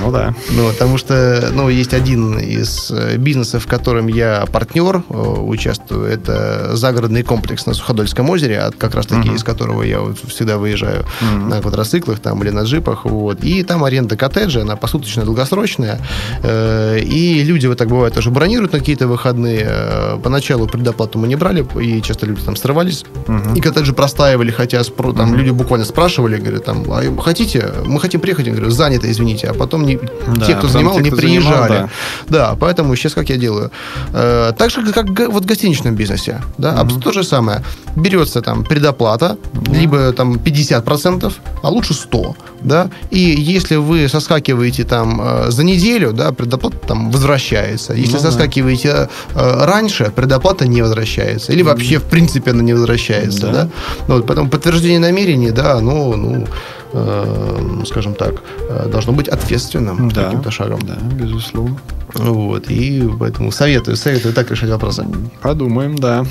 Ну 0.00 0.10
да. 0.10 0.34
Ну, 0.50 0.68
потому 0.70 0.98
что, 0.98 1.48
ну, 1.52 1.68
есть 1.68 1.94
один 1.94 2.38
из 2.38 2.90
э, 2.90 3.16
бизнесов, 3.16 3.64
в 3.64 3.66
котором 3.66 4.06
я 4.08 4.44
партнер, 4.50 5.02
э, 5.08 5.12
участвую. 5.14 6.06
Это 6.06 6.76
загородный 6.76 7.22
комплекс 7.22 7.66
на 7.66 7.74
Суходольском 7.74 8.28
озере, 8.30 8.58
от 8.60 8.76
как 8.76 8.94
раз-таки 8.94 9.28
Мгм. 9.28 9.36
из 9.36 9.44
которого 9.44 9.82
я 9.82 10.00
вот 10.00 10.18
всегда 10.28 10.58
выезжаю 10.58 11.04
Мгм. 11.20 11.48
на 11.48 11.60
квадроциклах 11.60 12.20
там 12.20 12.42
или 12.42 12.50
на 12.50 12.62
джипах. 12.62 13.04
Вот. 13.04 13.42
И 13.44 13.62
там 13.62 13.84
аренда 13.84 14.16
коттеджа, 14.16 14.62
она 14.62 14.76
посуточная, 14.76 15.24
долгосрочная. 15.24 16.00
Э, 16.42 16.98
И 17.00 17.42
люди 17.44 17.66
вот 17.66 17.78
так 17.78 17.88
бывает 17.88 18.14
тоже 18.14 18.30
бронируют 18.30 18.72
на 18.72 18.78
какие-то 18.78 19.06
выходные. 19.08 20.18
Поначалу 20.22 20.66
предоплату 20.66 21.18
мы 21.18 21.28
не 21.28 21.36
брали, 21.36 21.66
и 21.80 22.02
часто 22.10 22.26
люди 22.26 22.40
там 22.42 22.56
срывались. 22.56 23.04
Мгм. 23.28 23.54
И 23.54 23.60
коттеджи 23.60 23.92
простаивали, 23.92 24.50
хотя 24.50 24.82
там 24.82 25.28
Мгм. 25.28 25.36
люди 25.36 25.50
буквально 25.50 25.86
спрашивали, 25.86 26.36
говорят, 26.38 26.64
там, 26.64 26.84
а 26.90 27.02
хотите? 27.22 27.72
Мы 27.86 28.00
хотим 28.00 28.20
приехать. 28.20 28.46
Я 28.46 28.52
говорю, 28.52 28.70
занято, 28.70 29.10
извините. 29.10 29.46
А 29.48 29.54
потом 29.54 29.86
не, 29.86 29.98
Да, 30.36 30.46
те, 30.46 30.54
кто 30.56 30.68
занимал, 30.68 30.96
те, 30.96 31.02
не 31.02 31.10
кто 31.10 31.20
занимал, 31.20 31.52
приезжали. 31.66 31.88
да. 32.28 32.48
да. 32.50 32.56
поэтому 32.60 32.96
сейчас 32.96 33.14
как 33.14 33.28
я 33.30 33.36
делаю? 33.36 33.70
Э, 34.12 34.52
так 34.58 34.70
же, 34.70 34.92
как 34.92 35.06
вот 35.28 35.44
в 35.44 35.46
гостиничном 35.46 35.94
бизнесе. 35.94 36.40
Да, 36.58 36.70
абсолютно 36.72 37.00
то 37.02 37.12
же 37.12 37.24
самое. 37.24 37.62
Берется 37.96 38.40
там 38.42 38.64
предоплата, 38.64 39.36
либо 39.72 40.12
там 40.12 40.34
50%, 40.34 41.32
а 41.62 41.68
лучше 41.68 41.94
100%. 41.94 42.34
Да? 42.62 42.90
И 43.10 43.18
если 43.18 43.76
вы 43.76 44.08
соскакиваете 44.08 44.84
там 44.84 45.20
э, 45.22 45.50
за 45.50 45.62
неделю, 45.64 46.12
да, 46.12 46.32
предоплата 46.32 46.76
там 46.88 47.10
возвращается. 47.10 47.94
Если 47.94 48.16
Ну 48.16 48.22
да. 48.22 48.30
соскакиваете 48.30 49.08
э, 49.34 49.64
раньше, 49.64 50.12
предоплата 50.14 50.66
не 50.66 50.82
возвращается. 50.82 51.52
Или 51.52 51.62
вообще, 51.62 51.99
в 52.00 52.10
принципе, 52.10 52.50
она 52.50 52.62
не 52.62 52.72
возвращается. 52.72 53.46
Да. 53.46 53.52
Да? 53.52 53.68
Ну, 54.08 54.14
вот, 54.16 54.26
поэтому 54.26 54.48
подтверждение 54.50 54.98
намерений, 54.98 55.50
да, 55.50 55.80
ну, 55.80 56.16
ну 56.16 56.46
э, 56.92 57.82
скажем 57.86 58.14
так, 58.14 58.42
э, 58.68 58.88
должно 58.90 59.12
быть 59.12 59.28
ответственным 59.28 60.10
Да. 60.10 60.24
каким-то 60.24 60.50
шагом. 60.50 60.80
Да, 60.82 60.96
безусловно. 61.12 61.78
Вот, 62.14 62.68
и 62.70 63.08
поэтому 63.18 63.52
советую, 63.52 63.96
советую 63.96 64.34
так 64.34 64.50
решать 64.50 64.70
вопросы. 64.70 65.06
Подумаем, 65.40 65.96
да. 65.96 66.24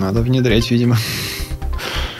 Надо 0.00 0.20
внедрять, 0.20 0.70
видимо. 0.70 0.96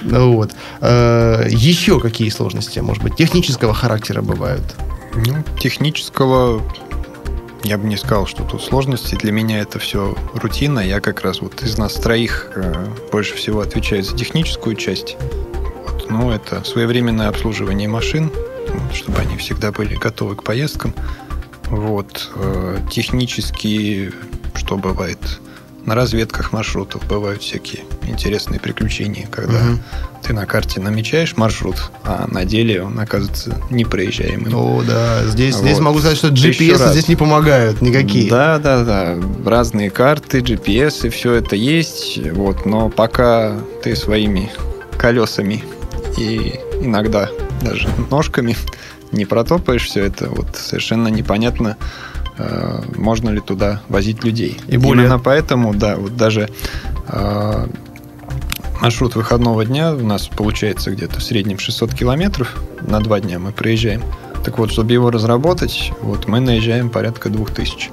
Вот. 0.02 0.50
Э, 0.80 1.46
Еще 1.48 2.00
какие 2.00 2.28
сложности, 2.30 2.80
может 2.80 3.02
быть, 3.02 3.16
технического 3.16 3.72
характера 3.72 4.20
бывают? 4.22 4.62
Ну, 5.14 5.36
технического 5.60 6.60
я 7.64 7.78
бы 7.78 7.88
не 7.88 7.96
сказал, 7.96 8.26
что 8.26 8.44
тут 8.44 8.62
сложности. 8.62 9.14
Для 9.14 9.32
меня 9.32 9.60
это 9.60 9.78
все 9.78 10.14
рутина. 10.34 10.80
Я 10.80 11.00
как 11.00 11.22
раз 11.22 11.40
вот 11.40 11.62
из 11.62 11.78
нас 11.78 11.94
троих 11.94 12.50
э, 12.54 12.86
больше 13.10 13.34
всего 13.34 13.60
отвечаю 13.60 14.02
за 14.02 14.14
техническую 14.16 14.76
часть. 14.76 15.16
Вот. 15.86 16.10
Ну, 16.10 16.30
это 16.30 16.62
своевременное 16.64 17.28
обслуживание 17.28 17.88
машин, 17.88 18.30
вот, 18.68 18.94
чтобы 18.94 19.18
они 19.18 19.38
всегда 19.38 19.72
были 19.72 19.96
готовы 19.96 20.36
к 20.36 20.42
поездкам. 20.42 20.94
Вот. 21.64 22.30
э, 22.34 22.78
технически, 22.90 24.12
что 24.54 24.76
бывает? 24.76 25.18
На 25.86 25.94
разведках 25.94 26.52
маршрутов 26.52 27.06
бывают 27.06 27.42
всякие 27.42 27.82
интересные 28.06 28.58
приключения, 28.58 29.26
когда 29.30 29.58
Мгм. 29.60 29.82
ты 30.22 30.32
на 30.32 30.46
карте 30.46 30.80
намечаешь 30.80 31.36
маршрут, 31.36 31.76
а 32.04 32.26
на 32.28 32.44
деле 32.46 32.82
он 32.82 32.98
оказывается 32.98 33.60
непроезжаемым. 33.70 34.54
О, 34.54 34.82
да, 34.82 35.24
здесь, 35.26 35.56
здесь 35.56 35.74
Вот. 35.76 35.82
могу 35.84 35.98
сказать, 35.98 36.16
что 36.16 36.28
GPS 36.28 36.90
здесь 36.92 37.08
не 37.08 37.16
помогают 37.16 37.82
никакие. 37.82 38.30
Да, 38.30 38.58
да, 38.58 38.82
да. 38.82 39.16
Разные 39.44 39.90
карты, 39.90 40.38
GPS 40.38 41.06
и 41.06 41.10
все 41.10 41.34
это 41.34 41.54
есть. 41.54 42.18
Вот, 42.32 42.64
но 42.64 42.88
пока 42.88 43.58
ты 43.82 43.94
своими 43.94 44.50
колесами 44.96 45.62
и 46.16 46.58
иногда 46.80 47.28
даже 47.60 47.88
ножками 48.10 48.56
не 49.12 49.26
протопаешь 49.26 49.84
все 49.84 50.04
это, 50.04 50.30
вот 50.30 50.56
совершенно 50.56 51.08
непонятно, 51.08 51.76
можно 52.96 53.30
ли 53.30 53.40
туда 53.40 53.80
возить 53.88 54.24
людей. 54.24 54.58
И 54.66 54.76
более- 54.76 55.04
Именно 55.04 55.18
поэтому, 55.18 55.72
да, 55.74 55.96
вот 55.96 56.16
даже 56.16 56.48
э, 57.08 57.66
маршрут 58.80 59.14
выходного 59.14 59.64
дня 59.64 59.92
у 59.94 60.00
нас 60.04 60.26
получается 60.28 60.90
где-то 60.90 61.20
в 61.20 61.22
среднем 61.22 61.58
600 61.58 61.94
километров 61.94 62.60
на 62.80 63.00
два 63.00 63.20
дня 63.20 63.38
мы 63.38 63.52
проезжаем. 63.52 64.02
Так 64.44 64.58
вот, 64.58 64.70
чтобы 64.72 64.92
его 64.92 65.10
разработать, 65.10 65.92
вот 66.02 66.28
мы 66.28 66.40
наезжаем 66.40 66.90
порядка 66.90 67.30
двух 67.30 67.50
тысяч. 67.50 67.90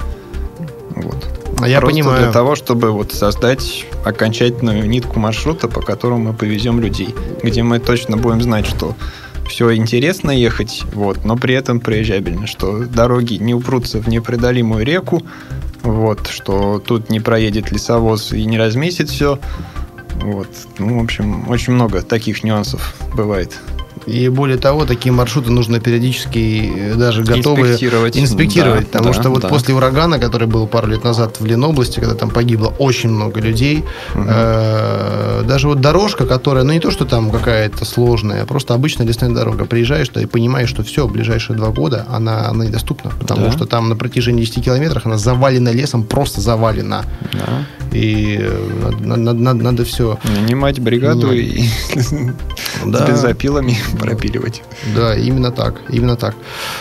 Вот. 0.95 1.27
А 1.61 1.67
я 1.67 1.79
Просто 1.79 1.95
понимаю. 1.95 2.23
для 2.23 2.31
того, 2.31 2.55
чтобы 2.55 2.91
вот 2.91 3.13
создать 3.13 3.85
окончательную 4.03 4.87
нитку 4.89 5.19
маршрута, 5.19 5.67
по 5.67 5.81
которому 5.81 6.31
мы 6.31 6.33
повезем 6.33 6.79
людей, 6.81 7.13
где 7.43 7.61
мы 7.63 7.79
точно 7.79 8.17
будем 8.17 8.41
знать, 8.41 8.65
что 8.65 8.95
все 9.47 9.75
интересно 9.75 10.31
ехать, 10.31 10.83
вот, 10.93 11.25
но 11.25 11.35
при 11.35 11.55
этом 11.55 11.79
проезжабельно, 11.79 12.47
что 12.47 12.85
дороги 12.85 13.35
не 13.35 13.53
упрутся 13.53 14.01
в 14.01 14.07
непреодолимую 14.07 14.85
реку, 14.85 15.23
вот, 15.83 16.27
что 16.27 16.79
тут 16.79 17.09
не 17.09 17.19
проедет 17.19 17.71
лесовоз 17.71 18.33
и 18.33 18.45
не 18.45 18.57
разместит 18.57 19.09
все. 19.09 19.39
Вот. 20.15 20.49
Ну, 20.77 20.99
в 20.99 21.03
общем, 21.03 21.49
очень 21.49 21.73
много 21.73 22.01
таких 22.01 22.43
нюансов 22.43 22.95
бывает. 23.15 23.59
И 24.07 24.29
более 24.29 24.57
того, 24.57 24.85
такие 24.85 25.11
маршруты 25.11 25.51
нужно 25.51 25.79
периодически 25.79 26.71
э, 26.75 26.95
даже 26.95 27.23
готовы 27.23 27.61
Инспектировать. 27.69 28.17
инспектировать. 28.17 28.81
Да, 28.91 28.97
потому 28.99 29.13
да, 29.13 29.19
что 29.21 29.29
вот 29.29 29.41
да. 29.43 29.47
после 29.47 29.73
урагана, 29.75 30.19
который 30.19 30.47
был 30.47 30.67
пару 30.67 30.87
лет 30.87 31.03
назад 31.03 31.39
в 31.39 31.45
Ленобласти, 31.45 31.99
когда 31.99 32.15
там 32.15 32.29
погибло 32.29 32.73
очень 32.79 33.09
много 33.09 33.39
людей, 33.39 33.83
Мгм. 34.15 34.27
э, 34.27 35.43
даже 35.45 35.67
вот 35.67 35.81
дорожка, 35.81 36.25
которая, 36.25 36.63
ну 36.63 36.73
не 36.73 36.79
то, 36.79 36.91
что 36.91 37.05
там 37.05 37.29
какая-то 37.31 37.85
сложная, 37.85 38.43
а 38.43 38.45
просто 38.45 38.73
обычная 38.73 39.05
лесная 39.05 39.29
дорога. 39.29 39.65
Приезжаешь 39.65 40.07
туда 40.09 40.21
и 40.21 40.25
понимаешь, 40.25 40.69
что 40.69 40.83
все, 40.83 41.07
в 41.07 41.11
ближайшие 41.11 41.55
два 41.55 41.69
года 41.69 42.05
она, 42.09 42.47
она 42.49 42.65
недоступна. 42.65 43.11
Потому 43.19 43.45
Да. 43.45 43.51
что 43.51 43.65
там 43.65 43.89
на 43.89 43.95
протяжении 43.95 44.43
10 44.45 44.63
километров 44.65 45.05
она 45.05 45.17
завалена 45.17 45.71
лесом, 45.71 46.03
просто 46.03 46.41
завалена. 46.41 47.03
Да. 47.33 47.65
И 47.91 48.37
э, 48.39 48.91
надо, 49.01 49.33
надо, 49.33 49.63
надо 49.63 49.83
все... 49.83 50.17
Нанимать 50.23 50.79
бригаду 50.79 51.27
Ну, 51.27 51.33
и 51.33 51.63
Да. 52.85 53.05
бензопилами 53.07 53.77
пропиливать. 53.99 54.63
Да, 54.95 55.15
именно 55.15 55.51
так, 55.51 55.75
именно 55.89 56.15
так. 56.15 56.35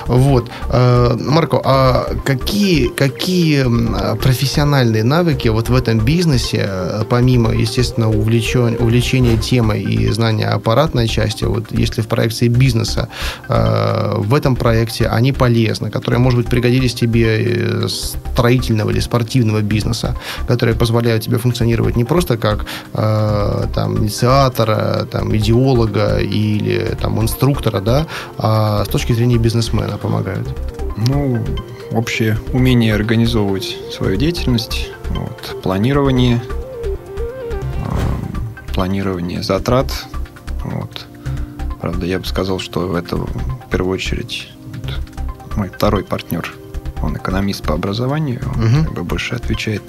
Вот. 0.07 0.51
Э, 0.69 1.17
Марко, 1.19 1.61
а 1.65 2.07
какие, 2.25 2.89
какие 2.89 3.65
профессиональные 4.17 5.05
навыки 5.05 5.49
вот 5.49 5.69
в 5.69 5.75
этом 5.75 5.99
бизнесе, 5.99 6.65
э, 6.69 7.05
помимо, 7.09 7.53
естественно, 7.53 8.09
увлечен, 8.09 8.77
увлечения 8.79 9.37
темой 9.37 9.83
и 9.83 10.09
знания 10.13 10.47
аппаратной 10.47 11.09
части, 11.09 11.45
вот 11.45 11.73
если 11.73 12.03
в 12.03 12.07
проекции 12.07 12.49
бизнеса, 12.49 13.09
в 13.49 14.35
этом 14.35 14.57
проекте 14.57 15.07
они 15.07 15.33
полезны, 15.33 15.91
которые, 15.91 16.19
может 16.19 16.39
быть, 16.39 16.49
пригодились 16.49 16.95
тебе 16.95 17.89
строительного 17.89 18.91
или 18.91 19.01
спортивного 19.01 19.61
бизнеса, 19.61 20.17
которые 20.47 20.77
позволяют 20.77 21.00
тебе 21.19 21.39
функционировать 21.39 21.97
не 21.97 22.05
просто 22.05 22.37
как 22.37 22.67
э, 22.95 23.67
там 23.75 23.99
инициатора, 23.99 25.07
там 25.11 25.35
идеолога 25.37 26.19
или 26.19 26.97
там 27.01 27.21
инструктора, 27.21 27.81
да, 27.81 28.07
а 28.39 28.85
с 28.85 28.89
точки 28.89 29.13
зрения 29.13 29.39
бизнесмена 29.39 29.99
помогают. 29.99 30.49
Ну, 30.97 31.43
общее 31.93 32.39
умение 32.53 32.95
организовывать 32.95 33.77
свою 33.93 34.17
деятельность, 34.17 34.89
вот, 35.11 35.63
планирование, 35.63 36.43
э, 37.77 38.75
планирование 38.75 39.43
затрат. 39.43 39.91
Вот. 40.65 41.07
Правда, 41.81 42.05
я 42.07 42.19
бы 42.19 42.27
сказал, 42.27 42.59
что 42.59 42.97
это 42.99 43.17
в 43.17 43.71
первую 43.71 43.95
очередь 43.95 44.49
мой 45.57 45.69
второй 45.69 46.05
партнер. 46.05 46.55
Он 47.03 47.17
экономист 47.17 47.63
по 47.65 47.75
образованию, 47.75 48.41
он 48.55 48.61
Мгм. 48.65 48.85
как 48.85 48.95
бы 48.95 49.05
больше 49.05 49.35
отвечает 49.35 49.83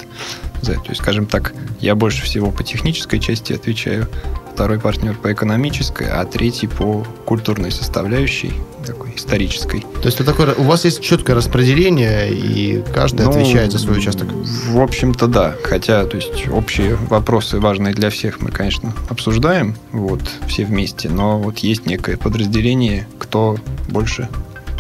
за 0.62 0.74
это. 0.74 0.82
То 0.82 0.90
есть, 0.90 1.02
скажем 1.02 1.26
так, 1.26 1.54
я 1.80 1.96
больше 1.96 2.24
всего 2.24 2.52
по 2.52 2.64
технической 2.64 3.20
части 3.20 3.54
отвечаю, 3.54 4.08
второй 4.54 4.80
партнер 4.80 5.16
по 5.16 5.32
экономической, 5.32 6.08
а 6.10 6.26
третий 6.26 6.68
по 6.68 7.06
культурной 7.26 7.72
составляющей, 7.72 8.54
такой 8.86 9.16
исторической. 9.16 9.82
То 10.02 10.06
есть 10.06 10.20
это 10.20 10.32
такое, 10.32 10.54
у 10.56 10.64
вас 10.64 10.86
есть 10.86 11.02
четкое 11.02 11.36
распределение, 11.36 12.32
и 12.32 12.84
каждый 12.94 13.26
Ну, 13.26 13.32
отвечает 13.32 13.72
за 13.72 13.80
свой 13.80 13.98
участок. 13.98 14.28
В 14.32 14.80
общем-то, 14.80 15.28
да. 15.28 15.56
Хотя, 15.64 16.06
то 16.06 16.18
есть, 16.18 16.48
общие 16.50 16.96
вопросы, 16.96 17.60
важные 17.60 17.94
для 17.94 18.10
всех, 18.10 18.42
мы, 18.42 18.52
конечно, 18.52 18.94
обсуждаем, 19.10 19.76
вот, 19.92 20.22
все 20.48 20.66
вместе, 20.66 21.10
но 21.10 21.40
вот 21.40 21.60
есть 21.60 21.86
некое 21.86 22.18
подразделение, 22.18 23.08
кто 23.20 23.58
больше 23.88 24.28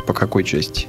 по 0.05 0.13
какой 0.13 0.43
части. 0.43 0.87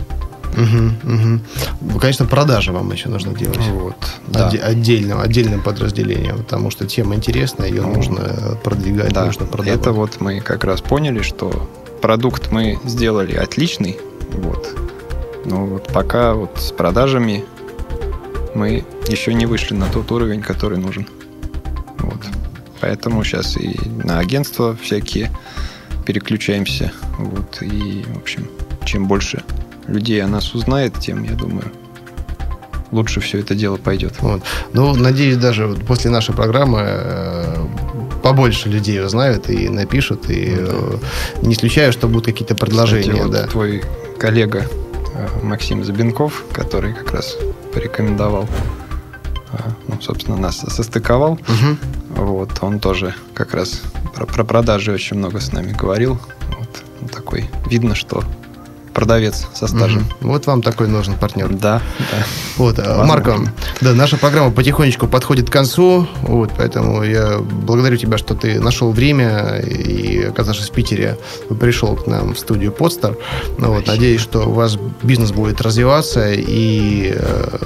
Мгм. 0.57 1.41
Ну, 1.81 1.99
Конечно, 1.99 2.27
продажи 2.27 2.73
вам 2.73 2.91
еще 2.93 3.09
нужно 3.09 3.33
делать. 3.35 3.59
Вот, 3.71 3.97
да. 4.29 4.49
Отде- 4.49 4.59
отдельным, 4.61 5.21
отдельным 5.21 5.63
подразделением, 5.63 6.39
потому 6.39 6.71
что 6.71 6.87
тема 6.87 7.15
интересная, 7.15 7.69
ее 7.69 7.83
Ну, 7.83 7.95
нужно 7.95 8.59
продвигать, 8.63 9.13
Да, 9.13 9.25
нужно 9.27 9.47
продавать. 9.47 9.81
это 9.81 9.93
вот 9.93 10.21
мы 10.21 10.41
как 10.41 10.65
раз 10.65 10.81
поняли, 10.81 11.23
что 11.23 11.69
продукт 12.01 12.51
мы 12.53 12.79
сделали 12.85 13.35
отличный, 13.35 13.97
вот. 14.33 14.69
Но 15.45 15.67
вот 15.67 15.89
пока 15.93 16.35
вот 16.35 16.51
с 16.59 16.71
продажами 16.73 17.45
мы 18.55 18.85
еще 19.09 19.33
не 19.35 19.47
вышли 19.47 19.75
на 19.75 19.87
тот 19.87 20.11
уровень, 20.13 20.41
который 20.43 20.79
нужен. 20.79 21.07
Вот. 21.99 22.21
Поэтому 22.81 23.25
сейчас 23.25 23.57
и 23.57 23.79
на 24.05 24.19
агентства 24.19 24.77
всякие 24.81 25.31
переключаемся. 26.05 26.93
Вот. 27.19 27.63
И, 27.63 28.05
в 28.15 28.19
общем, 28.19 28.49
чем 28.85 29.07
больше 29.07 29.43
людей 29.93 30.23
о 30.23 30.27
нас 30.27 30.55
узнает, 30.55 30.99
тем, 30.99 31.23
я 31.23 31.33
думаю, 31.33 31.71
лучше 32.91 33.21
все 33.21 33.39
это 33.39 33.55
дело 33.55 33.77
пойдет. 33.77 34.15
Вот. 34.21 34.43
Ну, 34.73 34.95
надеюсь, 34.95 35.37
даже 35.37 35.69
после 35.87 36.11
нашей 36.11 36.35
программы 36.35 36.81
э, 36.83 37.67
побольше 38.23 38.69
людей 38.69 39.03
узнают 39.05 39.49
и 39.51 39.69
напишут, 39.69 40.31
и 40.31 40.55
э, 40.59 40.97
не 41.43 41.55
исключаю, 41.55 41.93
что 41.93 42.07
будут 42.07 42.27
какие-то 42.27 42.55
предложения. 42.55 43.13
Кстати, 43.13 43.23
вот 43.23 43.33
да. 43.33 43.47
твой 43.47 43.83
коллега 44.19 44.67
э, 45.15 45.29
Максим 45.43 45.85
Забинков, 45.85 46.45
который 46.53 46.93
как 46.93 47.13
раз 47.13 47.37
порекомендовал, 47.73 48.47
ну, 49.89 50.01
собственно, 50.01 50.37
нас 50.37 50.65
состыковал, 50.69 51.39
Мгм. 51.47 51.79
вот, 52.17 52.51
он 52.63 52.81
тоже 52.81 53.15
как 53.35 53.53
раз 53.55 53.83
про, 54.15 54.25
про 54.27 54.45
продажи 54.45 54.93
очень 54.93 55.19
много 55.19 55.41
с 55.41 55.53
нами 55.53 55.73
говорил. 55.73 56.19
Вот, 56.59 56.69
ну, 57.01 57.09
такой, 57.09 57.51
видно, 57.67 57.95
что 57.95 58.25
продавец 58.93 59.47
со 59.55 59.67
стажем. 59.67 60.03
Мгм. 60.21 60.29
Вот 60.33 60.47
вам 60.47 60.63
такой 60.63 60.89
нужен 60.89 61.15
партнер. 61.15 61.49
Да, 61.49 61.81
да. 61.99 62.25
Вот, 62.57 62.79
э, 62.79 62.83
Возможно. 62.83 63.07
Марко, 63.07 63.37
да, 63.81 63.93
наша 63.95 64.17
программа 64.17 64.51
потихонечку 64.51 65.07
подходит 65.09 65.49
к 65.49 65.53
концу, 65.53 66.07
вот, 66.23 66.51
поэтому 66.57 67.03
я 67.03 67.39
благодарю 67.39 67.97
тебя, 67.97 68.19
что 68.19 68.35
ты 68.35 68.61
нашел 68.61 68.93
время 68.93 69.59
и, 69.59 70.25
оказавшись 70.25 70.69
в 70.71 70.73
Питере, 70.73 71.19
пришел 71.61 71.97
к 71.97 72.07
нам 72.07 72.35
в 72.35 72.39
студию 72.39 72.73
Подстар. 72.73 73.17
Ну, 73.59 73.73
вот, 73.73 73.87
надеюсь, 73.87 74.21
что 74.21 74.49
у 74.49 74.53
вас 74.53 74.77
бизнес 75.03 75.33
будет 75.33 75.61
развиваться, 75.61 76.33
и 76.33 77.15
э, 77.15 77.59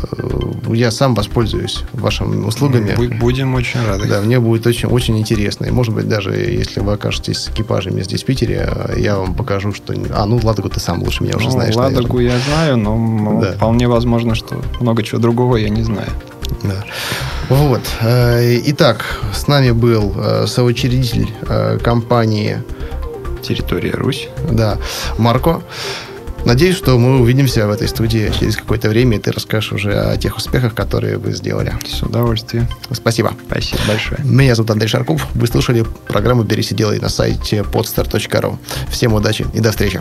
я 0.73 0.91
сам 0.91 1.15
воспользуюсь 1.15 1.83
вашими 1.93 2.45
услугами. 2.45 2.91
Бу- 2.97 3.19
Будем 3.19 3.55
очень 3.55 3.85
рады. 3.87 4.07
Да, 4.09 4.21
мне 4.21 4.41
будет 4.41 4.67
очень, 4.67 4.89
очень 4.89 5.19
интересно. 5.19 5.65
И, 5.67 5.71
может 5.71 5.95
быть, 5.95 6.09
даже 6.09 6.33
если 6.35 6.81
вы 6.81 6.93
окажетесь 6.93 7.39
с 7.39 7.49
экипажами 7.49 8.03
здесь, 8.03 8.23
в 8.23 8.27
Питере, 8.27 8.69
я 8.97 9.17
вам 9.17 9.35
покажу, 9.35 9.73
что... 9.73 9.95
А, 10.15 10.27
ну, 10.27 10.41
Ладогу 10.43 10.69
ты 10.69 10.81
сам 10.81 11.03
лучше 11.03 11.16
меня 11.25 11.37
уже 11.37 11.47
Ну, 11.47 11.51
знаешь, 11.53 11.75
Ладогу 11.75 12.19
я 12.21 12.39
знаю, 12.39 12.77
но 12.77 13.41
Да. 13.41 13.53
вполне 13.53 13.89
возможно, 13.89 14.35
что 14.35 14.61
много 14.81 15.03
чего 15.03 15.21
другого 15.21 15.57
я 15.57 15.69
не 15.69 15.83
знаю. 15.83 16.09
Да. 16.63 16.85
Вот. 17.49 17.83
Э, 18.03 18.59
Итак, 18.67 19.05
с 19.35 19.47
нами 19.49 19.71
был 19.73 20.13
э, 20.17 20.47
соучредитель 20.47 21.29
э, 21.49 21.79
компании 21.83 22.63
Территория 23.43 23.93
Русь. 23.93 24.29
да, 24.51 24.79
Марко. 25.19 25.63
Надеюсь, 26.45 26.77
что 26.77 26.97
мы 26.97 27.21
увидимся 27.21 27.67
в 27.67 27.71
этой 27.73 27.89
студии 27.89 28.31
через 28.39 28.55
какое-то 28.57 28.89
время, 28.89 29.17
и 29.17 29.21
ты 29.21 29.33
расскажешь 29.33 29.73
уже 29.73 29.93
о 30.01 30.17
тех 30.17 30.37
успехах, 30.37 30.75
которые 30.77 31.19
вы 31.19 31.33
сделали. 31.33 31.75
С 31.85 32.01
удовольствием. 32.05 32.69
Спасибо. 32.93 33.33
Спасибо 33.49 33.81
большое. 33.89 34.21
Меня 34.23 34.55
зовут 34.55 34.71
Андрей 34.71 34.87
Шарков. 34.89 35.27
Вы 35.35 35.49
слушали 35.49 35.85
программу 36.07 36.45
«Берись 36.45 36.71
и 36.71 36.75
делай» 36.77 37.01
на 37.01 37.09
сайте 37.09 37.59
podstar.ru. 37.63 38.59
Всем 38.91 39.15
удачи 39.15 39.45
и 39.55 39.59
до 39.61 39.73
встречи. 39.73 40.01